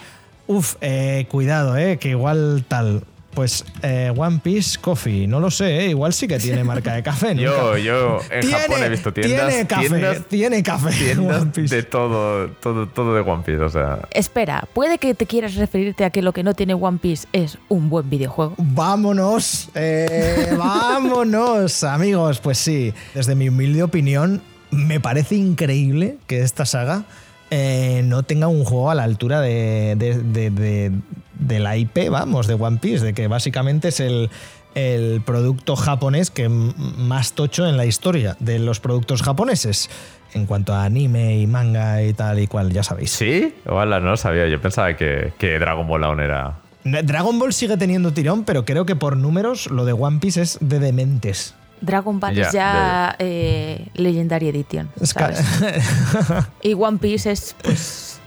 Uf, 0.47 0.75
eh, 0.79 1.25
cuidado, 1.29 1.75
eh, 1.77 1.97
que 1.97 2.09
igual 2.09 2.63
tal. 2.67 3.03
Pues 3.37 3.63
eh, 3.83 4.11
One 4.17 4.39
Piece 4.41 4.79
Coffee, 4.81 5.27
no 5.27 5.39
lo 5.39 5.51
sé, 5.51 5.81
eh, 5.81 5.89
igual 5.89 6.11
sí 6.11 6.27
que 6.27 6.39
tiene 6.39 6.63
marca 6.63 6.95
de 6.95 7.03
café. 7.03 7.35
nunca- 7.35 7.43
Yo, 7.43 7.77
yo 7.77 8.19
en 8.31 8.41
Tiene- 8.41 8.57
Japón 8.57 8.83
he 8.83 8.89
visto 8.89 9.13
tiendas, 9.13 9.47
Tiene 9.49 9.67
café, 9.67 9.87
tiendas, 9.89 10.21
tiene 10.27 10.63
café. 10.63 10.89
tiendas 10.97 11.41
One 11.43 11.51
Piece. 11.51 11.75
de 11.75 11.83
todo, 11.83 12.47
todo, 12.49 12.87
todo 12.87 13.13
de 13.13 13.21
One 13.21 13.43
Piece. 13.45 13.61
O 13.61 13.69
sea, 13.69 13.99
Espera, 14.09 14.67
puede 14.73 14.97
que 14.97 15.13
te 15.13 15.27
quieras 15.27 15.53
referirte 15.53 16.03
a 16.03 16.09
que 16.09 16.23
lo 16.23 16.33
que 16.33 16.41
no 16.41 16.55
tiene 16.55 16.73
One 16.73 16.97
Piece 16.99 17.27
es 17.31 17.59
un 17.69 17.91
buen 17.91 18.09
videojuego. 18.09 18.55
Vámonos, 18.57 19.69
eh, 19.75 20.51
vámonos, 20.57 21.83
amigos. 21.83 22.39
Pues 22.39 22.57
sí, 22.57 22.91
desde 23.13 23.35
mi 23.35 23.49
humilde 23.49 23.83
opinión, 23.83 24.41
me 24.71 24.99
parece 24.99 25.35
increíble 25.35 26.17
que 26.25 26.41
esta 26.41 26.65
saga 26.65 27.03
eh, 27.51 28.01
no 28.03 28.23
tenga 28.23 28.47
un 28.47 28.63
juego 28.63 28.91
a 28.91 28.95
la 28.95 29.03
altura 29.03 29.41
de, 29.41 29.95
de- 29.97 30.91
de- 31.39 31.59
la 31.59 31.77
IP, 31.77 32.09
vamos, 32.09 32.47
de 32.47 32.55
One 32.55 32.77
Piece, 32.81 33.03
de 33.05 33.13
que 33.13 33.27
básicamente 33.27 33.87
es 33.89 33.99
el, 33.99 34.29
el 34.75 35.21
producto 35.21 35.75
japonés 35.75 36.29
que 36.29 36.49
más 36.49 37.33
tocho 37.33 37.67
en 37.67 37.77
la 37.77 37.85
historia 37.85 38.35
de 38.39 38.59
los 38.59 38.79
productos 38.79 39.21
japoneses. 39.23 39.89
En 40.33 40.45
cuanto 40.45 40.73
a 40.73 40.83
anime 40.83 41.37
y 41.39 41.47
manga 41.47 42.03
y 42.03 42.13
tal 42.13 42.39
y 42.39 42.47
cual, 42.47 42.71
ya 42.73 42.83
sabéis. 42.83 43.11
¿sí? 43.11 43.55
Ojalá 43.65 43.99
no 44.01 44.07
lo 44.11 44.17
sabía. 44.17 44.45
Yo 44.47 44.59
pensaba 44.61 44.95
que, 44.97 45.31
que 45.39 45.57
Dragon 45.57 45.87
Ball 45.87 46.03
aún 46.03 46.19
era. 46.19 46.57
Dragon 46.83 47.39
Ball 47.39 47.53
sigue 47.53 47.77
teniendo 47.77 48.11
tirón, 48.13 48.43
pero 48.43 48.65
creo 48.65 48.85
que 48.85 48.95
por 48.95 49.15
números 49.15 49.71
lo 49.71 49.85
de 49.85 49.93
One 49.93 50.19
Piece 50.19 50.41
es 50.41 50.57
de 50.59 50.79
dementes. 50.79 51.55
Dragon 51.81 52.19
Ball 52.19 52.33
Ya, 52.35 52.47
es 52.47 52.53
ya, 52.53 52.59
ya 52.61 53.15
eh, 53.19 53.87
Legendary 53.95 54.49
Edition. 54.49 54.89
Y 56.61 56.73
One 56.73 56.97
Piece 56.97 57.31
es 57.31 57.55
pues 57.61 58.19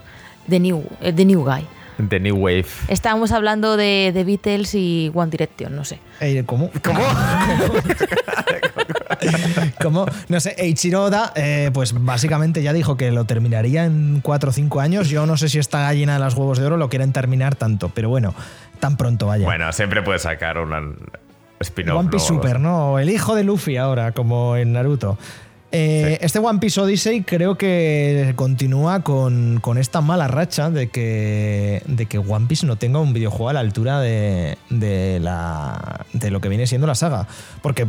The 0.48 0.60
New, 0.60 0.84
eh, 1.00 1.12
the 1.12 1.24
new 1.24 1.44
Guy. 1.44 1.66
The 2.08 2.20
New 2.20 2.36
Wave. 2.36 2.66
Estábamos 2.88 3.30
hablando 3.32 3.76
de, 3.76 4.12
de 4.14 4.24
Beatles 4.24 4.74
y 4.74 5.10
One 5.14 5.30
Direction, 5.30 5.76
no 5.76 5.84
sé. 5.84 5.98
Eh, 6.20 6.44
¿Cómo? 6.46 6.70
¿Cómo? 6.82 7.00
¿Cómo? 9.82 10.06
No 10.28 10.40
sé, 10.40 10.54
Eiichiro 10.58 11.04
Oda, 11.04 11.32
eh, 11.34 11.70
pues 11.72 11.92
básicamente 11.92 12.62
ya 12.62 12.72
dijo 12.72 12.96
que 12.96 13.10
lo 13.10 13.24
terminaría 13.24 13.84
en 13.84 14.20
4 14.22 14.50
o 14.50 14.52
5 14.52 14.80
años. 14.80 15.08
Yo 15.08 15.26
no 15.26 15.36
sé 15.36 15.48
si 15.48 15.58
esta 15.58 15.80
gallina 15.80 16.14
de 16.14 16.20
los 16.20 16.34
huevos 16.34 16.58
de 16.58 16.66
oro 16.66 16.76
lo 16.76 16.88
quieren 16.88 17.12
terminar 17.12 17.54
tanto, 17.54 17.90
pero 17.90 18.08
bueno, 18.08 18.34
tan 18.78 18.96
pronto 18.96 19.26
vaya. 19.26 19.44
Bueno, 19.44 19.72
siempre 19.72 20.02
puedes 20.02 20.22
sacar 20.22 20.58
un 20.58 20.72
spin-off. 20.72 21.29
One 21.94 22.08
Piece 22.08 22.32
¿no? 22.32 22.40
Super, 22.40 22.60
¿no? 22.60 22.98
El 22.98 23.10
hijo 23.10 23.34
de 23.34 23.44
Luffy 23.44 23.76
ahora, 23.76 24.12
como 24.12 24.56
en 24.56 24.72
Naruto. 24.72 25.18
Eh, 25.72 26.18
Este 26.20 26.40
One 26.40 26.58
Piece 26.58 26.80
Odyssey 26.80 27.22
creo 27.22 27.56
que 27.56 28.32
continúa 28.34 29.00
con, 29.00 29.60
con 29.60 29.78
esta 29.78 30.00
mala 30.00 30.26
racha 30.26 30.68
de 30.70 30.88
que, 30.88 31.82
de 31.86 32.06
que 32.06 32.18
One 32.18 32.46
Piece 32.46 32.66
no 32.66 32.76
tenga 32.76 32.98
un 32.98 33.12
videojuego 33.12 33.50
a 33.50 33.52
la 33.52 33.60
altura 33.60 34.00
de, 34.00 34.58
de, 34.68 35.20
la, 35.20 36.06
de 36.12 36.30
lo 36.30 36.40
que 36.40 36.48
viene 36.48 36.66
siendo 36.66 36.86
la 36.88 36.96
saga. 36.96 37.28
Porque 37.62 37.86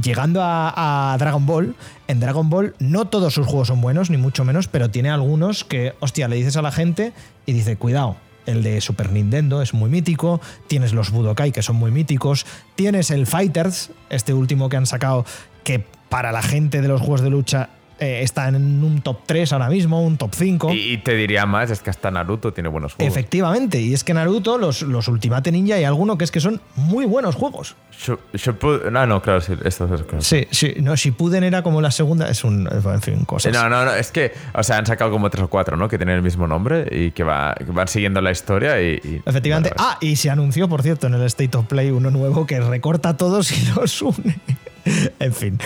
llegando 0.00 0.40
a, 0.42 1.14
a 1.14 1.18
Dragon 1.18 1.46
Ball, 1.46 1.74
en 2.06 2.20
Dragon 2.20 2.48
Ball 2.48 2.76
no 2.78 3.06
todos 3.06 3.34
sus 3.34 3.46
juegos 3.46 3.68
son 3.68 3.80
buenos, 3.80 4.08
ni 4.10 4.18
mucho 4.18 4.44
menos, 4.44 4.68
pero 4.68 4.90
tiene 4.90 5.10
algunos 5.10 5.64
que, 5.64 5.94
hostia, 6.00 6.28
le 6.28 6.36
dices 6.36 6.56
a 6.56 6.62
la 6.62 6.70
gente 6.70 7.12
y 7.44 7.54
dice, 7.54 7.76
cuidado, 7.76 8.16
el 8.46 8.62
de 8.62 8.80
Super 8.80 9.12
Nintendo 9.12 9.62
es 9.62 9.74
muy 9.74 9.90
mítico, 9.90 10.40
tienes 10.66 10.92
los 10.92 11.10
Budokai 11.10 11.52
que 11.52 11.62
son 11.62 11.76
muy 11.76 11.90
míticos, 11.90 12.46
tienes 12.74 13.10
el 13.10 13.26
Fighters, 13.26 13.90
este 14.08 14.32
último 14.32 14.68
que 14.68 14.76
han 14.76 14.86
sacado, 14.86 15.24
que 15.64 15.84
para 16.08 16.32
la 16.32 16.42
gente 16.42 16.80
de 16.80 16.88
los 16.88 17.00
juegos 17.00 17.22
de 17.22 17.30
lucha 17.30 17.70
eh, 17.98 18.20
está 18.22 18.48
en 18.48 18.56
un 18.84 19.00
top 19.00 19.20
3 19.26 19.52
ahora 19.52 19.68
mismo, 19.68 20.02
un 20.02 20.16
top 20.16 20.34
5. 20.34 20.72
Y, 20.72 20.92
y 20.92 20.98
te 20.98 21.14
diría 21.14 21.46
más, 21.46 21.70
es 21.70 21.80
que 21.80 21.90
hasta 21.90 22.10
Naruto 22.10 22.52
tiene 22.52 22.68
buenos 22.68 22.94
juegos. 22.94 23.10
Efectivamente, 23.16 23.80
y 23.80 23.94
es 23.94 24.04
que 24.04 24.12
Naruto, 24.14 24.58
los, 24.58 24.82
los 24.82 25.08
Ultimate 25.08 25.50
Ninja, 25.52 25.76
hay 25.76 25.84
alguno 25.84 26.18
que 26.18 26.24
es 26.24 26.30
que 26.30 26.40
son 26.40 26.60
muy 26.76 27.04
buenos 27.06 27.34
juegos. 27.34 27.74
Shuppu- 28.34 28.90
no, 28.90 29.06
no, 29.06 29.22
claro, 29.22 29.40
sí, 29.40 29.54
esto 29.64 29.92
es 29.94 30.02
claro. 30.02 30.20
Sí, 30.22 30.46
sí, 30.50 30.74
no, 30.82 30.94
Shippuden 30.96 31.44
era 31.44 31.62
como 31.62 31.80
la 31.80 31.90
segunda, 31.90 32.28
es 32.28 32.44
un, 32.44 32.68
en 32.70 33.02
fin, 33.02 33.24
cosas. 33.24 33.52
No, 33.52 33.68
no, 33.68 33.84
no, 33.84 33.94
es 33.94 34.10
que, 34.10 34.32
o 34.54 34.62
sea, 34.62 34.76
han 34.78 34.86
sacado 34.86 35.10
como 35.10 35.30
tres 35.30 35.44
o 35.44 35.48
cuatro, 35.48 35.76
¿no? 35.76 35.88
Que 35.88 35.96
tienen 35.96 36.16
el 36.16 36.22
mismo 36.22 36.46
nombre 36.46 36.86
y 36.90 37.12
que, 37.12 37.24
va, 37.24 37.54
que 37.54 37.64
van 37.64 37.88
siguiendo 37.88 38.20
la 38.20 38.30
historia 38.30 38.80
y... 38.82 39.00
y- 39.02 39.22
Efectivamente. 39.24 39.70
bueno, 39.76 39.90
ah, 39.92 39.98
y 40.00 40.16
se 40.16 40.28
anunció, 40.30 40.68
por 40.68 40.82
cierto, 40.82 41.06
en 41.06 41.14
el 41.14 41.22
State 41.22 41.56
of 41.56 41.66
Play 41.66 41.90
uno 41.90 42.10
nuevo 42.10 42.46
que 42.46 42.60
recorta 42.60 43.10
a 43.10 43.16
todos 43.16 43.50
y 43.52 43.64
los 43.74 44.02
une. 44.02 44.38
en 45.18 45.32
fin. 45.32 45.58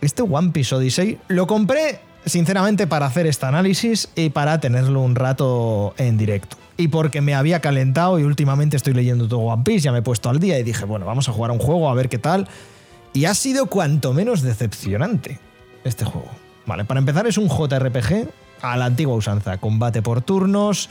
Este 0.00 0.22
One 0.22 0.50
Piece 0.50 0.74
Odyssey 0.74 1.18
lo 1.28 1.46
compré, 1.46 2.00
sinceramente, 2.24 2.86
para 2.86 3.06
hacer 3.06 3.26
este 3.26 3.46
análisis 3.46 4.08
y 4.14 4.30
para 4.30 4.60
tenerlo 4.60 5.00
un 5.00 5.14
rato 5.14 5.94
en 5.98 6.16
directo. 6.16 6.56
Y 6.76 6.88
porque 6.88 7.20
me 7.20 7.34
había 7.34 7.60
calentado 7.60 8.18
y 8.18 8.22
últimamente 8.22 8.76
estoy 8.76 8.94
leyendo 8.94 9.26
todo 9.26 9.40
One 9.40 9.64
Piece, 9.64 9.80
ya 9.80 9.92
me 9.92 9.98
he 9.98 10.02
puesto 10.02 10.30
al 10.30 10.38
día 10.38 10.58
y 10.58 10.62
dije, 10.62 10.84
bueno, 10.84 11.06
vamos 11.06 11.28
a 11.28 11.32
jugar 11.32 11.50
a 11.50 11.54
un 11.54 11.58
juego 11.58 11.88
a 11.88 11.94
ver 11.94 12.08
qué 12.08 12.18
tal. 12.18 12.46
Y 13.12 13.24
ha 13.24 13.34
sido 13.34 13.66
cuanto 13.66 14.12
menos 14.12 14.42
decepcionante 14.42 15.40
este 15.84 16.04
juego. 16.04 16.28
Vale, 16.66 16.84
para 16.84 17.00
empezar 17.00 17.26
es 17.26 17.38
un 17.38 17.48
JRPG 17.48 18.28
a 18.60 18.76
la 18.76 18.84
antigua 18.84 19.14
usanza, 19.14 19.58
combate 19.58 20.02
por 20.02 20.20
turnos, 20.20 20.88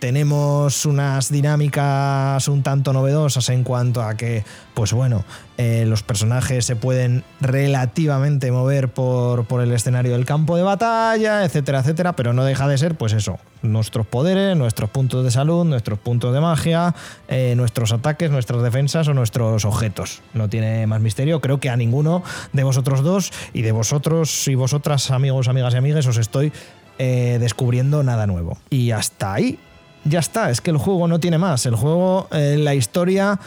tenemos 0.00 0.86
unas 0.86 1.30
dinámicas 1.30 2.48
un 2.48 2.62
tanto 2.62 2.92
novedosas 2.92 3.48
en 3.50 3.62
cuanto 3.62 4.02
a 4.02 4.16
que, 4.16 4.44
pues 4.74 4.92
bueno, 4.94 5.24
eh, 5.58 5.84
los 5.86 6.02
personajes 6.02 6.64
se 6.64 6.74
pueden 6.74 7.22
relativamente 7.40 8.50
mover 8.50 8.88
por, 8.88 9.44
por 9.44 9.60
el 9.60 9.70
escenario 9.72 10.12
del 10.12 10.24
campo 10.24 10.56
de 10.56 10.62
batalla, 10.62 11.44
etcétera, 11.44 11.80
etcétera, 11.80 12.16
pero 12.16 12.32
no 12.32 12.44
deja 12.44 12.66
de 12.66 12.78
ser, 12.78 12.96
pues 12.96 13.12
eso, 13.12 13.38
nuestros 13.60 14.06
poderes, 14.06 14.56
nuestros 14.56 14.88
puntos 14.88 15.22
de 15.22 15.30
salud, 15.30 15.66
nuestros 15.66 15.98
puntos 15.98 16.32
de 16.32 16.40
magia, 16.40 16.94
eh, 17.28 17.52
nuestros 17.54 17.92
ataques, 17.92 18.30
nuestras 18.30 18.62
defensas 18.62 19.06
o 19.06 19.14
nuestros 19.14 19.66
objetos. 19.66 20.22
No 20.32 20.48
tiene 20.48 20.86
más 20.86 21.02
misterio, 21.02 21.42
creo 21.42 21.60
que 21.60 21.68
a 21.68 21.76
ninguno 21.76 22.22
de 22.54 22.64
vosotros 22.64 23.02
dos 23.02 23.32
y 23.52 23.60
de 23.60 23.72
vosotros 23.72 24.48
y 24.48 24.54
vosotras, 24.54 25.10
amigos, 25.10 25.48
amigas 25.48 25.74
y 25.74 25.76
amigues, 25.76 26.06
os 26.06 26.16
estoy 26.16 26.52
eh, 26.98 27.36
descubriendo 27.38 28.02
nada 28.02 28.26
nuevo. 28.26 28.56
Y 28.70 28.92
hasta 28.92 29.34
ahí 29.34 29.58
ya 30.04 30.18
está, 30.20 30.50
es 30.50 30.60
que 30.60 30.70
el 30.70 30.76
juego 30.78 31.08
no 31.08 31.20
tiene 31.20 31.38
más. 31.38 31.66
El 31.66 31.74
juego, 31.76 32.28
eh, 32.32 32.56
la 32.58 32.74
historia 32.74 33.38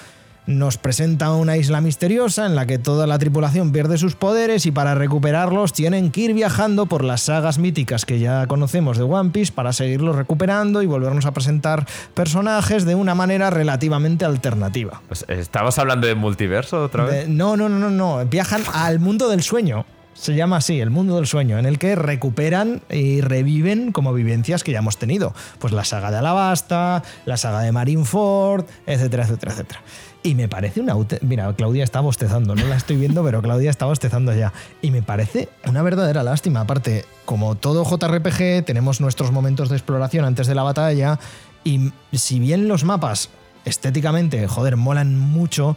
nos 0.45 0.77
presenta 0.77 1.31
una 1.31 1.55
isla 1.55 1.79
misteriosa 1.79 2.45
en 2.45 2.53
la 2.53 2.65
que 2.65 2.77
toda 2.77 3.07
la 3.07 3.17
tripulación 3.17 3.71
pierde 3.71 3.97
sus 3.97 4.15
poderes 4.15 4.65
y 4.65 4.71
para 4.71 4.93
recuperarlos 4.93 5.71
tienen 5.71 6.11
que 6.11 6.19
ir 6.19 6.33
viajando 6.33 6.85
por 6.85 7.05
las 7.05 7.21
sagas 7.21 7.59
míticas 7.59 8.03
que 8.05 8.19
ya 8.19 8.45
conocemos 8.47 8.97
de 8.97 9.03
One 9.05 9.29
Piece 9.29 9.53
para 9.53 9.71
seguirlos 9.71 10.17
recuperando 10.17 10.81
y 10.81 10.85
volvernos 10.85 11.25
a 11.25 11.31
presentar 11.31 11.87
personajes 12.13 12.83
de 12.83 12.93
una 12.95 13.15
manera 13.15 13.51
relativamente 13.51 14.25
alternativa. 14.25 15.01
Pues, 15.07 15.23
¿Estamos 15.29 15.79
hablando 15.79 16.07
de 16.07 16.15
multiverso 16.15 16.83
otra 16.83 17.05
vez? 17.05 17.25
De- 17.25 17.33
no, 17.33 17.55
no, 17.55 17.69
no, 17.69 17.79
no, 17.79 17.89
no. 17.89 18.25
Viajan 18.25 18.63
al 18.73 18.99
mundo 18.99 19.29
del 19.29 19.43
sueño. 19.43 19.85
Se 20.13 20.35
llama 20.35 20.57
así, 20.57 20.79
el 20.79 20.89
mundo 20.89 21.15
del 21.15 21.27
sueño, 21.27 21.57
en 21.57 21.65
el 21.65 21.79
que 21.79 21.95
recuperan 21.95 22.81
y 22.89 23.21
reviven 23.21 23.91
como 23.91 24.13
vivencias 24.13 24.63
que 24.63 24.71
ya 24.71 24.79
hemos 24.79 24.97
tenido. 24.97 25.33
Pues 25.59 25.73
la 25.73 25.83
saga 25.83 26.11
de 26.11 26.17
Alabasta, 26.17 27.03
la 27.25 27.35
saga 27.37 27.61
de 27.61 27.71
Marineford, 27.71 28.65
etcétera, 28.85 29.23
etcétera, 29.23 29.51
etcétera. 29.53 29.81
Y 30.21 30.35
me 30.35 30.47
parece 30.47 30.79
una... 30.79 30.95
Mira, 31.21 31.53
Claudia 31.55 31.83
está 31.83 31.99
bostezando, 31.99 32.55
no 32.55 32.65
la 32.65 32.77
estoy 32.77 32.95
viendo, 32.95 33.23
pero 33.23 33.41
Claudia 33.41 33.69
está 33.69 33.85
bostezando 33.85 34.33
ya. 34.33 34.53
Y 34.81 34.91
me 34.91 35.01
parece 35.01 35.49
una 35.67 35.81
verdadera 35.81 36.23
lástima. 36.23 36.61
Aparte, 36.61 37.03
como 37.25 37.55
todo 37.55 37.83
JRPG, 37.83 38.63
tenemos 38.63 39.01
nuestros 39.01 39.31
momentos 39.31 39.67
de 39.67 39.75
exploración 39.75 40.23
antes 40.23 40.47
de 40.47 40.55
la 40.55 40.63
batalla. 40.63 41.19
Y 41.65 41.91
si 42.13 42.39
bien 42.39 42.69
los 42.69 42.85
mapas 42.85 43.29
estéticamente, 43.65 44.47
joder, 44.47 44.77
molan 44.77 45.17
mucho, 45.17 45.75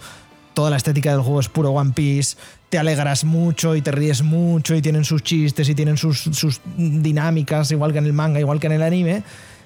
toda 0.57 0.71
la 0.71 0.79
estética 0.79 1.11
del 1.11 1.21
juego 1.21 1.39
es 1.39 1.51
puro 1.51 1.73
One 1.73 1.93
Piece, 1.95 2.39
te 2.71 2.79
alegras 2.79 3.25
mucho 3.25 3.77
y 3.77 3.83
te 3.83 3.93
ríes 3.93 4.23
mucho 4.23 4.75
y 4.75 4.81
tienen 4.81 5.05
sus 5.05 5.23
chistes 5.23 5.69
y 5.69 5.75
tienen 5.75 5.99
sus, 5.99 6.63
dinámicas, 6.79 7.71
igual 7.73 7.93
que 7.93 7.99
en 7.99 8.07
el 8.07 8.15
manga, 8.15 8.41
igual 8.41 8.59
que 8.59 8.69
en 8.69 8.73
el 8.73 8.83
anime. 8.83 9.23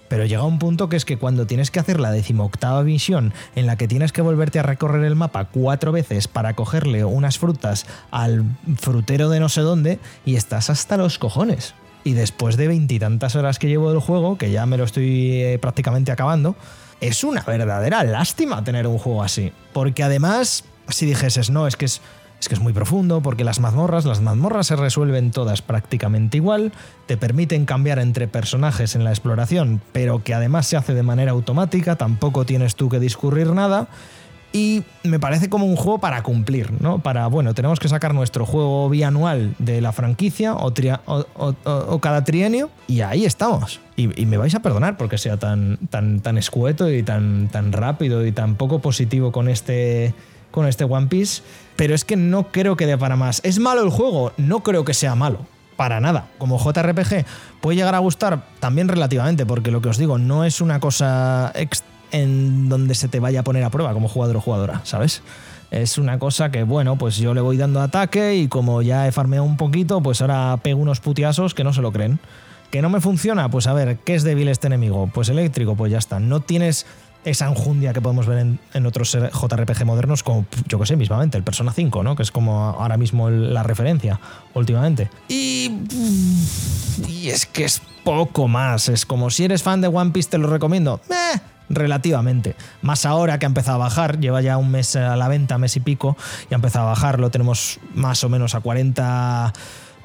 Pero 0.09 0.26
llega 0.26 0.43
un 0.43 0.59
punto 0.59 0.88
que 0.88 0.97
es 0.97 1.05
que 1.05 1.16
cuando 1.16 1.47
tienes 1.47 1.70
que 1.70 1.78
hacer 1.78 2.01
la 2.01 2.11
decimoctava 2.11 2.82
misión 2.82 3.32
en 3.55 3.68
la 3.68 3.76
que 3.76 3.86
tienes 3.86 4.11
que 4.11 4.20
volverte 4.20 4.59
a 4.59 4.64
recorrer 4.64 5.05
el 5.05 5.14
mapa 5.14 5.45
cuatro 5.45 5.93
veces 5.93 6.26
para 6.26 6.55
cogerle 6.55 7.05
unas 7.05 7.38
frutas 7.38 7.86
al 8.11 8.45
frutero 8.76 9.28
de 9.28 9.38
no 9.38 9.49
sé 9.49 9.61
dónde 9.61 10.01
y 10.26 10.34
estás 10.34 10.70
hasta 10.70 10.97
los 10.97 11.20
cojones. 11.20 11.74
Y 12.03 12.14
después 12.14 12.57
de 12.57 12.66
veintitantas 12.66 13.36
horas 13.36 13.61
que 13.61 13.68
llevo 13.68 13.93
del 13.93 14.01
juego, 14.01 14.36
que 14.38 14.51
ya 14.51 14.66
me 14.66 14.76
lo 14.76 14.82
estoy 14.82 15.34
eh, 15.41 15.59
prácticamente 15.61 16.11
acabando, 16.11 16.57
es 17.01 17.22
una 17.22 17.43
verdadera 17.43 18.03
lástima 18.03 18.64
tener 18.64 18.88
un 18.88 18.99
juego 18.99 19.22
así. 19.22 19.53
Porque 19.72 20.03
además, 20.03 20.64
si 20.91 21.07
dijeses, 21.07 21.51
no, 21.51 21.66
es 21.66 21.76
que 21.76 21.86
es, 21.86 22.01
es 22.41 22.49
que 22.49 22.55
es 22.55 22.61
muy 22.61 22.72
profundo, 22.72 23.20
porque 23.20 23.45
las 23.45 23.61
mazmorras, 23.61 24.07
las 24.07 24.22
mazmorras 24.22 24.66
se 24.66 24.76
resuelven 24.76 25.30
todas 25.30 25.61
prácticamente 25.61 26.38
igual, 26.38 26.72
te 27.07 27.18
permiten 27.18 27.66
cambiar 27.66 27.99
entre 27.99 28.28
personajes 28.28 28.95
en 28.95 29.05
la 29.05 29.11
exploración, 29.11 29.82
pero 29.93 30.24
que 30.24 30.32
además 30.32 30.66
se 30.66 30.78
hace 30.78 30.95
de 30.95 31.03
manera 31.03 31.32
automática, 31.32 31.97
tampoco 31.97 32.47
tienes 32.47 32.76
tú 32.76 32.88
que 32.88 32.99
discurrir 32.99 33.49
nada. 33.49 33.88
y 34.53 34.82
me 35.05 35.20
parece 35.20 35.49
como 35.49 35.66
un 35.66 35.76
juego 35.76 35.99
para 35.99 36.24
cumplir, 36.24 36.72
¿no? 36.82 36.99
Para, 36.99 37.28
bueno, 37.28 37.55
tenemos 37.55 37.78
que 37.78 37.88
sacar 37.88 38.14
nuestro 38.14 38.45
juego 38.45 38.88
bianual 38.88 39.55
de 39.61 39.80
la 39.80 39.93
franquicia 39.93 40.55
o, 40.55 42.01
cada 42.01 42.24
trienio 42.24 42.68
y 42.88 43.03
ahí 43.03 43.26
estamos. 43.26 43.80
Y, 43.97 44.09
me 44.26 44.38
vais 44.38 44.55
a 44.55 44.61
perdonar 44.61 44.97
porque 44.97 45.18
sea 45.18 45.36
tan, 45.36 45.76
tan, 45.91 46.18
tan 46.18 46.36
escueto 46.36 46.91
y 46.91 47.05
tan, 47.05 47.49
tan 47.49 47.70
rápido 47.70 48.26
y 48.26 48.32
tan 48.32 48.57
poco 48.57 48.80
positivo 48.80 49.30
con 49.30 49.49
este, 49.49 50.14
con 50.51 50.66
este 50.66 50.84
One 50.84 51.07
Piece, 51.07 51.42
pero 51.76 51.94
es 51.94 52.05
que 52.05 52.16
no 52.16 52.48
creo 52.53 52.76
que 52.76 52.86
dé 52.86 52.98
para 52.98 53.16
más. 53.16 53.40
¿Es 53.44 53.59
malo 53.59 53.82
el 53.82 53.90
juego? 53.90 54.32
No 54.36 54.62
creo 54.62 54.84
que 54.84 54.94
sea 54.94 55.14
malo 55.14 55.46
para 55.76 56.01
nada. 56.01 56.28
Como 56.38 56.59
JRPG 56.59 57.24
puede 57.61 57.76
llegar 57.76 57.94
a 57.94 58.01
gustar 58.01 58.44
también 58.59 58.88
relativamente, 58.88 59.46
porque 59.46 59.70
lo 59.70 59.80
que 59.80 59.88
os 59.88 59.96
digo, 59.96 60.18
no 60.18 60.44
es 60.44 60.61
una 60.61 60.78
cosa 60.78 61.53
en 62.12 62.68
donde 62.68 62.94
se 62.94 63.09
te 63.09 63.20
vaya 63.20 63.40
a 63.40 63.44
poner 63.44 63.64
a 63.64 63.70
prueba 63.70 63.92
como 63.94 64.09
jugador 64.09 64.36
o 64.36 64.40
jugadora, 64.40 64.82
¿sabes? 64.84 65.22
Es 65.70 65.98
una 65.98 66.18
cosa 66.18 66.51
que, 66.51 66.64
bueno, 66.64 66.96
pues 66.96 67.16
yo 67.16 67.32
le 67.32 67.40
voy 67.40 67.57
dando 67.57 67.80
ataque 67.80 68.34
y 68.34 68.48
como 68.48 68.82
ya 68.82 69.07
he 69.07 69.12
farmeado 69.12 69.44
un 69.44 69.57
poquito, 69.57 70.03
pues 70.03 70.20
ahora 70.20 70.59
pego 70.62 70.80
unos 70.80 71.01
putiasos 71.01 71.55
que 71.55 71.64
no 71.64 71.72
se 71.72 71.80
lo 71.80 71.92
creen. 71.92 72.18
¿Que 72.70 72.82
no 72.82 72.90
me 72.90 73.01
funciona? 73.01 73.51
Pues 73.51 73.66
a 73.66 73.72
ver, 73.72 73.98
¿qué 73.98 74.14
es 74.14 74.22
débil 74.22 74.48
este 74.48 74.66
enemigo? 74.66 75.09
Pues 75.12 75.28
eléctrico, 75.28 75.76
pues 75.76 75.90
ya 75.90 75.98
está. 75.98 76.20
No 76.20 76.40
tienes 76.40 76.86
esa 77.25 77.49
enjundia 77.49 77.93
que 77.93 78.01
podemos 78.01 78.27
ver 78.27 78.39
en, 78.39 78.87
otros 78.87 79.12
JRPG 79.12 79.85
modernos, 79.85 80.23
como 80.23 80.47
yo 80.66 80.79
que 80.79 80.87
sé, 80.87 80.97
mismamente, 80.97 81.37
el 81.37 81.45
Persona 81.45 81.73
5, 81.73 82.03
¿no? 82.03 82.16
Que 82.16 82.23
es 82.23 82.31
como 82.31 82.71
ahora 82.79 82.97
mismo 82.97 83.31
la 83.31 83.62
referencia 83.62 84.21
últimamente. 84.55 85.11
Y, 85.29 85.71
y 87.07 87.29
es 87.29 87.47
que 87.47 87.64
es 87.64 87.83
poco 88.05 88.49
más. 88.49 88.89
Es 88.89 89.07
como 89.07 89.31
si 89.31 89.45
eres 89.45 89.62
fan 89.62 89.81
de 89.81 89.89
One 89.89 90.11
Piece, 90.12 90.31
te 90.31 90.39
lo 90.39 90.49
recomiendo. 90.49 91.01
Eh, 91.11 91.39
relativamente. 91.68 92.57
Más 92.83 93.07
ahora 93.07 93.39
que 93.39 93.47
ha 93.47 93.49
empezado 93.49 93.77
a 93.77 93.87
bajar, 93.87 94.18
lleva 94.18 94.43
ya 94.43 94.59
un 94.59 94.71
mes 94.71 94.97
a 94.97 95.16
la 95.16 95.29
venta, 95.29 95.57
mes 95.57 95.77
y 95.77 95.81
pico, 95.81 96.16
y 96.51 96.55
ha 96.55 96.57
empezado 96.57 96.87
a 96.87 96.91
bajar, 96.91 97.21
lo 97.21 97.31
tenemos 97.31 97.79
más 97.95 98.23
o 98.25 98.29
menos 98.29 98.55
a 98.55 98.61
40, 98.61 99.53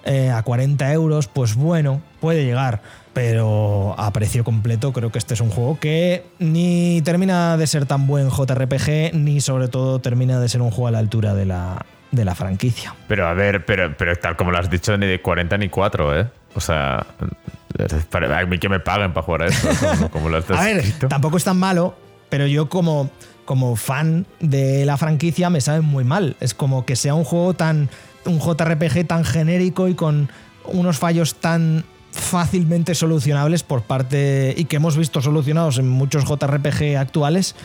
eh, 0.06 0.30
a 0.30 0.43
40 0.43 0.91
euros, 0.93 1.28
pues 1.28 1.56
bueno, 1.56 2.01
puede 2.20 2.45
llegar. 2.45 2.82
Pero 3.14 3.95
a 3.97 4.12
precio 4.12 4.43
completo 4.43 4.91
creo 4.91 5.10
que 5.12 5.20
este 5.20 5.36
es 5.36 5.41
un 5.41 5.49
juego 5.49 5.80
que 5.80 6.26
ni 6.39 7.01
termina 7.03 7.56
de 7.56 7.66
ser 7.66 7.86
tan 7.86 8.08
buen 8.08 8.30
JRPG, 8.30 9.14
ni 9.14 9.39
sobre 9.39 9.70
todo 9.70 9.99
termina 9.99 10.39
de 10.39 10.49
ser 10.49 10.62
un 10.62 10.70
juego 10.70 10.88
a 10.88 10.91
la 10.91 10.99
altura 10.99 11.34
de 11.34 11.45
la, 11.45 11.86
de 12.12 12.26
la 12.26 12.36
franquicia. 12.36 12.93
Pero 13.08 13.28
a 13.28 13.34
ver, 13.34 13.66
pero, 13.66 13.95
pero 13.97 14.16
tal 14.18 14.36
como 14.36 14.51
lo 14.51 14.58
has 14.58 14.70
dicho, 14.70 14.97
ni 14.97 15.06
de 15.06 15.22
40 15.22 15.58
ni 15.58 15.70
4, 15.70 16.20
¿eh? 16.20 16.28
O 16.56 16.62
sea, 16.62 17.06
a 17.06 18.45
mí 18.45 18.58
que 18.60 18.70
me 18.70 18.80
paguen 18.80 19.14
para 19.14 19.26
jugar 19.26 19.43
a 19.43 19.45
esto. 19.47 20.10
Como, 20.10 20.30
lo 20.30 20.38
a 20.38 20.64
ver, 20.64 20.84
tampoco 21.10 21.38
es 21.38 21.43
tan 21.43 21.58
malo, 21.58 21.95
pero 22.30 22.47
yo 22.47 22.70
como, 22.70 23.10
como 23.43 23.76
fan 23.76 24.26
de 24.39 24.86
la 24.86 24.97
franquicia 24.97 25.49
me 25.49 25.62
sabe 25.62 25.82
muy 25.82 26.03
mal. 26.03 26.36
Es 26.39 26.53
como 26.53 26.86
que 26.86 26.95
sea 26.95 27.14
un 27.14 27.24
juego 27.24 27.53
tan. 27.53 27.89
Un 28.26 28.39
JRPG 28.39 29.07
tan 29.07 29.23
genérico 29.23 29.88
y 29.88 29.95
con 29.95 30.30
unos 30.65 30.97
fallos 30.97 31.36
tan 31.36 31.86
fácilmente 32.11 32.95
solucionables 32.95 33.63
por 33.63 33.84
parte. 33.84 34.53
y 34.57 34.65
que 34.65 34.78
hemos 34.78 34.97
visto 34.97 35.21
solucionados 35.21 35.78
en 35.78 35.89
muchos 35.89 36.26
JRPG 36.26 36.97
actuales 36.97 37.55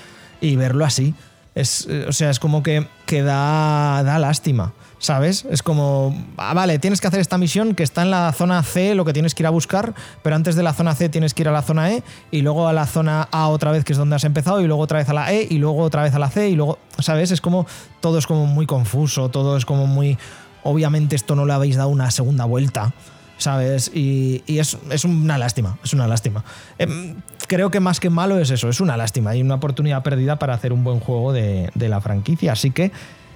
y 0.40 0.56
verlo 0.56 0.84
así. 0.84 1.14
Es, 1.54 1.88
o 2.08 2.12
sea, 2.12 2.30
es 2.30 2.38
como 2.38 2.62
que, 2.62 2.86
que 3.06 3.22
da, 3.22 4.02
da 4.04 4.18
lástima. 4.18 4.72
¿sabes? 5.00 5.46
Es 5.50 5.62
como, 5.62 6.14
ah, 6.36 6.54
vale, 6.54 6.78
tienes 6.78 7.00
que 7.00 7.08
hacer 7.08 7.20
esta 7.20 7.38
misión 7.38 7.74
que 7.74 7.82
está 7.82 8.02
en 8.02 8.10
la 8.10 8.32
zona 8.32 8.62
C, 8.62 8.94
lo 8.94 9.04
que 9.04 9.12
tienes 9.12 9.34
que 9.34 9.42
ir 9.42 9.46
a 9.46 9.50
buscar, 9.50 9.94
pero 10.22 10.36
antes 10.36 10.54
de 10.54 10.62
la 10.62 10.74
zona 10.74 10.94
C 10.94 11.08
tienes 11.08 11.34
que 11.34 11.42
ir 11.42 11.48
a 11.48 11.52
la 11.52 11.62
zona 11.62 11.90
E 11.90 12.04
y 12.30 12.42
luego 12.42 12.68
a 12.68 12.72
la 12.72 12.86
zona 12.86 13.26
A 13.32 13.48
otra 13.48 13.72
vez, 13.72 13.82
que 13.82 13.92
es 13.92 13.98
donde 13.98 14.16
has 14.16 14.24
empezado, 14.24 14.60
y 14.60 14.66
luego 14.66 14.82
otra 14.82 14.98
vez 14.98 15.08
a 15.08 15.14
la 15.14 15.32
E 15.32 15.46
y 15.50 15.58
luego 15.58 15.82
otra 15.82 16.02
vez 16.02 16.14
a 16.14 16.18
la 16.18 16.28
C 16.28 16.50
y 16.50 16.54
luego, 16.54 16.78
¿sabes? 16.98 17.30
Es 17.30 17.40
como, 17.40 17.66
todo 18.00 18.18
es 18.18 18.26
como 18.26 18.46
muy 18.46 18.66
confuso, 18.66 19.30
todo 19.30 19.56
es 19.56 19.64
como 19.64 19.86
muy... 19.86 20.18
Obviamente 20.62 21.16
esto 21.16 21.34
no 21.34 21.46
le 21.46 21.52
habéis 21.52 21.76
dado 21.76 21.88
una 21.88 22.10
segunda 22.10 22.44
vuelta. 22.44 22.92
¿sabes? 23.38 23.90
Y, 23.94 24.42
es, 24.46 24.76
una 25.04 25.38
lástima, 25.38 25.78
es 25.82 25.94
una 25.94 26.06
lástima. 26.06 26.44
Em, 26.76 27.14
creo 27.48 27.70
que 27.70 27.80
más 27.80 27.98
que 27.98 28.10
malo 28.10 28.38
es 28.38 28.50
eso, 28.50 28.68
es 28.68 28.80
una 28.80 28.98
lástima. 28.98 29.30
Hay 29.30 29.40
una 29.40 29.54
oportunidad 29.54 30.02
perdida 30.02 30.38
para 30.38 30.52
hacer 30.52 30.74
un 30.74 30.84
buen 30.84 31.00
juego 31.00 31.32
de, 31.32 31.70
de 31.74 31.88
la 31.88 32.02
franquicia, 32.02 32.52
así 32.52 32.70
que 32.70 32.92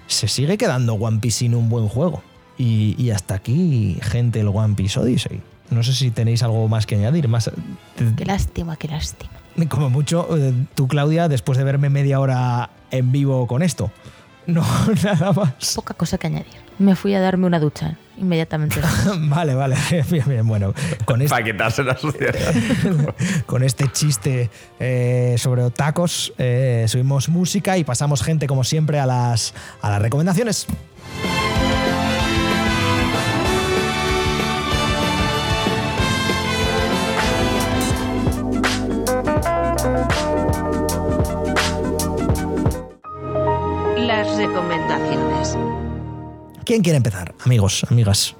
se 0.07 0.29
sigue 0.29 0.59
quedando 0.59 0.95
One 0.95 1.21
Piece 1.21 1.39
sin 1.39 1.55
un 1.55 1.69
buen 1.69 1.89
juego. 1.89 2.23
Y, 2.57 3.11
hasta 3.11 3.35
aquí, 3.35 3.99
gente, 4.01 4.41
el 4.41 4.49
One 4.49 4.75
Piece 4.75 5.01
Odyssey. 5.01 5.43
No 5.71 5.83
sé 5.83 5.93
si 5.93 6.11
tenéis 6.11 6.43
algo 6.43 6.69
más 6.69 6.87
que 6.87 6.95
añadir. 6.95 7.27
Más... 7.27 7.51
Qué 8.17 8.25
lástima, 8.25 8.77
qué 8.77 8.87
lástima. 8.87 9.33
Como 9.69 9.91
mucho, 9.91 10.29
eh, 10.37 10.53
tú, 10.75 10.87
Claudia, 10.87 11.29
después 11.29 11.59
de 11.59 11.65
verme 11.65 11.91
media 11.91 12.21
hora 12.21 12.71
en 12.93 13.11
vivo 13.11 13.47
con 13.49 13.63
esto. 13.63 13.91
No, 14.47 14.65
nada 15.05 15.33
más. 15.33 15.75
Poca 15.75 15.95
cosa 15.95 16.19
que 16.19 16.29
añadir. 16.29 16.64
Me 16.79 16.97
fui 16.97 17.15
a 17.15 17.21
darme 17.21 17.47
una 17.47 17.61
ducha 17.61 17.97
inmediatamente. 18.17 18.81
vale, 19.29 19.55
vale. 19.55 19.77
Bien, 20.11 20.25
bien. 20.27 20.47
Bueno, 20.47 20.73
con 21.05 21.21
este, 21.23 21.31
Para 21.31 21.45
quitarse 21.45 21.83
la 21.83 21.97
suciedad. 21.97 22.55
con 23.47 23.63
este 23.63 23.91
chiste 23.91 24.51
eh, 24.79 25.35
sobre 25.39 25.69
tacos, 25.71 26.33
eh, 26.39 26.85
subimos 26.89 27.29
música 27.29 27.77
y 27.79 27.85
pasamos 27.85 28.23
gente, 28.23 28.47
como 28.47 28.65
siempre, 28.65 28.99
a 28.99 29.07
las, 29.07 29.55
a 29.83 29.91
las 29.91 30.03
recomendaciones. 30.03 30.67
¿Quién 46.65 46.83
quiere 46.83 46.97
empezar? 46.97 47.35
Amigos, 47.45 47.85
amigas. 47.91 48.37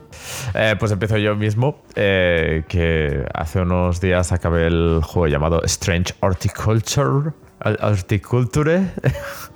Eh, 0.55 0.75
pues 0.79 0.91
empiezo 0.93 1.19
yo 1.19 1.37
mismo, 1.37 1.83
eh, 1.95 2.65
que 2.69 3.25
hace 3.35 3.61
unos 3.61 4.01
días 4.01 4.33
acabé 4.33 4.67
el 4.67 5.01
juego 5.03 5.27
llamado 5.27 5.63
Strange 5.65 6.15
Horticulture. 6.21 7.33
Horticulture. 7.81 8.91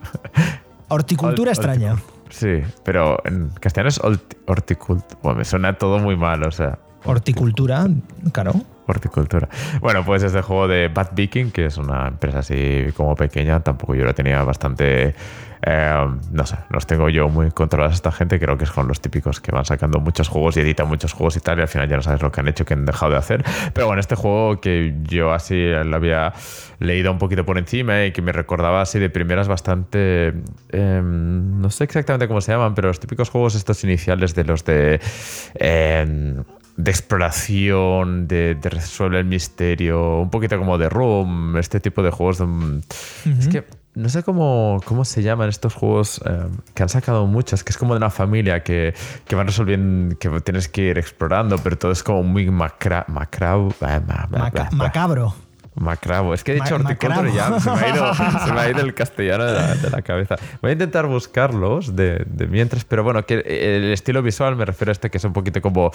Horticultura 0.88 1.52
extraña. 1.52 1.96
Sí, 2.30 2.62
pero 2.84 3.18
en 3.24 3.50
castellano 3.60 3.88
es 3.88 4.00
horticultura. 4.46 5.18
Bueno, 5.22 5.38
me 5.38 5.44
suena 5.44 5.76
todo 5.76 5.98
muy 5.98 6.16
mal, 6.16 6.42
o 6.44 6.50
sea. 6.50 6.78
Horticultura, 7.04 7.86
claro. 8.32 8.54
Horticultura. 8.88 9.50
Bueno, 9.80 10.02
pues 10.02 10.22
este 10.22 10.40
juego 10.40 10.66
de 10.66 10.88
Bad 10.88 11.10
Viking, 11.12 11.50
que 11.50 11.66
es 11.66 11.76
una 11.76 12.08
empresa 12.08 12.38
así 12.38 12.86
como 12.96 13.14
pequeña, 13.14 13.60
tampoco 13.60 13.94
yo 13.94 14.04
la 14.06 14.14
tenía 14.14 14.42
bastante. 14.42 15.14
Eh, 15.60 16.06
no 16.30 16.46
sé, 16.46 16.56
los 16.70 16.86
tengo 16.86 17.10
yo 17.10 17.28
muy 17.28 17.50
controlados 17.50 17.96
esta 17.96 18.10
gente. 18.12 18.40
Creo 18.40 18.56
que 18.56 18.64
es 18.64 18.70
con 18.70 18.88
los 18.88 19.02
típicos 19.02 19.40
que 19.40 19.52
van 19.52 19.66
sacando 19.66 20.00
muchos 20.00 20.28
juegos 20.28 20.56
y 20.56 20.60
editan 20.60 20.88
muchos 20.88 21.12
juegos 21.12 21.36
y 21.36 21.40
tal, 21.40 21.58
y 21.58 21.62
al 21.62 21.68
final 21.68 21.86
ya 21.86 21.96
no 21.96 22.02
sabes 22.02 22.22
lo 22.22 22.32
que 22.32 22.40
han 22.40 22.48
hecho, 22.48 22.64
que 22.64 22.72
han 22.72 22.86
dejado 22.86 23.12
de 23.12 23.18
hacer. 23.18 23.44
Pero 23.74 23.88
bueno, 23.88 24.00
este 24.00 24.14
juego 24.14 24.58
que 24.58 24.94
yo 25.02 25.34
así 25.34 25.66
lo 25.84 25.94
había 25.94 26.32
leído 26.78 27.12
un 27.12 27.18
poquito 27.18 27.44
por 27.44 27.58
encima 27.58 28.06
y 28.06 28.12
que 28.12 28.22
me 28.22 28.32
recordaba 28.32 28.80
así 28.80 28.98
de 28.98 29.10
primeras 29.10 29.48
bastante. 29.48 30.32
Em, 30.70 31.60
no 31.60 31.68
sé 31.68 31.84
exactamente 31.84 32.26
cómo 32.26 32.40
se 32.40 32.52
llaman, 32.52 32.74
pero 32.74 32.88
los 32.88 33.00
típicos 33.00 33.28
juegos 33.28 33.54
estos 33.54 33.84
iniciales 33.84 34.34
de 34.34 34.44
los 34.44 34.64
de. 34.64 34.98
Em, 35.56 36.42
de 36.78 36.92
exploración, 36.92 38.28
de, 38.28 38.56
resolver 38.62 39.18
el 39.18 39.26
misterio, 39.26 40.20
un 40.20 40.30
poquito 40.30 40.56
como 40.58 40.78
de 40.78 40.88
Room, 40.88 41.56
este 41.58 41.80
tipo 41.80 42.04
de 42.04 42.10
juegos. 42.12 42.40
Es 43.38 43.48
que 43.48 43.64
no 43.96 44.08
sé 44.08 44.22
cómo, 44.22 44.80
cómo 44.84 45.04
se 45.04 45.22
llaman 45.22 45.48
estos 45.48 45.74
juegos 45.74 46.20
eh, 46.24 46.46
que 46.74 46.84
han 46.84 46.88
sacado 46.88 47.26
muchas, 47.26 47.64
que 47.64 47.70
es 47.70 47.76
como 47.76 47.94
de 47.94 47.98
una 47.98 48.10
familia 48.10 48.62
que, 48.62 48.94
que, 49.26 49.34
van 49.34 49.48
resolviendo, 49.48 50.16
que 50.18 50.28
tienes 50.42 50.68
que 50.68 50.82
ir 50.82 50.98
explorando, 50.98 51.58
pero 51.58 51.76
todo 51.76 51.90
es 51.90 52.04
como 52.04 52.22
muy 52.22 52.48
macra, 52.48 53.04
eh, 53.08 54.00
macabro. 54.70 55.34
Macrabo. 55.80 56.34
Es 56.34 56.44
que 56.44 56.52
he 56.52 56.54
dicho 56.54 56.74
horticultura 56.74 57.30
ya 57.30 57.60
se 57.60 57.70
me, 57.70 58.60
ha 58.60 58.70
ido, 58.70 58.80
el 58.80 58.94
castellano 58.94 59.44
de 59.44 59.90
la, 59.90 60.02
cabeza. 60.02 60.36
Voy 60.60 60.70
a 60.70 60.72
intentar 60.72 61.06
buscarlos 61.06 61.94
de, 61.94 62.24
mientras, 62.48 62.84
pero 62.84 63.04
bueno, 63.04 63.24
que 63.24 63.34
el 63.34 63.92
estilo 63.92 64.22
visual 64.22 64.56
me 64.56 64.64
refiero 64.64 64.90
a 64.90 64.92
este 64.92 65.10
que 65.10 65.18
es 65.18 65.24
un 65.24 65.32
poquito 65.32 65.60
como 65.60 65.90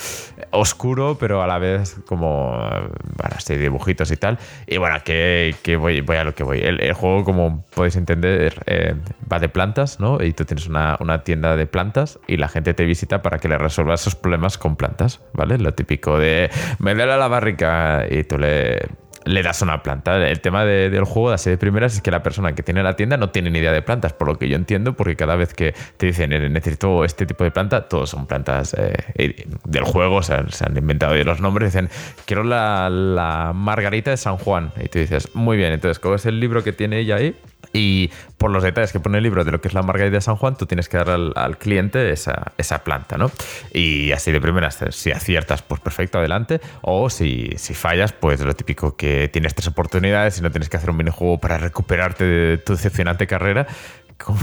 oscuro, 0.51 1.17
pero 1.19 1.41
a 1.41 1.47
la 1.47 1.57
vez 1.57 1.97
como, 2.05 2.51
bueno, 2.57 3.35
así 3.35 3.55
dibujitos 3.55 4.11
y 4.11 4.17
tal. 4.17 4.37
Y 4.67 4.77
bueno, 4.77 4.97
que, 5.03 5.55
voy, 5.79 6.01
voy 6.01 6.17
a 6.17 6.23
lo 6.23 6.35
que 6.35 6.43
voy. 6.43 6.59
El, 6.61 6.93
juego, 6.93 7.23
como 7.23 7.65
podéis 7.73 7.95
entender, 7.95 8.61
eh, 8.67 8.95
va 9.31 9.39
de 9.39 9.49
plantas, 9.49 9.99
¿no? 9.99 10.21
Y 10.23 10.33
tú 10.33 10.45
tienes 10.45 10.67
una, 10.67 10.97
una 10.99 11.23
tienda 11.23 11.55
de 11.55 11.65
plantas 11.65 12.19
y 12.27 12.37
la 12.37 12.47
gente 12.47 12.73
te 12.73 12.85
visita 12.85 13.21
para 13.21 13.39
que 13.39 13.47
le 13.47 13.57
resuelvas 13.57 14.01
esos 14.01 14.15
problemas 14.15 14.57
con 14.57 14.75
plantas, 14.75 15.21
¿vale? 15.33 15.57
Lo 15.57 15.73
típico 15.73 16.19
de 16.19 16.49
me 16.79 16.93
duele 16.93 17.17
la 17.17 17.27
barrica 17.27 18.05
y 18.09 18.23
tú 18.23 18.37
le 18.37 18.87
le 19.25 19.43
das 19.43 19.61
una 19.61 19.83
planta. 19.83 20.27
El 20.27 20.39
tema 20.41 20.65
del 20.65 21.03
juego 21.03 21.31
de 21.31 21.43
de 21.43 21.57
primeras 21.57 21.95
es 21.95 22.01
que 22.01 22.11
la 22.11 22.23
persona 22.23 22.53
que 22.53 22.63
tiene 22.63 22.83
la 22.83 22.95
tienda 22.95 23.17
no 23.17 23.29
tiene 23.29 23.49
ni 23.49 23.59
idea 23.59 23.71
de 23.71 23.81
plantas, 23.81 24.13
por 24.13 24.27
lo 24.27 24.37
que 24.37 24.47
yo 24.47 24.55
entiendo, 24.55 24.93
porque 24.93 25.15
cada 25.15 25.35
vez 25.35 25.53
que 25.53 25.73
te 25.97 26.07
dicen 26.07 26.29
necesito 26.51 27.03
este 27.03 27.25
tipo 27.25 27.43
de 27.43 27.51
planta, 27.51 27.87
todos 27.87 28.09
son 28.09 28.27
plantas 28.27 28.75
eh, 28.77 29.47
del 29.65 29.83
juego, 29.83 30.21
se 30.23 30.35
han 30.35 30.77
inventado 30.77 31.15
los 31.23 31.39
nombres, 31.39 31.73
dicen 31.73 31.89
quiero 32.25 32.43
la, 32.43 33.51
margarita 33.53 34.11
de 34.11 34.17
San 34.17 34.37
Juan. 34.37 34.71
Y 34.81 34.89
tú 34.89 34.99
dices, 34.99 35.35
muy 35.35 35.57
bien, 35.57 35.73
entonces 35.73 35.99
coges 35.99 36.25
el 36.25 36.39
libro 36.39 36.63
que 36.63 36.73
tiene 36.73 36.99
ella 36.99 37.15
ahí 37.15 37.35
Y 37.73 38.11
por 38.37 38.51
los 38.51 38.61
detalles 38.61 38.91
que 38.91 38.99
pone 38.99 39.17
el 39.17 39.23
libro 39.23 39.43
de 39.43 39.51
lo 39.51 39.59
que 39.59 39.67
es 39.67 39.73
la 39.73 39.81
margarita 39.81 40.15
de 40.15 40.21
San 40.21 40.35
Juan, 40.35 40.55
tú 40.55 40.67
tienes 40.67 40.87
que 40.87 40.97
dar 40.97 41.09
al, 41.09 41.57
cliente 41.57 42.11
esa, 42.11 42.53
esa, 42.57 42.83
planta, 42.83 43.17
¿no? 43.17 43.31
Y 43.73 44.11
así 44.11 44.31
de 44.31 44.39
primeras, 44.39 44.79
si 44.91 45.11
aciertas, 45.11 45.63
pues 45.63 45.81
perfecto, 45.81 46.19
adelante. 46.19 46.61
O 46.81 47.09
si, 47.09 47.49
si 47.57 47.73
fallas, 47.73 48.13
pues 48.13 48.41
lo 48.41 48.53
típico 48.53 48.95
que 48.95 49.27
tienes 49.27 49.55
tres 49.55 49.67
oportunidades 49.67 50.37
y 50.37 50.41
no 50.41 50.51
tienes 50.51 50.69
que 50.69 50.77
hacer 50.77 50.91
un 50.91 50.97
minijuego 50.97 51.39
para 51.39 51.57
recuperarte 51.57 52.23
de 52.23 52.57
tu 52.59 52.73
decepcionante 52.73 53.25
carrera. 53.25 53.65
¿Cómo, 54.23 54.39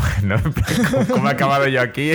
¿Cómo, 1.09 1.29
he 1.29 1.33
acabado 1.33 1.66
yo 1.68 1.81
aquí 1.81 2.12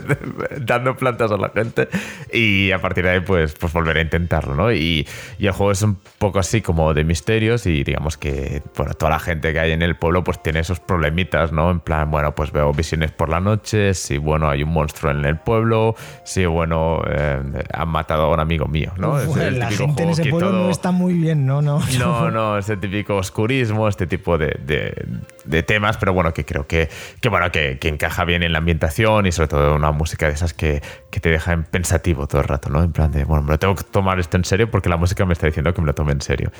dando 0.60 0.96
plantas 0.96 1.30
a 1.30 1.36
la 1.36 1.50
gente? 1.50 1.88
Y 2.32 2.70
a 2.72 2.80
partir 2.80 3.04
de 3.04 3.10
ahí, 3.10 3.20
pues, 3.20 3.54
pues 3.54 3.72
volver 3.72 3.98
a 3.98 4.00
intentarlo, 4.00 4.54
¿no? 4.54 4.72
Y, 4.72 5.06
y, 5.38 5.46
el 5.46 5.52
juego 5.52 5.72
es 5.72 5.82
un 5.82 5.98
poco 6.18 6.38
así 6.38 6.60
como 6.62 6.94
de 6.94 7.04
misterios 7.04 7.66
y 7.66 7.84
digamos 7.84 8.16
que, 8.16 8.62
bueno, 8.76 8.94
toda 8.94 9.10
la 9.10 9.18
gente 9.18 9.52
que 9.52 9.60
hay 9.60 9.72
en 9.72 9.82
el 9.82 9.96
pueblo 9.96 10.24
pues 10.24 10.42
tiene 10.42 10.60
esos 10.60 10.80
problemitas, 10.80 11.52
¿no? 11.52 11.70
En 11.70 11.80
plan, 11.80 12.10
bueno, 12.10 12.34
pues 12.34 12.52
veo 12.52 12.72
visiones 12.72 13.10
por 13.10 13.28
la 13.28 13.40
noche, 13.40 13.94
si, 13.94 14.18
bueno, 14.18 14.48
hay 14.48 14.62
un 14.62 14.70
monstruo 14.70 15.12
en 15.12 15.24
el 15.24 15.38
pueblo, 15.38 15.96
si, 16.24 16.46
bueno, 16.46 17.02
eh, 17.08 17.40
han 17.72 17.88
matado 17.88 18.24
a 18.24 18.34
un 18.34 18.40
amigo 18.40 18.66
mío, 18.66 18.92
¿no? 18.96 19.14
Uf, 19.14 19.36
la 19.36 19.70
gente 19.70 20.02
en 20.04 20.10
ese 20.10 20.24
pueblo 20.26 20.50
todo... 20.50 20.64
no 20.64 20.70
está 20.70 20.90
muy 20.90 21.14
bien, 21.14 21.46
¿no? 21.46 21.60
No, 21.60 21.80
no, 21.98 22.30
no 22.30 22.58
ese 22.58 22.76
típico 22.76 23.16
oscurismo, 23.16 23.88
este 23.88 24.06
tipo 24.06 24.38
de, 24.38 24.56
de, 24.64 25.06
de 25.44 25.62
temas, 25.62 25.96
pero 25.96 26.12
bueno, 26.12 26.32
que 26.32 26.44
creo 26.44 26.66
que 26.66 26.88
que 27.20 27.28
bueno, 27.28 27.50
que, 27.50 27.78
que, 27.78 27.88
encaja 27.88 28.24
bien 28.24 28.42
en 28.42 28.52
la 28.52 28.58
ambientación 28.58 29.26
y 29.26 29.32
sobre 29.32 29.48
todo 29.48 29.74
una 29.74 29.92
música 29.92 30.26
de 30.26 30.34
esas 30.34 30.54
que, 30.54 30.82
que, 31.10 31.20
te 31.20 31.30
deja 31.30 31.52
en 31.52 31.64
pensativo 31.64 32.26
todo 32.26 32.40
el 32.40 32.48
rato, 32.48 32.68
¿no? 32.70 32.82
En 32.82 32.92
plan 32.92 33.10
de, 33.12 33.24
bueno, 33.24 33.42
me 33.42 33.50
lo 33.52 33.58
tengo 33.58 33.74
que 33.74 33.84
tomar 33.84 34.18
esto 34.18 34.36
en 34.36 34.44
serio 34.44 34.70
porque 34.70 34.88
la 34.88 34.96
música 34.96 35.24
me 35.24 35.32
está 35.32 35.46
diciendo 35.46 35.72
que 35.72 35.80
me 35.80 35.86
lo 35.86 35.94
tome 35.94 36.12
en 36.12 36.20
serio. 36.20 36.50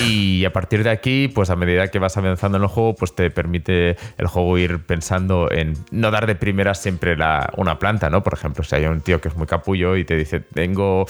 Y 0.00 0.44
a 0.44 0.52
partir 0.52 0.84
de 0.84 0.90
aquí, 0.90 1.28
pues 1.28 1.50
a 1.50 1.56
medida 1.56 1.88
que 1.88 1.98
vas 1.98 2.16
avanzando 2.16 2.58
en 2.58 2.64
el 2.64 2.68
juego, 2.68 2.94
pues 2.94 3.14
te 3.14 3.30
permite 3.30 3.96
el 4.18 4.26
juego 4.26 4.58
ir 4.58 4.80
pensando 4.84 5.50
en 5.50 5.74
no 5.90 6.10
dar 6.10 6.26
de 6.26 6.34
primera 6.34 6.74
siempre 6.74 7.16
la, 7.16 7.50
una 7.56 7.78
planta, 7.78 8.10
¿no? 8.10 8.22
Por 8.22 8.34
ejemplo, 8.34 8.64
si 8.64 8.76
hay 8.76 8.86
un 8.86 9.00
tío 9.00 9.20
que 9.20 9.28
es 9.28 9.36
muy 9.36 9.46
capullo 9.46 9.96
y 9.96 10.04
te 10.04 10.16
dice, 10.16 10.40
tengo 10.40 11.06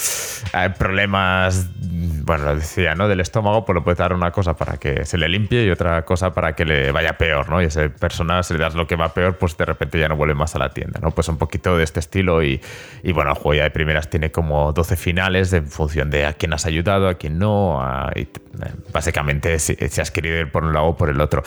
eh, 0.52 0.70
problemas, 0.76 1.68
bueno, 2.24 2.44
lo 2.44 2.56
decía, 2.56 2.94
¿no? 2.94 3.08
Del 3.08 3.20
estómago, 3.20 3.64
pues 3.64 3.74
le 3.76 3.82
puedes 3.82 3.98
dar 3.98 4.12
una 4.12 4.30
cosa 4.30 4.54
para 4.54 4.76
que 4.76 5.04
se 5.04 5.18
le 5.18 5.28
limpie 5.28 5.64
y 5.64 5.70
otra 5.70 6.04
cosa 6.04 6.32
para 6.32 6.54
que 6.54 6.64
le 6.64 6.92
vaya 6.92 7.16
peor, 7.18 7.48
¿no? 7.48 7.60
Y 7.60 7.66
a 7.66 7.68
esa 7.68 7.88
persona 7.88 8.42
se 8.42 8.54
le 8.54 8.63
lo 8.72 8.86
que 8.86 8.96
va 8.96 9.12
peor, 9.12 9.36
pues 9.36 9.56
de 9.56 9.64
repente 9.64 9.98
ya 9.98 10.08
no 10.08 10.16
vuelve 10.16 10.34
más 10.34 10.54
a 10.54 10.58
la 10.58 10.70
tienda, 10.70 11.00
¿no? 11.00 11.10
Pues 11.10 11.28
un 11.28 11.36
poquito 11.36 11.76
de 11.76 11.84
este 11.84 12.00
estilo 12.00 12.42
y, 12.42 12.60
y 13.02 13.12
bueno, 13.12 13.30
el 13.30 13.36
juego 13.36 13.54
ya 13.54 13.64
de 13.64 13.70
primeras 13.70 14.08
tiene 14.08 14.30
como 14.30 14.72
12 14.72 14.96
finales 14.96 15.52
en 15.52 15.66
función 15.66 16.10
de 16.10 16.26
a 16.26 16.32
quién 16.32 16.52
has 16.52 16.64
ayudado, 16.66 17.08
a 17.08 17.14
quién 17.14 17.38
no, 17.38 17.82
y, 18.16 18.28
básicamente 18.92 19.58
si, 19.58 19.74
si, 19.74 20.00
has 20.00 20.10
querido 20.10 20.38
ir 20.38 20.50
por 20.50 20.64
un 20.64 20.72
lado 20.72 20.86
o 20.86 20.96
por 20.96 21.10
el 21.10 21.20
otro. 21.20 21.42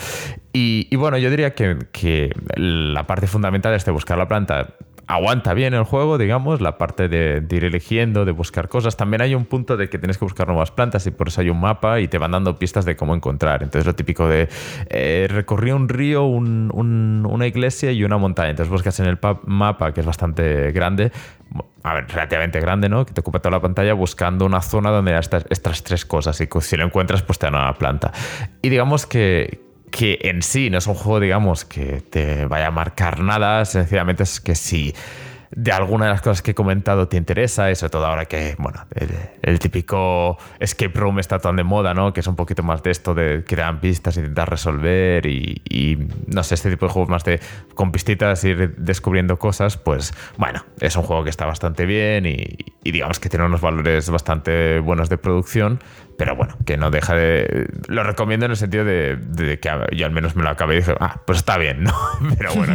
Y, 0.52 0.86
y 0.90 0.96
bueno, 0.96 1.18
yo 1.18 1.30
diría 1.30 1.54
que, 1.54 1.78
que 1.92 2.32
la 2.56 3.06
parte 3.06 3.26
fundamental 3.26 3.74
es 3.74 3.84
de 3.84 3.92
buscar 3.92 4.18
la 4.18 4.28
planta 4.28 4.74
aguanta 5.08 5.54
bien 5.54 5.72
el 5.72 5.84
juego, 5.84 6.18
digamos, 6.18 6.60
la 6.60 6.76
parte 6.76 7.08
de, 7.08 7.42
ir 7.50 7.64
eligiendo, 7.64 8.26
de 8.26 8.32
buscar 8.32 8.68
cosas. 8.68 8.96
También 8.96 9.22
hay 9.22 9.34
un 9.34 9.46
punto 9.46 9.78
de 9.78 9.88
que 9.88 9.98
tienes 9.98 10.18
que 10.18 10.24
buscar 10.26 10.46
nuevas 10.46 10.70
plantas 10.70 11.06
y 11.06 11.10
por 11.10 11.28
eso 11.28 11.40
hay 11.40 11.48
un 11.48 11.58
mapa 11.58 11.98
y 12.00 12.08
te 12.08 12.18
van 12.18 12.30
dando 12.30 12.58
pistas 12.58 12.84
de 12.84 12.94
cómo 12.94 13.14
encontrar. 13.14 13.62
Entonces 13.62 13.86
lo 13.86 13.94
típico 13.94 14.28
de 14.28 14.48
eh, 14.90 15.44
un 15.74 15.88
río, 15.88 16.24
un, 16.24 16.70
un, 16.74 17.26
una 17.28 17.46
iglesia 17.46 17.90
y 17.90 18.04
una 18.04 18.18
montaña. 18.18 18.50
Entonces 18.50 18.70
buscas 18.70 19.00
en 19.00 19.06
el 19.06 19.18
mapa, 19.46 19.92
que 19.92 20.00
es 20.00 20.06
bastante 20.06 20.72
grande, 20.72 21.10
a 21.82 21.94
ver, 21.94 22.06
relativamente 22.08 22.60
grande, 22.60 22.90
¿no? 22.90 23.06
Que 23.06 23.14
te 23.14 23.22
ocupa 23.22 23.38
toda 23.38 23.52
la 23.52 23.60
pantalla 23.60 23.94
buscando 23.94 24.44
una 24.44 24.60
zona 24.60 24.90
donde 24.90 25.18
estas, 25.18 25.46
estas 25.48 25.82
tres 25.82 26.04
cosas 26.04 26.38
y 26.40 26.48
si 26.60 26.76
lo 26.76 26.84
encuentras, 26.84 27.22
pues 27.22 27.38
te 27.38 27.46
dan 27.46 27.54
una 27.54 27.72
planta. 27.74 28.12
Y 28.60 28.68
digamos 28.68 29.06
que, 29.06 29.67
que 29.90 30.18
en 30.22 30.42
sí 30.42 30.70
no 30.70 30.78
es 30.78 30.86
un 30.86 30.94
juego, 30.94 31.20
digamos, 31.20 31.64
que 31.64 32.02
te 32.02 32.46
vaya 32.46 32.68
a 32.68 32.70
marcar 32.70 33.20
nada, 33.20 33.64
sencillamente 33.64 34.22
es 34.22 34.40
que 34.40 34.54
si 34.54 34.94
de 35.50 35.72
alguna 35.72 36.06
de 36.06 36.12
las 36.12 36.20
cosas 36.20 36.42
que 36.42 36.50
he 36.50 36.54
comentado 36.54 37.08
te 37.08 37.16
interesa, 37.16 37.70
y 37.70 37.74
sobre 37.74 37.90
todo 37.90 38.06
ahora 38.06 38.26
que, 38.26 38.54
bueno, 38.58 38.84
el, 38.94 39.08
el, 39.42 39.58
típico 39.58 40.36
escape 40.60 40.98
room 40.98 41.18
está 41.18 41.38
tan 41.38 41.56
de 41.56 41.64
moda, 41.64 41.94
¿no? 41.94 42.12
Que 42.12 42.20
es 42.20 42.26
un 42.26 42.36
poquito 42.36 42.62
más 42.62 42.82
de 42.82 42.90
esto 42.90 43.14
de 43.14 43.44
crear 43.46 43.80
pistas, 43.80 44.16
intentar 44.16 44.50
resolver 44.50 45.24
y, 45.26 45.62
y, 45.68 45.98
no 46.26 46.42
sé, 46.42 46.54
este 46.54 46.70
tipo 46.70 46.86
de 46.86 46.92
juegos 46.92 47.08
más 47.08 47.24
de 47.24 47.40
con 47.74 47.92
pistitas 47.92 48.44
ir 48.44 48.74
descubriendo 48.76 49.38
cosas, 49.38 49.76
pues 49.78 50.12
bueno, 50.36 50.64
es 50.80 50.96
un 50.96 51.02
juego 51.02 51.24
que 51.24 51.30
está 51.30 51.46
bastante 51.46 51.86
bien 51.86 52.26
y, 52.26 52.58
y 52.84 52.92
digamos 52.92 53.18
que 53.18 53.28
tiene 53.28 53.46
unos 53.46 53.60
valores 53.60 54.10
bastante 54.10 54.80
buenos 54.80 55.08
de 55.08 55.16
producción, 55.16 55.80
pero 56.18 56.34
bueno, 56.34 56.56
que 56.66 56.76
no 56.76 56.90
deja 56.90 57.14
de... 57.14 57.68
Lo 57.86 58.02
recomiendo 58.02 58.44
en 58.44 58.50
el 58.50 58.56
sentido 58.56 58.84
de, 58.84 59.58
que 59.62 59.70
yo 59.96 60.04
al 60.04 60.10
menos 60.10 60.34
me 60.34 60.42
lo 60.42 60.50
acabé 60.50 60.74
y 60.74 60.78
dije, 60.78 60.92
ah, 60.98 61.20
pues 61.24 61.38
está 61.38 61.56
bien, 61.58 61.84
¿no? 61.84 61.94
Pero 62.36 62.52
bueno, 62.54 62.74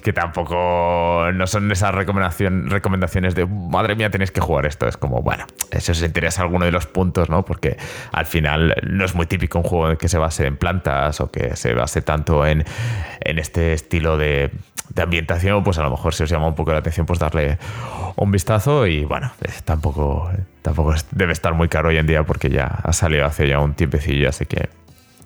que, 0.00 0.12
tampoco 0.12 1.28
no 1.34 1.46
son 1.48 1.72
esas 1.72 1.92
recomendación, 1.92 2.70
recomendaciones 2.70 3.34
de, 3.34 3.46
madre 3.46 3.96
mía, 3.96 4.10
tenéis 4.10 4.30
que 4.30 4.40
jugar 4.40 4.64
esto. 4.64 4.86
Es 4.86 4.96
como, 4.96 5.22
bueno, 5.22 5.44
eso 5.72 5.92
se 5.92 6.06
interesa 6.06 6.42
alguno 6.42 6.66
de 6.66 6.70
los 6.70 6.86
puntos, 6.86 7.28
¿no? 7.28 7.44
Porque 7.44 7.76
al 8.12 8.26
final 8.26 8.76
no 8.88 9.04
es 9.04 9.12
muy 9.16 9.26
típico 9.26 9.58
un 9.58 9.64
juego 9.64 9.98
que 9.98 10.08
se 10.08 10.18
base 10.18 10.46
en 10.46 10.56
plantas 10.56 11.20
o 11.20 11.32
que 11.32 11.56
se 11.56 11.74
base 11.74 12.00
tanto 12.00 12.46
en, 12.46 12.64
en 13.22 13.38
este 13.40 13.72
estilo 13.72 14.16
de, 14.16 14.52
de 14.90 15.02
ambientación, 15.02 15.64
pues 15.64 15.78
a 15.78 15.82
lo 15.82 15.90
mejor 15.90 16.14
si 16.14 16.22
os 16.22 16.30
llama 16.30 16.46
un 16.46 16.54
poco 16.54 16.72
la 16.72 16.78
atención, 16.78 17.06
pues 17.06 17.18
darle 17.18 17.58
un 18.16 18.30
vistazo 18.30 18.86
y 18.86 19.04
bueno, 19.04 19.32
eh, 19.42 19.50
tampoco, 19.64 20.30
tampoco 20.68 20.94
debe 21.12 21.32
estar 21.32 21.54
muy 21.54 21.68
caro 21.68 21.88
hoy 21.88 21.96
en 21.96 22.06
día 22.06 22.24
porque 22.24 22.50
ya 22.50 22.66
ha 22.66 22.92
salido 22.92 23.24
hace 23.24 23.48
ya 23.48 23.58
un 23.58 23.72
tiempecillo, 23.72 24.28
así 24.28 24.44
que 24.44 24.68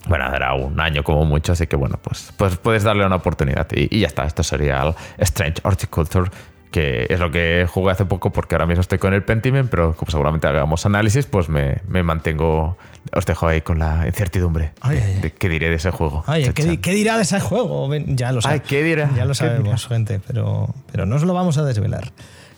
bueno, 0.06 0.30
dará 0.30 0.54
un 0.54 0.78
año 0.80 1.02
como 1.02 1.24
mucho, 1.24 1.50
así 1.52 1.66
que 1.66 1.74
bueno, 1.74 1.98
pues, 2.00 2.32
pues 2.36 2.56
puedes 2.56 2.84
darle 2.84 3.04
una 3.04 3.16
oportunidad 3.16 3.66
y, 3.72 3.88
y 3.96 4.00
ya 4.00 4.06
está, 4.06 4.24
esto 4.24 4.44
sería 4.44 4.82
el 4.82 4.94
Strange 5.18 5.60
Horticulture 5.64 6.30
que 6.70 7.06
es 7.10 7.20
lo 7.20 7.30
que 7.30 7.66
jugué 7.68 7.90
hace 7.90 8.06
poco 8.06 8.30
porque 8.30 8.54
ahora 8.54 8.66
mismo 8.66 8.80
estoy 8.80 8.98
con 8.98 9.12
el 9.12 9.22
Pentiment, 9.24 9.68
pero 9.68 9.94
como 9.94 10.10
seguramente 10.10 10.46
hagamos 10.46 10.86
análisis, 10.86 11.26
pues 11.26 11.48
me, 11.48 11.82
me 11.86 12.02
mantengo, 12.02 12.78
os 13.12 13.26
dejo 13.26 13.48
ahí 13.48 13.60
con 13.60 13.78
la 13.78 14.06
incertidumbre 14.06 14.72
ay, 14.80 14.96
de, 14.96 15.02
ay, 15.02 15.20
de, 15.20 15.32
qué 15.32 15.48
diré 15.48 15.68
de 15.68 15.76
ese 15.76 15.90
juego. 15.90 16.24
Ay, 16.26 16.50
¿qué, 16.54 16.80
¿qué, 16.80 16.92
dirá 16.92 17.16
de 17.16 17.24
ese 17.24 17.40
juego? 17.40 17.90
Ya 18.06 18.32
lo, 18.32 18.40
ay, 18.44 18.60
¿qué 18.60 18.82
dirá? 18.82 19.10
Ya 19.14 19.26
lo 19.26 19.34
sabemos, 19.34 19.86
gente, 19.86 20.20
pero, 20.26 20.72
pero 20.90 21.04
no 21.04 21.16
os 21.16 21.24
lo 21.24 21.34
vamos 21.34 21.58
a 21.58 21.64
desvelar. 21.64 22.10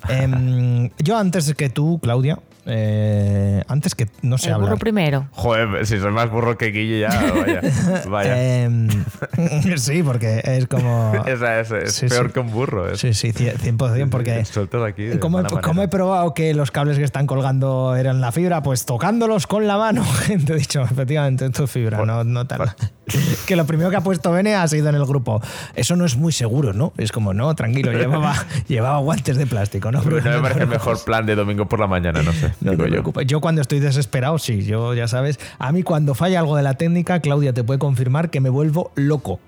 eh, 0.09 0.91
yo 0.99 1.19
antes 1.19 1.53
que 1.55 1.69
tú, 1.69 1.99
Claudia, 2.01 2.39
eh, 2.67 3.63
antes 3.69 3.95
que 3.95 4.09
no 4.23 4.39
sé 4.39 4.49
el 4.49 4.55
hablar. 4.55 4.71
burro 4.71 4.79
primero. 4.79 5.29
Joder, 5.33 5.87
si 5.87 5.99
soy 5.99 6.11
más 6.13 6.31
burro 6.31 6.57
que 6.57 6.67
Guille 6.71 7.01
ya, 7.01 7.33
vaya. 7.35 7.61
vaya. 8.09 8.35
eh, 8.37 8.71
sí, 9.77 10.03
porque 10.03 10.41
es 10.45 10.67
como... 10.67 11.13
Esa, 11.27 11.61
esa, 11.61 11.79
es 11.79 11.95
Sí, 11.95 12.07
peor 12.07 12.27
sí. 12.27 12.33
que 12.33 12.41
un 12.41 12.51
burro. 12.51 12.91
Es. 12.91 13.01
Sí, 13.01 13.15
sí, 13.15 13.33
100%, 13.33 14.09
porque 14.11 14.43
aquí 14.87 15.05
de 15.05 15.19
como 15.21 15.41
he, 15.83 15.89
probado 15.89 16.35
que 16.35 16.55
los 16.55 16.71
cables 16.71 16.99
que 16.99 17.05
están 17.05 17.27
colgando 17.27 17.97
eran 17.97 18.21
la 18.21 18.33
fibra, 18.33 18.63
pues 18.63 18.87
tocándolos 18.87 19.47
con 19.47 19.67
la 19.67 19.77
mano, 19.77 20.05
te 20.47 20.53
he 20.53 20.57
dicho, 20.57 20.83
efectivamente, 20.83 21.47
esto 21.47 21.65
es 21.65 21.71
fibra, 21.71 22.05
no, 22.05 22.25
no 22.25 22.47
tal. 22.47 22.75
que 23.47 23.57
lo 23.57 23.67
primero 23.67 23.91
que 23.91 23.97
ha 23.97 24.01
puesto 24.01 24.33
Bene 24.33 24.55
ha 24.55 24.67
sido 24.69 24.89
en 24.89 24.95
el 24.95 25.05
grupo. 25.05 25.41
Eso 25.75 25.97
no 25.97 26.05
es 26.05 26.17
muy 26.17 26.33
seguro, 26.33 26.73
¿no? 26.73 26.93
Es 26.97 27.13
como, 27.13 27.35
no, 27.35 27.55
tranquilo, 27.55 27.93
llevaba, 27.99 28.35
llevaba 28.69 28.99
guantes 28.99 29.37
de 29.37 29.47
plástico, 29.47 29.93
¿no? 29.93 30.03
Pero 30.03 30.21
no 30.21 30.31
me 30.31 30.41
parece 30.41 30.61
el 30.63 30.69
mejor 30.69 31.03
plan 31.05 31.27
de 31.27 31.35
domingo 31.35 31.67
por 31.67 31.81
la 31.81 31.87
mañana, 31.87 32.23
no 32.23 32.33
sé. 32.33 32.53
No 32.61 32.73
digo 32.73 33.13
te 33.13 33.27
yo. 33.27 33.41
cuando 33.41 33.61
estoy 33.61 33.81
desesperado, 33.81 34.39
sí, 34.39 34.65
yo 34.65 34.95
ya 34.95 35.09
sabes. 35.09 35.39
A 35.59 35.73
mí 35.73 35.83
cuando 35.83 36.15
falla 36.15 36.41
algo 36.41 36.57
de 36.57 36.63
la 36.63 36.75
técnica, 36.75 37.21
Claudia 37.21 37.53
te 37.53 37.65
puede 37.65 37.79
confirmar 37.79 38.31
que 38.31 38.41
me 38.41 38.49
vuelvo 38.49 38.93
loco. 38.95 39.41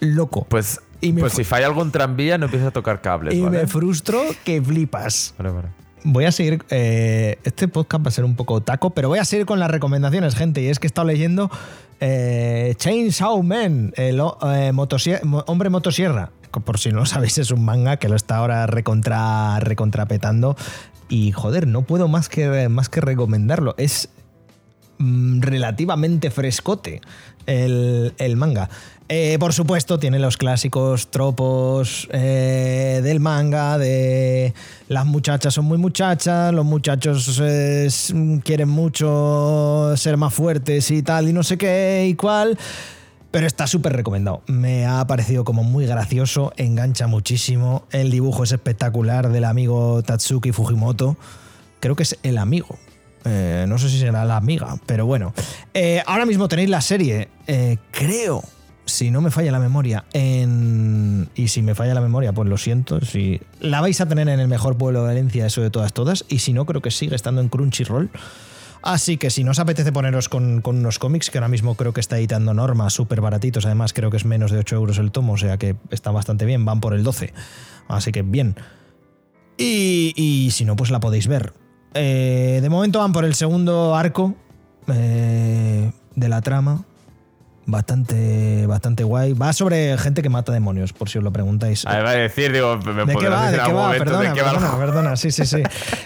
Loco. 0.00 0.46
Pues, 0.48 0.80
Y 1.00 1.12
pues 1.12 1.32
si 1.32 1.44
falla 1.44 1.66
algún 1.66 1.90
tranvía, 1.90 2.38
no 2.38 2.44
empieza 2.46 2.68
a 2.68 2.70
tocar 2.70 3.00
cables, 3.00 3.34
y 3.34 3.40
¿vale? 3.40 3.60
me 3.60 3.66
frustro 3.66 4.20
que 4.44 4.62
flipas. 4.62 5.34
Vale, 5.38 5.50
vale. 5.50 5.68
Voy 6.04 6.24
a 6.24 6.32
seguir. 6.32 6.64
eh, 6.70 7.38
este 7.44 7.68
podcast 7.68 8.04
va 8.04 8.08
a 8.08 8.12
ser 8.12 8.24
un 8.24 8.36
poco 8.36 8.60
taco, 8.60 8.90
pero 8.90 9.08
voy 9.08 9.18
a 9.18 9.24
seguir 9.24 9.46
con 9.46 9.58
las 9.58 9.70
recomendaciones, 9.70 10.34
gente. 10.34 10.62
Y 10.62 10.66
es 10.68 10.78
que 10.78 10.86
he 10.86 10.88
estado 10.88 11.06
leyendo 11.06 11.50
eh, 12.00 12.74
Chainsaw 12.76 13.42
Man, 13.42 13.92
el 13.96 14.20
eh, 14.20 14.72
hombre 15.46 15.70
motosierra. 15.70 16.30
Por 16.64 16.78
si 16.78 16.90
no 16.90 17.00
lo 17.00 17.06
sabéis, 17.06 17.38
es 17.38 17.50
un 17.50 17.64
manga 17.64 17.98
que 17.98 18.08
lo 18.08 18.16
está 18.16 18.36
ahora 18.36 18.66
recontra, 18.66 19.60
recontrapetando. 19.60 20.56
Y 21.08 21.32
joder, 21.32 21.66
no 21.66 21.82
puedo 21.82 22.08
más 22.08 22.28
que, 22.28 22.68
más 22.68 22.88
que 22.88 23.00
recomendarlo. 23.00 23.74
Es 23.76 24.08
mm, 24.98 25.40
relativamente 25.40 26.30
frescote 26.30 27.00
el, 27.48 28.36
manga. 28.36 28.68
Eh, 29.08 29.38
por 29.40 29.54
supuesto, 29.54 29.98
tiene 29.98 30.18
los 30.18 30.36
clásicos 30.36 31.10
tropos 31.10 32.08
eh, 32.12 33.00
del 33.02 33.20
manga, 33.20 33.78
de 33.78 34.52
las 34.88 35.06
muchachas 35.06 35.54
son 35.54 35.64
muy 35.64 35.78
muchachas, 35.78 36.52
los 36.52 36.66
muchachos 36.66 37.40
eh, 37.42 37.88
quieren 38.44 38.68
mucho 38.68 39.94
ser 39.96 40.18
más 40.18 40.34
fuertes 40.34 40.90
y 40.90 41.02
tal, 41.02 41.28
y 41.28 41.32
no 41.32 41.42
sé 41.42 41.56
qué 41.56 42.06
y 42.08 42.14
cuál. 42.14 42.58
Pero 43.30 43.46
está 43.46 43.66
súper 43.66 43.92
recomendado. 43.92 44.42
Me 44.46 44.86
ha 44.86 45.06
parecido 45.06 45.44
como 45.44 45.62
muy 45.62 45.86
gracioso, 45.86 46.52
engancha 46.56 47.06
muchísimo. 47.06 47.84
El 47.90 48.10
dibujo 48.10 48.44
es 48.44 48.52
espectacular 48.52 49.30
del 49.30 49.44
amigo 49.44 50.02
Tatsuki 50.02 50.52
Fujimoto. 50.52 51.18
Creo 51.78 51.94
que 51.94 52.04
es 52.04 52.18
el 52.22 52.38
amigo. 52.38 52.78
Eh, 53.24 53.66
no 53.68 53.78
sé 53.78 53.88
si 53.88 53.98
será 53.98 54.24
la 54.24 54.36
amiga, 54.36 54.76
pero 54.86 55.06
bueno. 55.06 55.32
Eh, 55.74 56.02
ahora 56.06 56.26
mismo 56.26 56.48
tenéis 56.48 56.70
la 56.70 56.80
serie. 56.80 57.28
Eh, 57.46 57.76
creo, 57.90 58.42
si 58.88 59.10
no 59.10 59.20
me 59.20 59.30
falla 59.30 59.52
la 59.52 59.58
memoria, 59.58 60.04
en... 60.12 61.28
y 61.34 61.48
si 61.48 61.62
me 61.62 61.74
falla 61.74 61.94
la 61.94 62.00
memoria, 62.00 62.32
pues 62.32 62.48
lo 62.48 62.56
siento, 62.56 63.00
si 63.00 63.40
la 63.60 63.80
vais 63.80 64.00
a 64.00 64.06
tener 64.06 64.28
en 64.28 64.40
el 64.40 64.48
mejor 64.48 64.76
pueblo 64.76 65.02
de 65.02 65.08
Valencia, 65.08 65.46
eso 65.46 65.60
de 65.60 65.70
todas, 65.70 65.92
todas, 65.92 66.24
y 66.28 66.38
si 66.38 66.52
no, 66.52 66.64
creo 66.66 66.80
que 66.80 66.90
sigue 66.90 67.14
estando 67.14 67.40
en 67.40 67.48
Crunchyroll. 67.48 68.10
Así 68.80 69.16
que 69.16 69.30
si 69.30 69.42
no 69.42 69.50
os 69.50 69.58
apetece 69.58 69.92
poneros 69.92 70.28
con, 70.28 70.62
unos 70.64 70.98
cómics, 70.98 71.30
que 71.30 71.38
ahora 71.38 71.48
mismo 71.48 71.74
creo 71.74 71.92
que 71.92 72.00
está 72.00 72.16
editando 72.16 72.54
Norma, 72.54 72.88
súper 72.90 73.20
baratitos, 73.20 73.66
además 73.66 73.92
creo 73.92 74.10
que 74.10 74.16
es 74.16 74.24
menos 74.24 74.50
de 74.52 74.58
8 74.58 74.76
euros 74.76 74.98
el 74.98 75.10
tomo, 75.10 75.32
o 75.32 75.36
sea 75.36 75.58
que 75.58 75.76
está 75.90 76.10
bastante 76.12 76.44
bien, 76.44 76.64
van 76.64 76.80
por 76.80 76.94
el 76.94 77.02
12. 77.02 77.34
Así 77.88 78.12
que 78.12 78.22
bien. 78.22 78.56
Y, 79.56 80.12
y 80.16 80.52
si 80.52 80.64
no, 80.64 80.76
pues 80.76 80.90
la 80.90 81.00
podéis 81.00 81.26
ver. 81.26 81.52
Eh, 81.94 82.58
de 82.62 82.68
momento 82.70 82.98
van 83.00 83.12
por 83.12 83.24
el 83.24 83.34
segundo 83.34 83.94
arco 83.96 84.34
eh, 84.88 85.90
de 86.14 86.28
la 86.28 86.40
trama. 86.42 86.84
Bastante, 87.70 88.66
bastante 88.66 89.04
guay. 89.04 89.34
Va 89.34 89.52
sobre 89.52 89.98
gente 89.98 90.22
que 90.22 90.30
mata 90.30 90.52
demonios, 90.52 90.94
por 90.94 91.10
si 91.10 91.18
os 91.18 91.24
lo 91.24 91.30
preguntáis. 91.30 91.84
Ahí 91.84 92.02
va 92.02 92.10
a 92.10 92.14
decir, 92.14 92.50
digo, 92.50 92.78
me 92.78 93.04
¿De 93.04 93.14
qué 93.14 93.28
va? 93.28 93.50
decir 93.50 93.60
¿De 93.60 93.66
qué 93.66 93.72
va? 93.74 93.90
Perdona, 93.90 94.32
de 94.32 94.40
va 94.42 94.52
perdona, 94.52 94.78
perdona, 94.78 95.16
sí, 95.16 95.30
sí, 95.30 95.44
sí. 95.44 95.62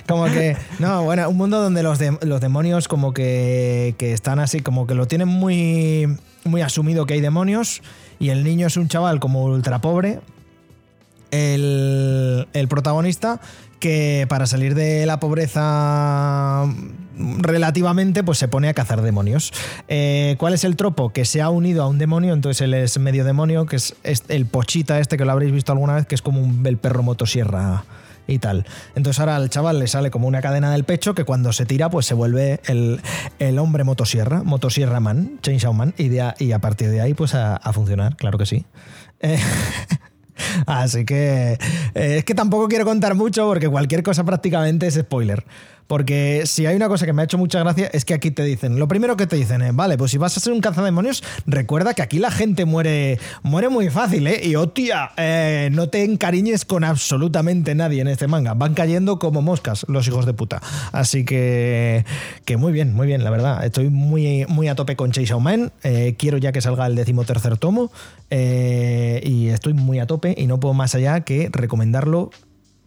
Como 0.09 0.25
que, 0.25 0.57
no, 0.81 1.05
bueno, 1.05 1.29
un 1.31 1.37
mundo 1.37 1.63
donde 1.63 1.85
los, 1.85 2.01
de- 2.01 2.19
los 2.23 2.41
demonios 2.41 2.89
como 2.89 3.13
que, 3.15 3.95
que 3.97 4.13
están 4.13 4.41
así, 4.41 4.59
como 4.61 4.89
que 4.89 4.97
lo 4.97 5.07
tienen 5.07 5.29
muy, 5.29 6.19
muy 6.43 6.63
asumido 6.63 7.07
que 7.07 7.15
hay 7.15 7.21
demonios 7.21 7.81
y 8.19 8.31
el 8.31 8.43
niño 8.43 8.67
es 8.67 8.77
un 8.77 8.89
chaval 8.89 9.21
como 9.21 9.45
ultra 9.45 9.81
pobre, 9.81 10.19
el, 11.31 12.49
el 12.53 12.69
protagonista, 12.69 13.41
que 13.83 14.27
para 14.29 14.47
salir 14.47 14.77
de 14.77 15.05
la 15.07 15.19
pobreza 15.19 16.65
relativamente, 17.19 18.23
pues 18.23 18.39
se 18.39 18.47
pone 18.47 18.69
a 18.69 18.75
cazar 18.75 19.03
demonios. 19.03 19.53
Eh, 19.89 20.37
¿Cuál 20.39 20.55
es 20.55 20.63
el 20.63 20.77
tropo? 20.77 21.13
Que 21.13 21.25
se 21.25 21.43
ha 21.43 21.51
unido 21.51 21.83
a 21.83 21.89
un 21.89 21.99
demonio, 21.99 22.33
entonces 22.33 22.61
él 22.61 22.75
es 22.75 22.97
medio 23.01 23.25
demonio, 23.25 23.67
que 23.67 23.75
es, 23.75 23.97
el 24.29 24.47
pochita 24.47 25.01
este 25.01 25.17
que 25.17 25.25
lo 25.25 25.33
habréis 25.33 25.51
visto 25.51 25.73
alguna 25.73 25.97
vez, 25.97 26.07
que 26.07 26.15
es 26.15 26.23
como 26.23 26.41
un, 26.41 26.65
el 26.65 26.77
perro 26.77 27.03
motosierra 27.03 27.83
y 28.29 28.39
tal. 28.39 28.67
Entonces 28.95 29.19
ahora 29.19 29.35
al 29.35 29.51
chaval 29.51 29.81
le 29.81 29.89
sale 29.89 30.13
como 30.13 30.29
una 30.29 30.41
cadena 30.43 30.71
del 30.71 30.85
pecho 30.85 31.17
que 31.17 31.25
cuando 31.25 31.53
se 31.53 31.67
tira 31.67 31.91
pues 31.91 32.07
se 32.07 32.15
vuelve 32.15 32.61
el, 32.69 33.01
hombre 33.59 33.83
motosierra, 33.83 34.45
motosierra 34.45 35.01
man, 35.01 35.41
Chainsaw 35.43 35.73
Man, 35.73 35.93
y, 35.99 36.09
y 36.39 36.53
a 36.53 36.59
partir 36.61 36.89
de 36.91 37.01
ahí 37.01 37.15
pues 37.15 37.35
a, 37.35 37.57
a 37.57 37.73
funcionar, 37.73 38.15
claro 38.15 38.39
que 38.39 38.47
sí. 38.47 38.65
Eh, 39.19 39.41
Así 40.67 41.05
que 41.05 41.59
eh, 41.95 42.17
es 42.19 42.25
que 42.25 42.35
tampoco 42.35 42.69
quiero 42.69 42.85
contar 42.85 43.15
mucho 43.15 43.47
porque 43.47 43.69
cualquier 43.69 44.03
cosa 44.03 44.25
prácticamente 44.25 44.87
es 44.87 44.95
spoiler. 44.95 45.45
Porque 45.87 46.43
si 46.47 46.67
hay 46.67 46.77
una 46.77 46.89
cosa 46.89 47.07
que 47.07 47.13
me 47.13 47.23
ha 47.23 47.25
hecho 47.25 47.39
mucha 47.39 47.59
gracia 47.61 47.91
es 47.93 48.05
que 48.05 48.15
aquí 48.15 48.31
te 48.31 48.45
dicen, 48.45 48.79
lo 48.79 48.89
primero 48.89 49.17
que 49.17 49.27
te 49.27 49.37
dicen 49.37 49.63
es, 49.63 49.75
vale, 49.75 49.99
pues 49.99 50.11
si 50.11 50.19
vas 50.19 50.37
a 50.37 50.41
ser 50.41 50.53
un 50.53 50.61
cazademonios, 50.61 51.23
recuerda 51.47 51.95
que 51.95 52.03
aquí 52.03 52.19
la 52.19 52.31
gente 52.31 52.65
muere, 52.65 53.19
muere 53.43 53.69
muy 53.69 53.91
fácil, 53.91 54.27
¿eh? 54.27 54.41
Y 54.43 54.55
hostia, 54.55 55.11
eh, 55.17 55.69
no 55.73 55.89
te 55.89 56.05
encariñes 56.05 56.65
con 56.65 56.85
absolutamente 56.85 57.75
nadie 57.75 58.01
en 58.01 58.09
este 58.09 58.27
manga. 58.27 58.55
Van 58.55 58.75
cayendo 58.75 59.19
como 59.19 59.43
moscas 59.43 59.85
los 59.89 60.07
hijos 60.09 60.27
de 60.27 60.35
puta. 60.35 60.63
Así 60.93 61.25
que, 61.25 62.05
que 62.45 62.57
muy 62.57 62.73
bien, 62.73 62.95
muy 62.95 63.07
bien, 63.07 63.25
la 63.25 63.31
verdad. 63.31 63.65
Estoy 63.65 63.91
muy, 63.91 64.47
muy 64.49 64.69
a 64.69 64.75
tope 64.75 64.97
con 64.97 65.13
Man. 65.41 65.73
Eh, 65.83 66.15
quiero 66.19 66.39
ya 66.39 66.53
que 66.53 66.61
salga 66.61 66.87
el 66.87 66.97
decimotercer 66.97 67.57
tomo. 67.59 67.91
Eh, 68.31 69.21
y 69.25 69.49
estoy 69.49 69.75
muy 69.75 69.99
a 69.99 70.07
tope 70.07 70.35
y 70.37 70.47
no 70.47 70.59
puedo 70.59 70.75
más 70.75 70.95
allá 70.95 71.21
que 71.21 71.51
recomendarlo 71.53 72.31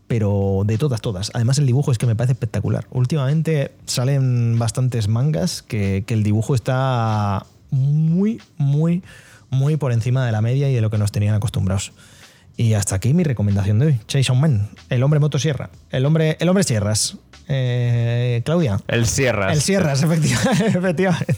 pero 0.08 0.64
de 0.66 0.78
todas, 0.78 1.02
todas. 1.02 1.32
Además, 1.34 1.58
el 1.58 1.66
dibujo 1.66 1.92
es 1.92 1.98
que 1.98 2.06
me 2.06 2.16
parece 2.16 2.34
espectacular. 2.34 2.86
Últimamente 2.92 3.72
salen 3.86 4.58
bastantes 4.60 5.08
mangas 5.08 5.62
que, 5.64 6.04
que 6.06 6.14
el 6.14 6.24
dibujo 6.24 6.54
está 6.56 7.46
muy, 7.72 8.42
muy, 8.58 9.04
muy 9.50 9.78
por 9.78 9.92
encima 9.92 10.26
de 10.26 10.32
la 10.32 10.42
media 10.42 10.70
y 10.70 10.74
de 10.76 10.82
lo 10.82 10.90
que 10.90 10.98
nos 10.98 11.12
tenían 11.12 11.34
acostumbrados. 11.36 11.92
Y 12.58 12.74
hasta 12.74 12.96
aquí 12.96 13.14
mi 13.14 13.24
recomendación 13.24 13.80
de 13.80 13.86
hoy. 13.88 14.00
Chainsaw 14.08 14.36
Man, 14.36 14.70
el 14.90 15.04
hombre 15.04 15.20
motosierra, 15.20 15.70
el 15.92 16.06
hombre, 16.06 16.38
el 16.40 16.48
hombre 16.50 16.64
sierras. 16.64 17.18
Eh, 17.48 18.42
Claudia. 18.46 18.80
El 18.88 19.06
Sierras. 19.06 19.54
El 19.54 19.62
sierras, 19.62 20.04
efectiva- 20.04 20.52
efectivamente. 20.66 21.36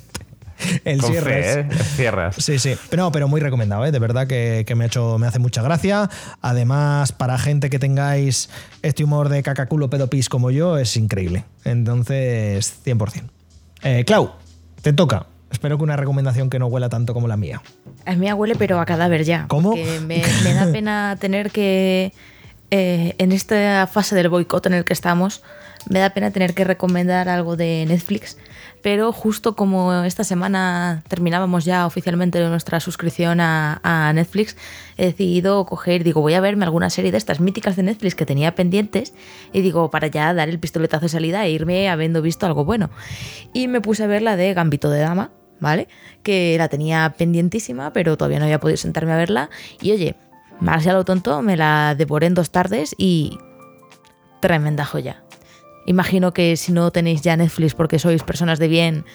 El 0.85 0.99
Con 1.01 1.11
sierras. 1.11 1.33
fe, 1.45 1.59
¿eh? 1.59 1.67
El 1.69 1.79
Sierras. 1.79 2.35
Sí, 2.37 2.59
sí. 2.59 2.75
Pero, 2.89 3.03
no, 3.03 3.11
pero 3.11 3.27
muy 3.27 3.41
recomendado, 3.41 3.85
¿eh? 3.85 3.91
De 3.91 3.99
verdad 3.99 4.27
que, 4.27 4.63
que 4.67 4.75
me, 4.75 4.85
ha 4.85 4.87
hecho, 4.87 5.17
me 5.17 5.27
hace 5.27 5.39
mucha 5.39 5.61
gracia. 5.61 6.09
Además, 6.41 7.11
para 7.11 7.37
gente 7.37 7.69
que 7.69 7.79
tengáis 7.79 8.49
este 8.81 9.03
humor 9.03 9.29
de 9.29 9.43
cacaculo 9.43 9.89
pedopis 9.89 10.29
como 10.29 10.51
yo, 10.51 10.77
es 10.77 10.95
increíble. 10.97 11.43
Entonces, 11.63 12.79
100%. 12.85 13.23
Eh, 13.83 14.03
Clau, 14.05 14.31
te 14.81 14.93
toca. 14.93 15.27
Espero 15.51 15.77
que 15.77 15.83
una 15.83 15.95
recomendación 15.95 16.49
que 16.49 16.59
no 16.59 16.67
huela 16.67 16.89
tanto 16.89 17.13
como 17.13 17.27
la 17.27 17.37
mía. 17.37 17.61
A 18.05 18.15
mí 18.15 18.31
huele, 18.31 18.55
pero 18.55 18.79
a 18.79 18.85
cadáver 18.85 19.23
ya. 19.23 19.45
¿Cómo? 19.47 19.69
porque 19.71 19.99
Me, 20.05 20.21
me 20.43 20.53
da 20.53 20.71
pena 20.71 21.17
tener 21.19 21.51
que. 21.51 22.11
eh, 22.69 23.15
en 23.17 23.31
esta 23.31 23.87
fase 23.87 24.13
del 24.15 24.27
boicot 24.29 24.65
en 24.65 24.73
el 24.73 24.83
que 24.83 24.91
estamos, 24.93 25.41
me 25.89 25.99
da 25.99 26.09
pena 26.09 26.31
tener 26.31 26.53
que 26.53 26.65
recomendar 26.65 27.29
algo 27.29 27.55
de 27.55 27.85
Netflix. 27.87 28.37
Pero 28.87 29.11
justo 29.11 29.53
como 29.53 30.05
esta 30.05 30.23
semana 30.23 31.03
terminábamos 31.09 31.65
ya 31.65 31.85
oficialmente 31.85 32.39
nuestra 32.47 32.79
suscripción 32.79 33.41
a, 33.41 34.13
Netflix, 34.15 34.55
he 34.95 35.07
decidido 35.07 35.65
coger, 35.65 36.05
digo, 36.05 36.21
voy 36.21 36.35
a 36.35 36.39
verme 36.39 36.63
alguna 36.63 36.89
serie 36.89 37.11
de 37.11 37.17
estas 37.17 37.41
míticas 37.41 37.75
de 37.75 37.83
Netflix 37.83 38.15
que 38.15 38.25
tenía 38.25 38.55
pendientes 38.55 39.13
y 39.51 39.59
digo, 39.59 39.89
para 39.91 40.07
ya 40.07 40.33
dar 40.33 40.47
el 40.47 40.57
pistoletazo 40.57 41.01
de 41.01 41.09
salida 41.09 41.45
e 41.45 41.51
irme 41.51 41.89
habiendo 41.89 42.21
visto 42.21 42.45
algo 42.45 42.63
bueno. 42.63 42.89
Y 43.51 43.67
me 43.67 43.81
puse 43.81 44.05
a 44.05 44.07
ver 44.07 44.21
la 44.21 44.37
de 44.37 44.53
Gambito 44.53 44.89
de 44.89 45.01
Dama, 45.01 45.31
¿vale? 45.59 45.89
Que 46.23 46.55
la 46.57 46.69
tenía 46.69 47.13
pendientísima, 47.17 47.91
pero 47.91 48.15
todavía 48.15 48.39
no 48.39 48.45
había 48.45 48.61
podido 48.61 48.77
sentarme 48.77 49.11
a 49.11 49.17
verla. 49.17 49.49
Y 49.81 49.91
oye, 49.91 50.15
más 50.61 50.85
ya 50.85 50.93
lo 50.93 51.03
tonto, 51.03 51.41
me 51.41 51.57
la 51.57 51.93
devoré 51.93 52.27
en 52.27 52.35
dos 52.35 52.51
tardes 52.51 52.95
y 52.97 53.37
tremenda 54.39 54.85
joya. 54.85 55.26
Imagino 55.87 56.33
que 56.33 56.55
si 56.57 56.71
no 56.71 56.91
tenéis 56.91 57.21
ya 57.23 57.35
Netflix 57.35 57.73
porque 57.73 57.97
sois 57.97 58.21
personas 58.21 58.59
de 58.59 58.67
bien. 58.67 59.05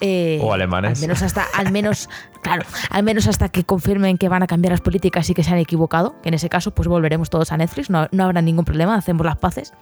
eh, 0.00 0.38
O 0.40 0.54
alemanes. 0.54 0.96
Al 0.98 1.06
menos 1.06 1.20
hasta, 1.22 1.44
al 1.54 1.70
menos, 1.70 2.08
claro, 2.42 2.62
al 2.88 3.02
menos 3.02 3.26
hasta 3.26 3.50
que 3.50 3.64
confirmen 3.64 4.16
que 4.16 4.30
van 4.30 4.42
a 4.42 4.46
cambiar 4.46 4.70
las 4.72 4.80
políticas 4.80 5.28
y 5.28 5.34
que 5.34 5.44
se 5.44 5.50
han 5.50 5.58
equivocado, 5.58 6.14
que 6.22 6.28
en 6.30 6.34
ese 6.34 6.48
caso 6.48 6.70
pues 6.70 6.88
volveremos 6.88 7.28
todos 7.28 7.52
a 7.52 7.58
Netflix, 7.58 7.90
no, 7.90 8.08
no 8.10 8.24
habrá 8.24 8.40
ningún 8.40 8.64
problema, 8.64 8.94
hacemos 8.94 9.26
las 9.26 9.36
paces. 9.36 9.74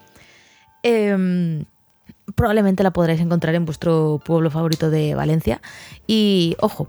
Em, 0.83 1.65
probablemente 2.35 2.83
la 2.83 2.91
podréis 2.93 3.21
encontrar 3.21 3.55
en 3.55 3.65
vuestro 3.65 4.21
pueblo 4.25 4.51
favorito 4.51 4.91
de 4.91 5.15
Valencia. 5.15 5.61
Y 6.07 6.57
ojo, 6.61 6.89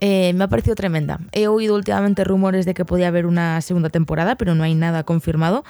eh, 0.00 0.32
me 0.34 0.44
ha 0.44 0.48
parecido 0.48 0.76
tremenda. 0.76 1.18
He 1.32 1.48
oído 1.48 1.74
últimamente 1.74 2.22
rumores 2.24 2.64
de 2.66 2.74
que 2.74 2.84
podía 2.84 3.08
haber 3.08 3.26
una 3.26 3.60
segunda 3.60 3.90
temporada, 3.90 4.36
pero 4.36 4.54
no 4.54 4.62
hay 4.62 4.74
nada 4.74 5.02
confirmado. 5.02 5.64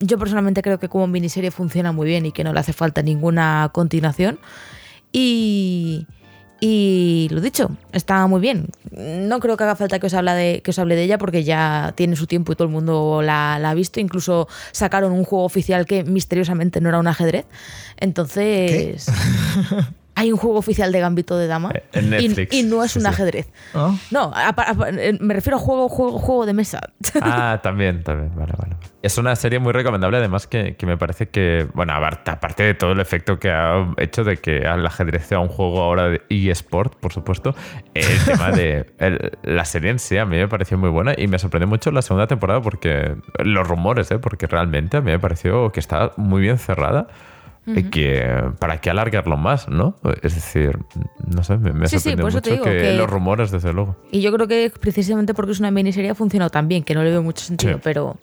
Yo 0.00 0.18
personalmente 0.18 0.62
creo 0.62 0.78
que 0.78 0.88
como 0.88 1.06
miniserie 1.06 1.50
funciona 1.50 1.92
muy 1.92 2.06
bien 2.06 2.26
y 2.26 2.32
que 2.32 2.44
no 2.44 2.52
le 2.52 2.60
hace 2.60 2.72
falta 2.72 3.02
ninguna 3.02 3.70
continuación. 3.72 4.38
Y, 5.12 6.06
y 6.60 7.28
lo 7.30 7.40
dicho, 7.40 7.70
está 7.92 8.26
muy 8.26 8.40
bien. 8.40 8.68
No 8.90 9.40
creo 9.40 9.56
que 9.56 9.64
haga 9.64 9.76
falta 9.76 9.98
que 9.98 10.06
os, 10.06 10.14
habla 10.14 10.34
de, 10.34 10.60
que 10.62 10.70
os 10.70 10.78
hable 10.78 10.96
de 10.96 11.04
ella 11.04 11.18
porque 11.18 11.44
ya 11.44 11.94
tiene 11.96 12.16
su 12.16 12.26
tiempo 12.26 12.52
y 12.52 12.56
todo 12.56 12.66
el 12.68 12.72
mundo 12.72 13.22
la, 13.22 13.58
la 13.58 13.70
ha 13.70 13.74
visto. 13.74 14.00
Incluso 14.00 14.48
sacaron 14.72 15.12
un 15.12 15.24
juego 15.24 15.44
oficial 15.44 15.86
que 15.86 16.04
misteriosamente 16.04 16.80
no 16.80 16.88
era 16.88 16.98
un 16.98 17.06
ajedrez. 17.06 17.46
Entonces... 17.98 19.06
Hay 20.18 20.32
un 20.32 20.38
juego 20.38 20.56
oficial 20.58 20.90
de 20.92 20.98
Gambito 21.00 21.36
de 21.38 21.46
Dama 21.46 21.70
Eh, 21.74 21.82
en 21.92 22.06
y- 22.06 22.08
Netflix, 22.08 22.54
y, 22.54 22.62
no 22.62 22.82
es 22.82 22.96
un 22.96 23.06
ajedrez. 23.06 23.48
¿Ah? 23.74 23.94
No, 24.10 24.32
a- 24.34 24.48
a- 24.48 24.88
eh, 24.90 25.16
me 25.20 25.34
refiero 25.34 25.58
a 25.58 25.60
juego, 25.60 25.88
juego, 25.88 26.18
juego 26.18 26.46
de 26.46 26.54
mesa. 26.54 26.80
Ah, 27.22 27.60
también, 27.62 28.02
también. 28.02 28.32
Vale, 28.34 28.52
vale. 28.58 28.76
Es 29.02 29.18
una 29.18 29.36
serie 29.36 29.58
muy 29.58 29.72
recomendable, 29.72 30.16
además, 30.16 30.46
que, 30.46 30.74
que 30.74 30.86
me 30.86 30.96
parece 30.96 31.28
que, 31.28 31.68
bueno, 31.74 31.92
aparte 31.94 32.62
de 32.64 32.74
todo 32.74 32.92
el 32.92 33.00
efecto 33.00 33.38
que 33.38 33.50
ha 33.50 33.86
hecho 33.98 34.24
de 34.24 34.38
que 34.38 34.58
el 34.58 34.84
ajedrez 34.86 35.26
sea 35.26 35.38
un 35.38 35.48
juego 35.48 35.82
ahora 35.82 36.08
de 36.08 36.22
eSport, 36.30 36.96
por 36.96 37.12
supuesto, 37.12 37.54
el 37.94 38.04
tema 38.24 38.50
de 38.50 38.86
el- 38.98 39.32
la 39.42 39.64
serie 39.64 39.90
en 39.90 39.98
sí 39.98 40.16
a 40.16 40.24
mí 40.24 40.36
me 40.38 40.48
pareció 40.48 40.76
muy 40.78 40.88
buena 40.90 41.12
y 41.16 41.28
me 41.28 41.38
sorprendió 41.38 41.68
mucho 41.68 41.90
la 41.90 42.00
segunda 42.02 42.26
temporada 42.26 42.60
porque 42.62 43.14
los 43.44 43.68
rumores, 43.68 44.10
¿eh? 44.10 44.18
porque 44.18 44.46
realmente 44.46 44.96
a 44.96 45.00
mí 45.02 45.10
me 45.10 45.18
pareció 45.18 45.70
que 45.72 45.80
está 45.80 46.12
muy 46.16 46.40
bien 46.40 46.58
cerrada. 46.58 47.06
Y 47.66 47.84
que 47.90 48.52
para 48.60 48.80
qué 48.80 48.90
alargarlo 48.90 49.36
más, 49.36 49.68
¿no? 49.68 49.96
Es 50.22 50.34
decir, 50.36 50.78
no 51.26 51.42
sé, 51.42 51.56
me, 51.58 51.72
me 51.72 51.88
Sí, 51.88 51.96
mucho 52.16 52.40
digo 52.40 52.64
que, 52.64 52.76
que- 52.78 52.96
los 52.96 53.10
rumores, 53.10 53.50
desde 53.50 53.72
luego. 53.72 53.96
Y 54.12 54.20
yo 54.20 54.32
creo 54.32 54.46
que 54.46 54.72
precisamente 54.80 55.34
porque 55.34 55.52
es 55.52 55.58
una 55.60 55.70
miniserie 55.72 56.10
ha 56.10 56.14
funcionado 56.14 56.50
tan 56.50 56.68
bien, 56.68 56.84
que 56.84 56.94
no 56.94 57.02
le 57.02 57.10
veo 57.10 57.22
mucho 57.22 57.44
sentido, 57.44 57.74
Sí. 57.74 57.80
pero 57.82 58.18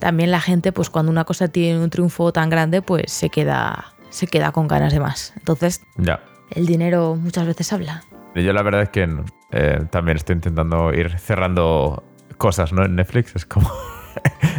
también 0.00 0.30
la 0.30 0.40
gente, 0.40 0.72
pues 0.72 0.90
cuando 0.90 1.12
una 1.12 1.24
cosa 1.24 1.48
tiene 1.48 1.78
un 1.80 1.88
triunfo 1.90 2.32
tan 2.32 2.50
grande, 2.50 2.82
pues 2.82 3.12
se 3.12 3.30
queda, 3.30 3.92
se 4.08 4.26
queda 4.26 4.50
con 4.50 4.66
ganas 4.66 4.92
de 4.92 4.98
más. 5.00 5.34
Entonces, 5.36 5.82
Ya. 5.96 6.20
el 6.50 6.66
dinero 6.66 7.14
muchas 7.14 7.46
veces 7.46 7.72
habla. 7.72 8.02
Y 8.34 8.42
Yo 8.42 8.52
la 8.52 8.62
verdad 8.62 8.82
es 8.82 8.88
que. 8.88 9.08
Eh, 9.52 9.80
también 9.90 10.16
estoy 10.16 10.34
intentando 10.36 10.92
ir 10.94 11.18
cerrando 11.18 12.02
cosas, 12.38 12.72
¿no? 12.72 12.84
En 12.84 12.94
Netflix 12.96 13.34
es 13.36 13.44
como 13.44 13.68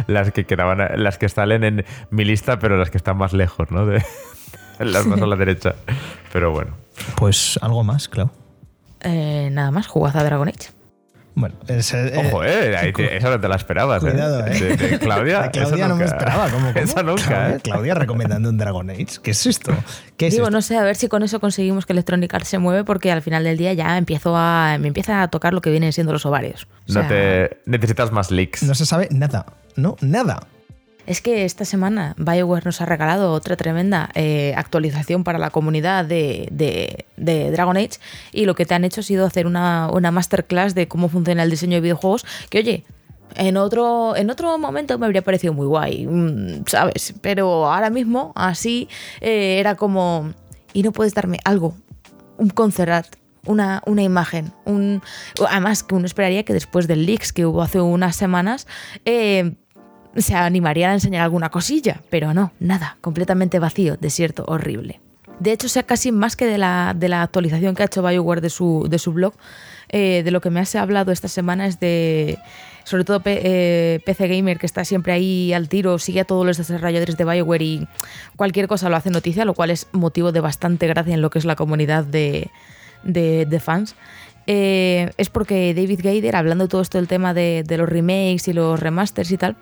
las 0.06 0.32
que 0.32 0.44
quedaban, 0.44 0.78
las 1.02 1.18
que 1.18 1.28
salen 1.28 1.64
en 1.64 1.84
mi 2.10 2.24
lista, 2.24 2.58
pero 2.58 2.76
las 2.76 2.90
que 2.90 2.98
están 2.98 3.16
más 3.18 3.32
lejos, 3.32 3.70
¿no? 3.70 3.86
De 3.86 4.02
las 4.78 5.06
más 5.06 5.20
a 5.20 5.26
la 5.26 5.36
derecha. 5.36 5.74
Pero 6.32 6.50
bueno. 6.50 6.76
Pues 7.16 7.58
algo 7.62 7.84
más, 7.84 8.08
Clau. 8.08 8.30
Eh, 9.00 9.48
nada 9.52 9.70
más, 9.70 9.86
jugad 9.86 10.16
a 10.16 10.24
Dragon 10.24 10.48
Age. 10.48 10.70
Bueno, 11.34 11.54
ese, 11.66 12.08
eh, 12.08 12.26
Ojo, 12.26 12.44
eh, 12.44 12.76
ahí 12.76 12.92
te- 12.92 13.16
esa 13.16 13.30
no 13.30 13.40
te 13.40 13.48
la 13.48 13.56
esperabas. 13.56 14.02
Cuidado, 14.02 14.46
eh. 14.46 14.50
De, 14.50 14.76
de 14.76 14.98
Claudia. 15.00 15.40
De 15.44 15.50
Claudia 15.50 15.76
esa 15.76 15.88
no 15.88 15.96
me 15.96 16.04
esperaba. 16.04 16.50
¿Cómo, 16.50 16.66
cómo? 16.74 16.78
Esa 16.78 17.02
nunca, 17.02 17.22
Claudia, 17.24 17.56
eh. 17.56 17.60
Claudia 17.62 17.94
recomendando 17.94 18.50
un 18.50 18.58
Dragon 18.58 18.90
Age. 18.90 19.06
¿Qué 19.22 19.30
es 19.30 19.46
esto? 19.46 19.72
¿Qué 20.18 20.26
es 20.26 20.34
Digo, 20.34 20.44
esto? 20.44 20.50
no 20.54 20.60
sé, 20.60 20.76
a 20.76 20.82
ver 20.82 20.94
si 20.94 21.08
con 21.08 21.22
eso 21.22 21.40
conseguimos 21.40 21.86
que 21.86 21.94
Electronic 21.94 22.34
Arts 22.34 22.48
se 22.48 22.58
mueve 22.58 22.84
porque 22.84 23.10
al 23.10 23.22
final 23.22 23.44
del 23.44 23.56
día 23.56 23.72
ya 23.72 23.96
empiezo 23.96 24.36
a, 24.36 24.76
me 24.78 24.88
empieza 24.88 25.22
a 25.22 25.28
tocar 25.28 25.54
lo 25.54 25.62
que 25.62 25.70
vienen 25.70 25.94
siendo 25.94 26.12
los 26.12 26.26
ovarios. 26.26 26.68
O 26.90 26.92
No 26.92 27.06
te 27.08 27.62
necesitas 27.64 28.12
más 28.12 28.30
leaks. 28.30 28.62
No 28.62 28.74
se 28.74 28.84
sabe 28.84 29.08
nada. 29.10 29.46
No, 29.76 29.96
nada. 30.00 30.46
Es 31.04 31.20
que 31.20 31.44
esta 31.44 31.64
semana 31.64 32.14
BioWare 32.16 32.64
nos 32.64 32.80
ha 32.80 32.86
regalado 32.86 33.32
otra 33.32 33.56
tremenda 33.56 34.08
eh, 34.14 34.54
actualización 34.56 35.24
para 35.24 35.38
la 35.38 35.50
comunidad 35.50 36.04
de, 36.04 36.46
de- 36.52 37.50
Dragon 37.50 37.76
Age 37.76 37.98
y 38.32 38.44
lo 38.46 38.54
que 38.54 38.66
te 38.66 38.74
han 38.74 38.84
hecho 38.84 39.00
ha 39.00 39.04
sido 39.04 39.26
hacer 39.26 39.46
una, 39.48 39.90
una 39.92 40.12
masterclass 40.12 40.74
de 40.76 40.86
cómo 40.86 41.08
funciona 41.08 41.42
el 41.42 41.50
diseño 41.50 41.74
de 41.74 41.80
videojuegos 41.80 42.24
que, 42.50 42.58
oye, 42.60 42.84
en 43.34 43.56
otro, 43.56 44.14
en 44.14 44.30
otro 44.30 44.56
momento 44.58 44.96
me 44.98 45.06
habría 45.06 45.22
parecido 45.22 45.52
muy 45.52 45.66
guay, 45.66 46.06
mm, 46.06 46.64
¿sabes? 46.66 47.14
Pero 47.20 47.66
ahora 47.72 47.90
mismo, 47.90 48.32
así, 48.36 48.88
eh, 49.20 49.56
era 49.58 49.74
como... 49.74 50.32
Y 50.72 50.82
no 50.84 50.92
puedes 50.92 51.14
darme 51.14 51.38
algo, 51.44 51.74
un 52.38 52.48
concert 52.50 53.16
una, 53.44 53.82
una 53.86 54.02
imagen. 54.02 54.52
Un, 54.64 55.02
además, 55.48 55.82
que 55.82 55.94
uno 55.94 56.06
esperaría 56.06 56.44
que 56.44 56.52
después 56.52 56.86
del 56.86 57.06
leaks 57.06 57.32
que 57.32 57.44
hubo 57.44 57.60
hace 57.62 57.80
unas 57.80 58.14
semanas, 58.16 58.66
eh, 59.04 59.54
se 60.16 60.34
animarían 60.34 60.90
a 60.90 60.94
enseñar 60.94 61.22
alguna 61.22 61.50
cosilla, 61.50 62.02
pero 62.10 62.34
no, 62.34 62.52
nada, 62.60 62.96
completamente 63.00 63.58
vacío, 63.58 63.96
desierto, 64.00 64.44
horrible. 64.46 65.00
De 65.40 65.50
hecho, 65.52 65.68
sea 65.68 65.82
casi 65.82 66.12
más 66.12 66.36
que 66.36 66.46
de 66.46 66.58
la, 66.58 66.94
de 66.96 67.08
la 67.08 67.22
actualización 67.22 67.74
que 67.74 67.82
ha 67.82 67.86
hecho 67.86 68.02
BioWare 68.02 68.40
de 68.40 68.50
su, 68.50 68.86
de 68.88 68.98
su 68.98 69.12
blog, 69.12 69.32
eh, 69.88 70.22
de 70.24 70.30
lo 70.30 70.40
que 70.40 70.50
me 70.50 70.60
has 70.60 70.74
hablado 70.76 71.10
esta 71.10 71.26
semana 71.28 71.66
es 71.66 71.80
de, 71.80 72.38
sobre 72.84 73.02
todo 73.04 73.20
P- 73.20 73.40
eh, 73.42 74.00
PC 74.04 74.28
Gamer, 74.28 74.58
que 74.58 74.66
está 74.66 74.84
siempre 74.84 75.12
ahí 75.12 75.52
al 75.52 75.68
tiro, 75.68 75.98
sigue 75.98 76.20
a 76.20 76.24
todos 76.24 76.46
los 76.46 76.58
desarrolladores 76.58 77.16
de 77.16 77.24
BioWare 77.24 77.62
y 77.64 77.88
cualquier 78.36 78.68
cosa 78.68 78.88
lo 78.88 78.96
hace 78.96 79.10
noticia, 79.10 79.44
lo 79.44 79.54
cual 79.54 79.70
es 79.70 79.88
motivo 79.92 80.30
de 80.30 80.40
bastante 80.40 80.86
gracia 80.86 81.14
en 81.14 81.22
lo 81.22 81.30
que 81.30 81.38
es 81.40 81.44
la 81.44 81.56
comunidad 81.56 82.04
de, 82.04 82.50
de, 83.02 83.44
de 83.46 83.60
fans. 83.60 83.96
Eh, 84.46 85.10
es 85.18 85.28
porque 85.30 85.72
David 85.74 86.00
Gaider, 86.02 86.36
hablando 86.36 86.68
todo 86.68 86.80
esto 86.82 86.98
del 86.98 87.08
tema 87.08 87.32
de, 87.34 87.64
los 87.68 87.88
remakes 87.88 88.48
y 88.48 88.52
los 88.52 88.78
remasters 88.80 89.30
y 89.30 89.36
tal, 89.38 89.56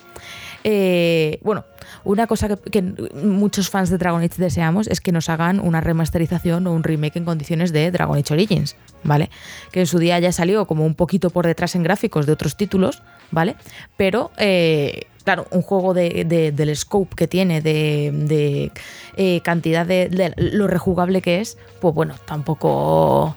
eh, 0.64 1.38
bueno, 1.42 1.64
una 2.04 2.26
cosa 2.26 2.48
que, 2.56 2.82
muchos 3.22 3.68
fans 3.70 3.90
de 3.90 3.98
Dragon 3.98 4.22
Age 4.22 4.34
deseamos 4.38 4.86
es 4.88 5.00
que 5.00 5.12
nos 5.12 5.28
hagan 5.28 5.60
una 5.60 5.80
remasterización 5.80 6.66
o 6.66 6.72
un 6.72 6.82
remake 6.82 7.16
en 7.18 7.24
condiciones 7.24 7.72
de 7.72 7.90
Dragon 7.90 8.16
Age 8.18 8.32
Origins, 8.32 8.76
¿vale? 9.02 9.30
Que 9.72 9.80
en 9.80 9.86
su 9.86 9.98
día 9.98 10.18
ya 10.18 10.32
salió 10.32 10.66
como 10.66 10.84
un 10.86 10.94
poquito 10.94 11.30
por 11.30 11.46
detrás 11.46 11.74
en 11.74 11.82
gráficos 11.82 12.26
de 12.26 12.32
otros 12.32 12.56
títulos, 12.56 13.02
¿vale? 13.30 13.56
Pero, 13.96 14.30
eh, 14.38 15.02
claro, 15.24 15.46
un 15.50 15.62
juego 15.62 15.92
de- 15.94 16.24
de- 16.26 16.52
del 16.52 16.74
scope 16.76 17.14
que 17.16 17.26
tiene, 17.28 17.60
de, 17.60 18.70
eh, 19.16 19.40
cantidad 19.42 19.84
de 19.86 20.32
lo 20.36 20.66
rejugable 20.66 21.20
que 21.22 21.40
es, 21.40 21.58
pues 21.80 21.94
bueno, 21.94 22.14
tampoco 22.26 23.36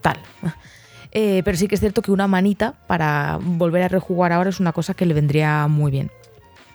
tal. 0.00 0.18
Eh, 1.12 1.42
pero 1.44 1.56
sí 1.56 1.66
que 1.68 1.74
es 1.74 1.80
cierto 1.80 2.02
que 2.02 2.12
una 2.12 2.28
manita 2.28 2.74
para 2.86 3.38
volver 3.40 3.82
a 3.82 3.88
rejugar 3.88 4.32
ahora 4.32 4.50
es 4.50 4.60
una 4.60 4.72
cosa 4.72 4.94
que 4.94 5.06
le 5.06 5.14
vendría 5.14 5.66
muy 5.66 5.90
bien. 5.90 6.10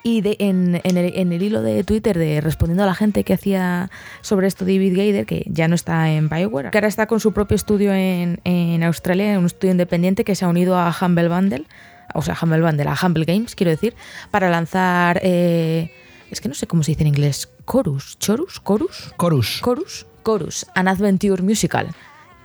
Y 0.02 0.20
de- 0.20 0.36
en, 0.38 0.80
en 0.84 0.96
el, 0.96 1.18
en 1.18 1.32
el 1.32 1.42
hilo 1.42 1.62
de 1.62 1.82
Twitter 1.82 2.16
de 2.16 2.40
respondiendo 2.40 2.84
a 2.84 2.86
la 2.86 2.94
gente 2.94 3.24
que 3.24 3.32
hacía 3.34 3.90
sobre 4.20 4.46
esto 4.46 4.64
David 4.64 4.96
Gaider, 4.96 5.26
que 5.26 5.44
ya 5.48 5.66
no 5.68 5.74
está 5.74 6.10
en 6.12 6.28
Bioware, 6.28 6.70
que 6.70 6.78
ahora 6.78 6.86
está 6.88 7.06
con 7.06 7.18
su 7.18 7.32
propio 7.32 7.56
estudio 7.56 7.92
en, 7.92 8.40
en 8.44 8.82
Australia, 8.84 9.38
un 9.38 9.46
estudio 9.46 9.72
independiente 9.72 10.22
que 10.22 10.34
se 10.36 10.44
ha 10.44 10.48
unido 10.48 10.78
a 10.78 10.94
Humble 11.00 11.28
Bundle, 11.28 11.64
o 12.14 12.22
sea, 12.22 12.36
Humble 12.40 12.62
Bundle, 12.62 12.88
a 12.88 12.96
Humble 13.02 13.24
Games, 13.24 13.54
quiero 13.56 13.70
decir, 13.70 13.94
para 14.30 14.48
lanzar... 14.48 15.18
eh, 15.24 15.90
es 16.30 16.40
que 16.40 16.48
no 16.48 16.54
sé 16.54 16.66
cómo 16.66 16.82
se 16.82 16.92
dice 16.92 17.02
en 17.02 17.08
inglés. 17.08 17.48
Chorus, 17.68 18.16
Chorus, 18.18 18.60
Chorus, 18.64 19.12
Chorus. 19.18 19.60
Chorus, 19.64 20.06
Chorus, 20.24 20.66
An 20.74 20.88
Adventure 20.88 21.42
Musical, 21.42 21.88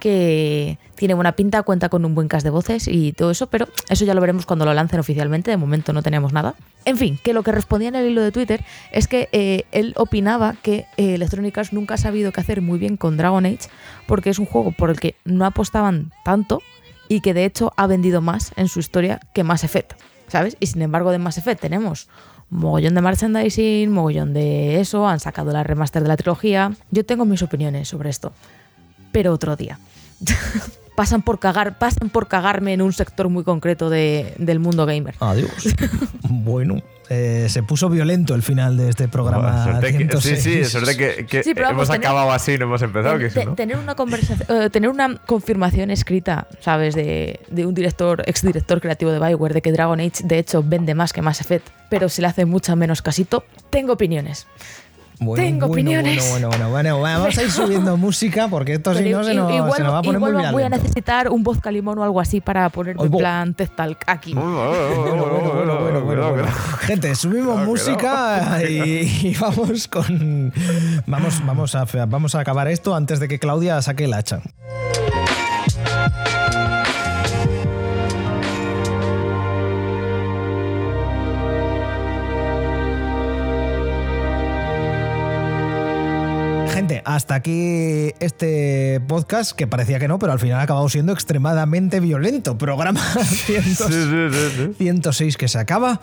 que 0.01 0.79
tiene 0.95 1.13
buena 1.13 1.33
pinta, 1.33 1.61
cuenta 1.61 1.87
con 1.87 2.03
un 2.03 2.15
buen 2.15 2.27
cast 2.27 2.43
de 2.43 2.49
voces 2.49 2.87
y 2.87 3.13
todo 3.13 3.31
eso, 3.31 3.47
pero 3.47 3.67
eso 3.87 4.03
ya 4.03 4.13
lo 4.13 4.19
veremos 4.19 4.45
cuando 4.45 4.65
lo 4.65 4.73
lancen 4.73 4.99
oficialmente, 4.99 5.51
de 5.51 5.57
momento 5.57 5.93
no 5.93 6.01
tenemos 6.01 6.33
nada. 6.33 6.55
En 6.85 6.97
fin, 6.97 7.19
que 7.23 7.33
lo 7.33 7.43
que 7.43 7.51
respondía 7.51 7.89
en 7.89 7.95
el 7.95 8.09
hilo 8.09 8.21
de 8.21 8.31
Twitter 8.31 8.65
es 8.91 9.07
que 9.07 9.29
eh, 9.31 9.63
él 9.71 9.93
opinaba 9.95 10.55
que 10.63 10.85
eh, 10.97 11.13
Electronic 11.13 11.55
Arts 11.55 11.71
nunca 11.71 11.93
ha 11.93 11.97
sabido 11.97 12.31
qué 12.31 12.41
hacer 12.41 12.61
muy 12.61 12.79
bien 12.79 12.97
con 12.97 13.15
Dragon 13.15 13.45
Age, 13.45 13.69
porque 14.07 14.31
es 14.31 14.39
un 14.39 14.47
juego 14.47 14.71
por 14.71 14.89
el 14.89 14.99
que 14.99 15.15
no 15.23 15.45
apostaban 15.45 16.11
tanto 16.25 16.61
y 17.07 17.21
que 17.21 17.33
de 17.33 17.45
hecho 17.45 17.71
ha 17.77 17.85
vendido 17.85 18.21
más 18.21 18.51
en 18.55 18.67
su 18.67 18.79
historia 18.79 19.19
que 19.33 19.43
Mass 19.43 19.63
Effect, 19.63 19.93
¿sabes? 20.27 20.57
Y 20.59 20.65
sin 20.65 20.81
embargo 20.81 21.11
de 21.11 21.19
Mass 21.19 21.37
Effect 21.37 21.61
tenemos 21.61 22.09
mogollón 22.49 22.95
de 22.95 23.01
merchandising, 23.01 23.89
mogollón 23.91 24.33
de 24.33 24.79
eso, 24.79 25.07
han 25.07 25.19
sacado 25.19 25.51
la 25.51 25.63
remaster 25.63 26.01
de 26.03 26.09
la 26.09 26.17
trilogía. 26.17 26.73
Yo 26.91 27.05
tengo 27.05 27.25
mis 27.25 27.41
opiniones 27.41 27.87
sobre 27.87 28.09
esto, 28.09 28.33
pero 29.11 29.33
otro 29.33 29.55
día. 29.55 29.79
pasan 30.95 31.21
por 31.21 31.39
cagar, 31.39 31.77
pasan 31.79 32.09
por 32.09 32.27
cagarme 32.27 32.73
en 32.73 32.81
un 32.81 32.93
sector 32.93 33.29
muy 33.29 33.43
concreto 33.43 33.89
de- 33.89 34.33
del 34.37 34.59
mundo 34.59 34.85
gamer. 34.85 35.15
Adiós. 35.19 35.49
bueno, 36.29 36.81
eh, 37.09 37.47
se 37.49 37.63
puso 37.63 37.89
violento 37.89 38.35
el 38.35 38.41
final 38.43 38.77
de 38.77 38.89
este 38.89 39.07
programa. 39.07 39.63
Suerte 39.63 39.91
que- 39.91 39.97
106. 39.97 40.43
sí, 40.43 40.63
sí, 40.63 40.65
suerte 40.65 40.95
que, 40.97 41.25
que 41.25 41.43
Sí, 41.43 41.51
hemos 41.55 41.87
tener- 41.89 42.05
acabado 42.05 42.31
así, 42.31 42.57
no 42.57 42.65
hemos 42.65 42.81
empezado. 42.81 43.17
Que 43.17 43.29
Te- 43.29 43.39
si 43.41 43.45
no. 43.45 43.55
tener 43.55 43.77
una 43.77 43.95
conversación, 43.95 44.61
eh, 44.61 44.69
tener 44.69 44.89
una 44.89 45.15
confirmación 45.25 45.91
escrita, 45.91 46.47
¿sabes? 46.59 46.93
De, 46.95 47.39
de 47.49 47.65
un 47.65 47.73
director, 47.73 48.23
exdirector 48.27 48.79
creativo 48.81 49.11
de 49.11 49.19
Bioware, 49.19 49.53
de 49.55 49.61
que 49.61 49.71
Dragon 49.71 49.99
Age 49.99 50.23
de 50.23 50.39
hecho 50.39 50.61
vende 50.63 50.93
más 50.93 51.13
que 51.13 51.21
Mass 51.21 51.41
Effect, 51.41 51.67
pero 51.89 52.09
se 52.09 52.21
le 52.21 52.27
hace 52.27 52.45
mucho 52.45 52.75
menos 52.75 53.01
casito. 53.01 53.43
Tengo 53.69 53.93
opiniones. 53.93 54.45
Bueno, 55.21 55.43
Tengo 55.43 55.67
bueno, 55.67 55.73
opiniones. 55.73 56.31
Bueno, 56.31 56.47
bueno, 56.47 56.69
bueno, 56.71 56.97
bueno, 56.97 57.19
vamos 57.21 57.37
a 57.37 57.43
ir 57.43 57.51
subiendo 57.51 57.95
música 57.95 58.47
porque 58.47 58.73
esto 58.73 58.95
si 58.95 59.07
no 59.11 59.23
se 59.23 59.35
nos, 59.35 59.53
igual, 59.53 59.73
se 59.73 59.83
nos 59.83 59.93
va 59.93 59.99
a 59.99 60.01
poner 60.01 60.17
igual 60.17 60.33
muy 60.33 60.51
voy 60.51 60.63
a 60.63 60.69
necesitar 60.69 61.29
un 61.29 61.43
voz 61.43 61.59
calimón 61.59 61.99
o 61.99 62.03
algo 62.03 62.19
así 62.19 62.41
para 62.41 62.67
ponerme 62.69 63.03
en 63.03 63.11
plan 63.11 63.53
Tez 63.53 63.69
Talk 63.75 64.03
aquí. 64.07 64.33
Bueno, 64.33 64.51
bueno, 64.51 65.25
bueno, 65.25 65.79
bueno, 65.79 66.01
bueno, 66.01 66.31
bueno. 66.31 66.47
Gente, 66.79 67.13
subimos 67.13 67.63
música 67.67 68.63
y, 68.67 69.27
y 69.27 69.37
vamos 69.39 69.87
con. 69.87 70.51
Vamos, 71.05 71.45
vamos, 71.45 71.75
a, 71.75 71.85
vamos 72.07 72.33
a 72.33 72.39
acabar 72.39 72.67
esto 72.67 72.95
antes 72.95 73.19
de 73.19 73.27
que 73.27 73.37
Claudia 73.37 73.79
saque 73.83 74.05
el 74.05 74.13
hacha. 74.13 74.41
Hasta 87.05 87.35
aquí 87.35 88.11
este 88.19 89.01
podcast 89.07 89.51
que 89.53 89.67
parecía 89.67 89.99
que 89.99 90.07
no, 90.07 90.19
pero 90.19 90.31
al 90.31 90.39
final 90.39 90.59
ha 90.59 90.63
acabado 90.63 90.87
siendo 90.89 91.11
extremadamente 91.13 91.99
violento. 91.99 92.57
Programa 92.57 93.01
100 93.23 93.63
Sí, 93.63 93.73
sí, 93.75 94.27
sí, 94.31 94.49
sí. 94.55 94.73
106 94.77 95.37
que 95.37 95.47
se 95.47 95.59
acaba. 95.59 95.99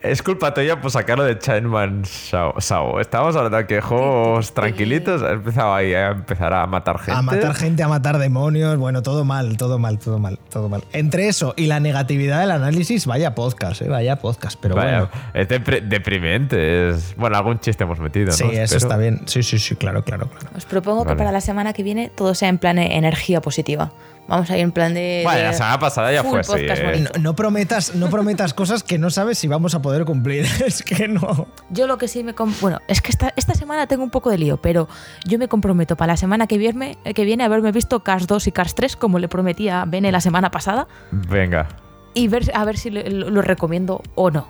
Es 0.00 0.22
culpa 0.22 0.54
tuya 0.54 0.80
por 0.80 0.90
sacarlo 0.90 1.24
de 1.24 1.38
Chainman 1.38 2.04
Sao. 2.04 3.00
Estábamos 3.00 3.36
hablando 3.36 3.66
que 3.66 3.80
juegos 3.80 4.54
tranquilitos 4.54 5.22
ha 5.22 5.30
empezado 5.32 5.74
ahí 5.74 5.94
a 5.94 6.08
empezar 6.10 6.52
a 6.52 6.66
matar 6.66 6.98
gente. 6.98 7.12
A 7.12 7.22
matar 7.22 7.54
gente, 7.54 7.82
a 7.82 7.88
matar 7.88 8.18
demonios. 8.18 8.76
Bueno, 8.78 9.02
todo 9.02 9.24
mal, 9.24 9.56
todo 9.56 9.78
mal, 9.78 9.98
todo 9.98 10.18
mal, 10.18 10.38
todo 10.50 10.68
mal. 10.68 10.84
Entre 10.92 11.28
eso 11.28 11.54
y 11.56 11.66
la 11.66 11.80
negatividad 11.80 12.40
del 12.40 12.50
análisis, 12.50 13.06
vaya 13.06 13.34
podcast, 13.34 13.82
¿eh? 13.82 13.88
vaya 13.88 14.16
podcast. 14.16 14.58
Pero 14.60 14.74
Vaya, 14.76 15.08
bueno. 15.10 15.10
es 15.34 15.48
deprimente. 15.88 16.90
Es... 16.90 17.14
Bueno, 17.16 17.36
algún 17.36 17.58
chiste 17.60 17.84
hemos 17.84 17.98
metido, 17.98 18.32
Sí, 18.32 18.44
¿no? 18.44 18.50
eso 18.50 18.74
Pero- 18.74 18.76
está 18.78 18.96
bien. 18.96 19.22
Sí, 19.26 19.42
sí, 19.42 19.58
sí, 19.58 19.76
claro, 19.76 20.04
claro, 20.04 20.15
claro. 20.16 20.30
Os 20.56 20.64
propongo 20.64 21.04
que 21.04 21.14
para 21.16 21.32
la 21.32 21.40
semana 21.40 21.72
que 21.72 21.82
viene 21.82 22.10
todo 22.14 22.34
sea 22.34 22.48
en 22.48 22.58
plan 22.58 22.76
de 22.76 22.96
energía 22.96 23.40
positiva. 23.40 23.92
Vamos 24.28 24.50
a 24.50 24.56
ir 24.56 24.64
en 24.64 24.72
plan 24.72 24.92
de. 24.92 25.20
Bueno, 25.22 25.38
de 25.38 25.44
la 25.44 25.52
semana 25.52 25.78
pasada 25.78 26.12
ya 26.12 26.24
fue 26.24 26.40
así, 26.40 26.50
podcast 26.50 26.82
¿eh? 26.82 26.84
bonito. 26.84 27.10
No, 27.14 27.22
no 27.22 27.36
prometas, 27.36 27.94
no 27.94 28.10
prometas 28.10 28.54
cosas 28.54 28.82
que 28.82 28.98
no 28.98 29.10
sabes 29.10 29.38
si 29.38 29.46
vamos 29.46 29.74
a 29.74 29.82
poder 29.82 30.04
cumplir. 30.04 30.46
Es 30.66 30.82
que 30.82 31.06
no. 31.06 31.46
Yo 31.70 31.86
lo 31.86 31.96
que 31.96 32.08
sí 32.08 32.24
me. 32.24 32.34
Bueno, 32.60 32.80
es 32.88 33.00
que 33.00 33.10
esta, 33.12 33.32
esta 33.36 33.54
semana 33.54 33.86
tengo 33.86 34.02
un 34.02 34.10
poco 34.10 34.30
de 34.30 34.38
lío, 34.38 34.56
pero 34.56 34.88
yo 35.24 35.38
me 35.38 35.46
comprometo 35.46 35.96
para 35.96 36.14
la 36.14 36.16
semana 36.16 36.46
que 36.46 36.58
viene, 36.58 36.98
que 37.14 37.24
viene 37.24 37.44
haberme 37.44 37.70
visto 37.70 38.02
Cars 38.02 38.26
2 38.26 38.48
y 38.48 38.52
Cars 38.52 38.74
3, 38.74 38.96
como 38.96 39.18
le 39.18 39.28
prometí 39.28 39.68
a 39.68 39.84
Bene 39.84 40.10
la 40.10 40.20
semana 40.20 40.50
pasada, 40.50 40.88
Venga. 41.12 41.68
y 42.14 42.26
ver, 42.26 42.50
a 42.54 42.64
ver 42.64 42.78
si 42.78 42.90
lo, 42.90 43.02
lo 43.30 43.42
recomiendo 43.42 44.02
o 44.16 44.30
no. 44.30 44.48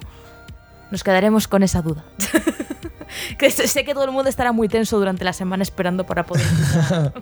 Nos 0.91 1.03
quedaremos 1.05 1.49
con 1.49 1.63
esa 1.63 1.83
duda. 1.83 2.05
que 3.39 3.51
sé 3.51 3.85
que 3.85 3.95
todo 3.95 4.05
el 4.05 4.13
mundo 4.13 4.29
estará 4.29 4.53
muy 4.53 4.69
tenso 4.69 4.99
durante 4.99 5.25
la 5.25 5.33
semana 5.33 5.63
esperando 5.63 6.05
para 6.07 6.25
poder 6.25 6.45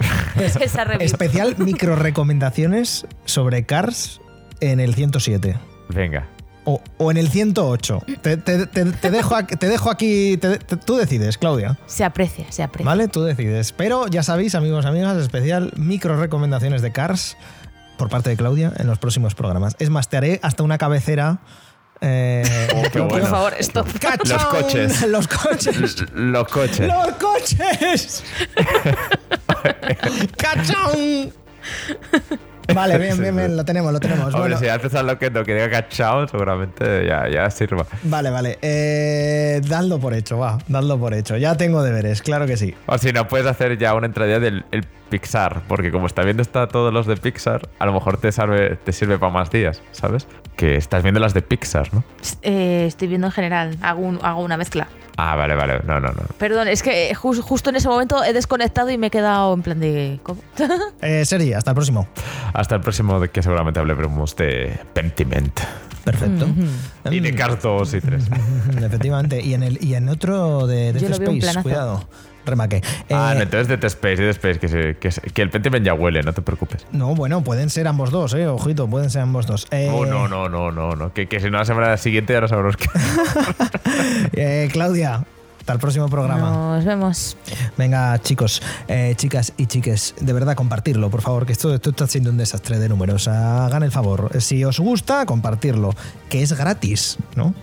esa 0.61 0.85
review. 0.85 1.05
Especial 1.05 1.57
micro 1.59 1.97
recomendaciones 1.97 3.07
sobre 3.25 3.65
Cars 3.65 4.21
en 4.61 4.81
el 4.81 4.95
107. 4.95 5.57
Venga. 5.89 6.27
O, 6.67 6.81
o 6.97 7.11
en 7.11 7.19
el 7.19 7.29
108. 7.29 8.03
Te, 8.23 8.37
te- 8.39 8.67
te- 8.67 8.85
te 8.87 9.11
dejo, 9.11 9.37
aquí- 9.37 9.57
te 9.57 9.69
dejo 9.69 9.91
aquí. 9.91 10.39
te- 10.39 10.59
te- 10.59 10.77
tú 10.79 10.97
decides, 10.97 11.37
Claudia. 11.37 11.79
Se 11.87 12.05
aprecia, 12.05 12.51
se 12.51 12.63
aprecia. 12.63 12.87
¿Vale? 12.87 13.09
Tú 13.09 13.23
decides. 13.23 13.73
Pero 13.73 14.07
ya 14.07 14.23
sabéis, 14.23 14.55
amigos, 14.55 14.87
amigas, 14.87 15.17
especial 15.19 15.73
micro 15.77 16.17
recomendaciones 16.19 16.81
de 16.81 16.91
Cars 16.93 17.37
por 17.99 18.09
parte 18.09 18.31
de 18.31 18.37
Claudia 18.37 18.73
en 18.79 18.87
los 18.87 18.99
próximos 18.99 19.35
programas. 19.35 19.77
Es 19.79 19.91
más, 19.91 20.09
te 20.09 20.17
haré 20.17 20.41
hasta 20.43 20.63
una 20.63 20.79
cabecera. 20.79 21.41
Eh, 22.05 22.69
Oh, 22.75 22.83
qué 22.93 23.01
Por 23.01 23.27
favor. 23.27 23.55
¡Cachón! 24.01 24.29
Los 24.31 24.45
coches. 24.47 25.03
Los 25.09 25.29
coches. 25.29 26.05
Los 26.15 26.49
coches. 26.49 26.89
¡Los 26.89 27.15
coches! 27.17 28.25
¡Cachón! 30.37 31.33
Vale, 32.75 32.99
bien, 32.99 33.21
bien, 33.21 33.37
bien, 33.37 33.57
lo 33.57 33.65
tenemos, 33.65 33.93
lo 33.93 34.01
tenemos. 34.01 34.27
Hombre, 34.27 34.41
Bueno, 34.41 34.59
si 34.59 34.69
haces 34.69 34.95
algo 34.95 35.19
que 35.19 35.31
no 35.31 35.45
que 35.45 35.55
diga 35.55 35.69
cachao, 35.71 36.27
seguramente 36.27 37.07
ya, 37.07 37.29
ya 37.29 37.51
sirva. 37.51 37.87
Vale, 38.05 38.31
vale. 38.31 38.59
Eh, 38.63 39.61
dadlo 39.67 39.99
por 39.99 40.15
hecho, 40.15 40.39
va. 40.39 40.59
Dadlo 40.67 40.99
por 40.99 41.13
hecho. 41.15 41.37
Ya 41.37 41.57
tengo 41.57 41.83
deberes, 41.83 42.23
claro 42.23 42.47
que 42.47 42.57
sí. 42.57 42.75
O 42.87 42.97
si 42.97 43.13
no, 43.13 43.29
puedes 43.29 43.47
hacer 43.47 43.77
ya 43.79 43.95
una 43.95 44.07
entradilla 44.07 44.41
del 44.41 44.65
el 44.73 44.87
Pixar, 45.19 45.63
porque 45.69 45.93
como 45.93 46.07
está 46.07 46.23
viendo 46.23 46.43
está 46.43 46.67
todos 46.67 46.93
los 46.93 47.07
de 47.07 47.17
Pixar, 47.17 47.69
a 47.79 47.87
lo 47.87 47.93
mejor 47.93 48.17
te 48.17 48.33
sirve, 48.33 48.75
te 48.85 48.93
sirve 48.93 49.17
para 49.17 49.33
más 49.33 49.49
días, 49.49 49.81
¿sabes? 49.93 50.27
Que 50.57 50.75
estás 50.75 51.05
viendo 51.05 51.21
las 51.21 51.35
de 51.35 51.43
Pixar, 51.43 51.93
¿no? 51.95 52.03
Eh, 52.43 52.87
estoy 52.89 53.07
viendo 53.07 53.29
en 53.29 53.33
general, 53.33 53.79
hago, 53.81 54.01
un- 54.03 54.19
hago 54.23 54.43
una 54.43 54.57
mezcla. 54.57 54.89
Ah, 55.17 55.37
vale, 55.37 55.55
vale. 55.55 55.79
No, 55.87 56.01
no, 56.01 56.09
no. 56.09 56.23
Perdón, 56.39 56.67
es 56.67 56.83
que 56.83 57.11
eh, 57.11 57.15
jus- 57.15 57.41
justo 57.41 57.71
en 57.71 57.77
ese 57.77 57.87
momento 57.89 58.25
he 58.25 58.33
desconectado 58.33 58.91
y 58.91 58.99
me 58.99 59.07
he 59.07 59.11
quedado 59.11 59.55
en 59.55 59.63
plan 59.63 59.79
de. 59.79 60.19
¿Cómo? 60.25 60.41
Eh, 61.01 61.25
Sergi, 61.25 61.53
hasta 61.53 61.71
el 61.71 61.75
próximo. 61.77 62.09
Hasta 62.53 62.75
el 62.75 62.81
próximo, 62.81 63.21
de 63.21 63.29
que 63.31 63.41
seguramente 63.41 63.79
hablaremos 63.79 64.35
de 64.35 64.77
Pentiment. 64.95 65.61
Perfecto. 66.05 66.47
Y 67.11 67.21
de 67.21 67.35
Cars 67.35 67.63
2 67.63 67.95
y 67.95 68.01
3. 68.01 68.25
Efectivamente. 68.83 69.41
Y 69.41 69.55
en, 69.55 69.63
el, 69.63 69.79
y 69.83 69.95
en 69.95 70.09
otro 70.09 70.67
de 70.67 70.93
Death 70.93 71.29
un 71.29 71.37
Space, 71.39 71.63
cuidado. 71.63 72.05
Remake. 72.47 72.83
ah, 73.11 73.35
Eh, 73.37 73.43
entonces 73.43 73.69
de 73.69 73.77
Dead 73.77 73.85
Space, 73.87 74.17
de 74.23 74.31
Space, 74.31 74.59
que, 74.59 74.69
se- 74.69 74.97
que, 74.97 75.11
se- 75.11 75.21
que 75.23 75.43
el 75.43 75.51
Pentiment 75.51 75.85
ya 75.85 75.95
huele, 75.95 76.23
no 76.23 76.33
te 76.33 76.43
preocupes. 76.43 76.87
no, 76.93 77.15
bueno, 77.15 77.43
pueden 77.43 77.71
ser 77.71 77.87
ambos 77.89 78.11
dos, 78.11 78.35
eh. 78.35 78.47
Ojito, 78.47 78.87
pueden 78.89 79.11
ser 79.11 79.23
ambos 79.23 79.47
dos. 79.47 79.67
Eh, 79.71 79.89
Oh, 79.93 80.05
no, 80.07 80.29
no, 80.29 80.49
no, 80.49 80.71
no, 80.71 80.93
no. 80.97 81.13
Que, 81.13 81.27
que 81.29 81.41
si 81.41 81.51
no 81.51 81.59
la 81.59 81.65
semana 81.65 81.97
siguiente 81.97 82.33
ya 82.33 82.41
no 82.41 82.49
sabremos 82.49 82.77
qué. 82.77 82.89
eh, 84.35 84.69
Claudia, 84.73 85.25
hasta 85.61 85.73
el 85.73 85.79
próximo 85.79 86.09
programa. 86.09 86.51
Nos 86.77 86.85
vemos. 86.85 87.37
Venga, 87.77 88.19
chicos, 88.21 88.63
eh, 88.89 89.15
chicas 89.17 89.53
y 89.57 89.67
chiques, 89.67 90.15
de 90.21 90.33
verdad 90.33 90.55
compartirlo, 90.57 91.11
por 91.11 91.23
favor, 91.23 91.47
que 91.47 91.53
esto, 91.53 91.75
esto 91.75 91.91
está 91.91 92.07
siendo 92.07 92.31
un 92.31 92.37
desastre 92.37 92.79
de 92.79 92.89
números. 92.89 93.29
Hagan 93.29 93.83
el 93.83 93.91
favor. 93.91 94.31
Si 94.41 94.65
os 94.65 94.79
gusta, 94.81 95.25
compartirlo, 95.27 95.95
que 96.29 96.43
es 96.43 96.53
gratis, 96.53 97.17
¿no? 97.37 97.55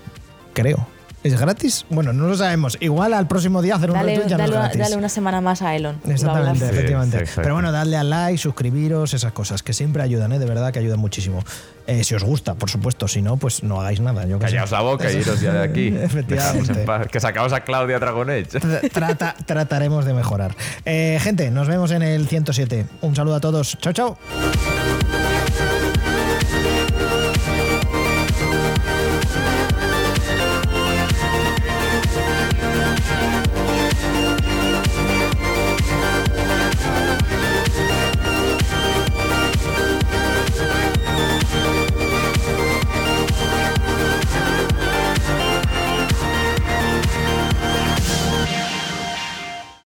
Creo. 0.53 0.87
¿Es 1.23 1.39
gratis? 1.39 1.85
Bueno, 1.89 2.13
no 2.13 2.25
lo 2.27 2.35
sabemos. 2.35 2.77
Igual 2.79 3.13
al 3.13 3.27
próximo 3.27 3.61
día 3.61 3.75
hacer 3.75 3.91
un 3.91 3.97
Dale, 3.97 4.15
retweet 4.15 4.27
ya 4.29 4.37
no 4.37 4.39
dale 4.39 4.43
es 4.43 4.55
una, 4.55 4.61
gratis. 4.63 4.81
dale 4.81 4.95
una 4.95 5.09
semana 5.09 5.39
más 5.41 5.61
a 5.61 5.75
Elon. 5.75 5.97
Lo 6.03 6.11
Exactamente. 6.11 6.65
Sí, 6.67 6.71
efectivamente. 6.73 7.25
sí. 7.27 7.33
Pero 7.35 7.53
bueno, 7.53 7.71
dadle 7.71 7.95
al 7.97 8.09
like, 8.09 8.37
suscribiros, 8.39 9.13
esas 9.13 9.31
cosas, 9.31 9.61
que 9.61 9.73
siempre 9.73 10.01
ayudan, 10.01 10.31
¿eh? 10.31 10.39
de 10.39 10.45
verdad 10.45 10.73
que 10.73 10.79
ayudan 10.79 10.99
muchísimo. 10.99 11.43
Eh, 11.85 12.03
si 12.03 12.15
os 12.15 12.23
gusta, 12.23 12.55
por 12.55 12.69
supuesto, 12.71 13.07
si 13.07 13.21
no, 13.21 13.37
pues 13.37 13.61
no 13.63 13.79
hagáis 13.79 13.99
nada. 13.99 14.25
Yo. 14.25 14.39
Callaos 14.39 14.71
la 14.71 14.81
boca 14.81 15.11
y 15.11 15.17
iros 15.17 15.39
ya 15.41 15.53
de 15.53 15.59
aquí. 15.63 15.87
Efectivamente. 16.01 16.85
Que 17.11 17.19
sacamos 17.19 17.53
a 17.53 17.61
Claudia 17.61 17.99
Dragon 17.99 18.27
Age. 18.29 18.45
Tra- 18.59 18.89
trata- 18.91 19.35
trataremos 19.45 20.05
de 20.05 20.13
mejorar. 20.13 20.55
Eh, 20.85 21.19
gente, 21.21 21.51
nos 21.51 21.67
vemos 21.67 21.91
en 21.91 22.01
el 22.01 22.27
107. 22.27 22.85
Un 23.01 23.15
saludo 23.15 23.35
a 23.35 23.39
todos. 23.39 23.77
Chao, 23.79 23.93
chao. 23.93 24.17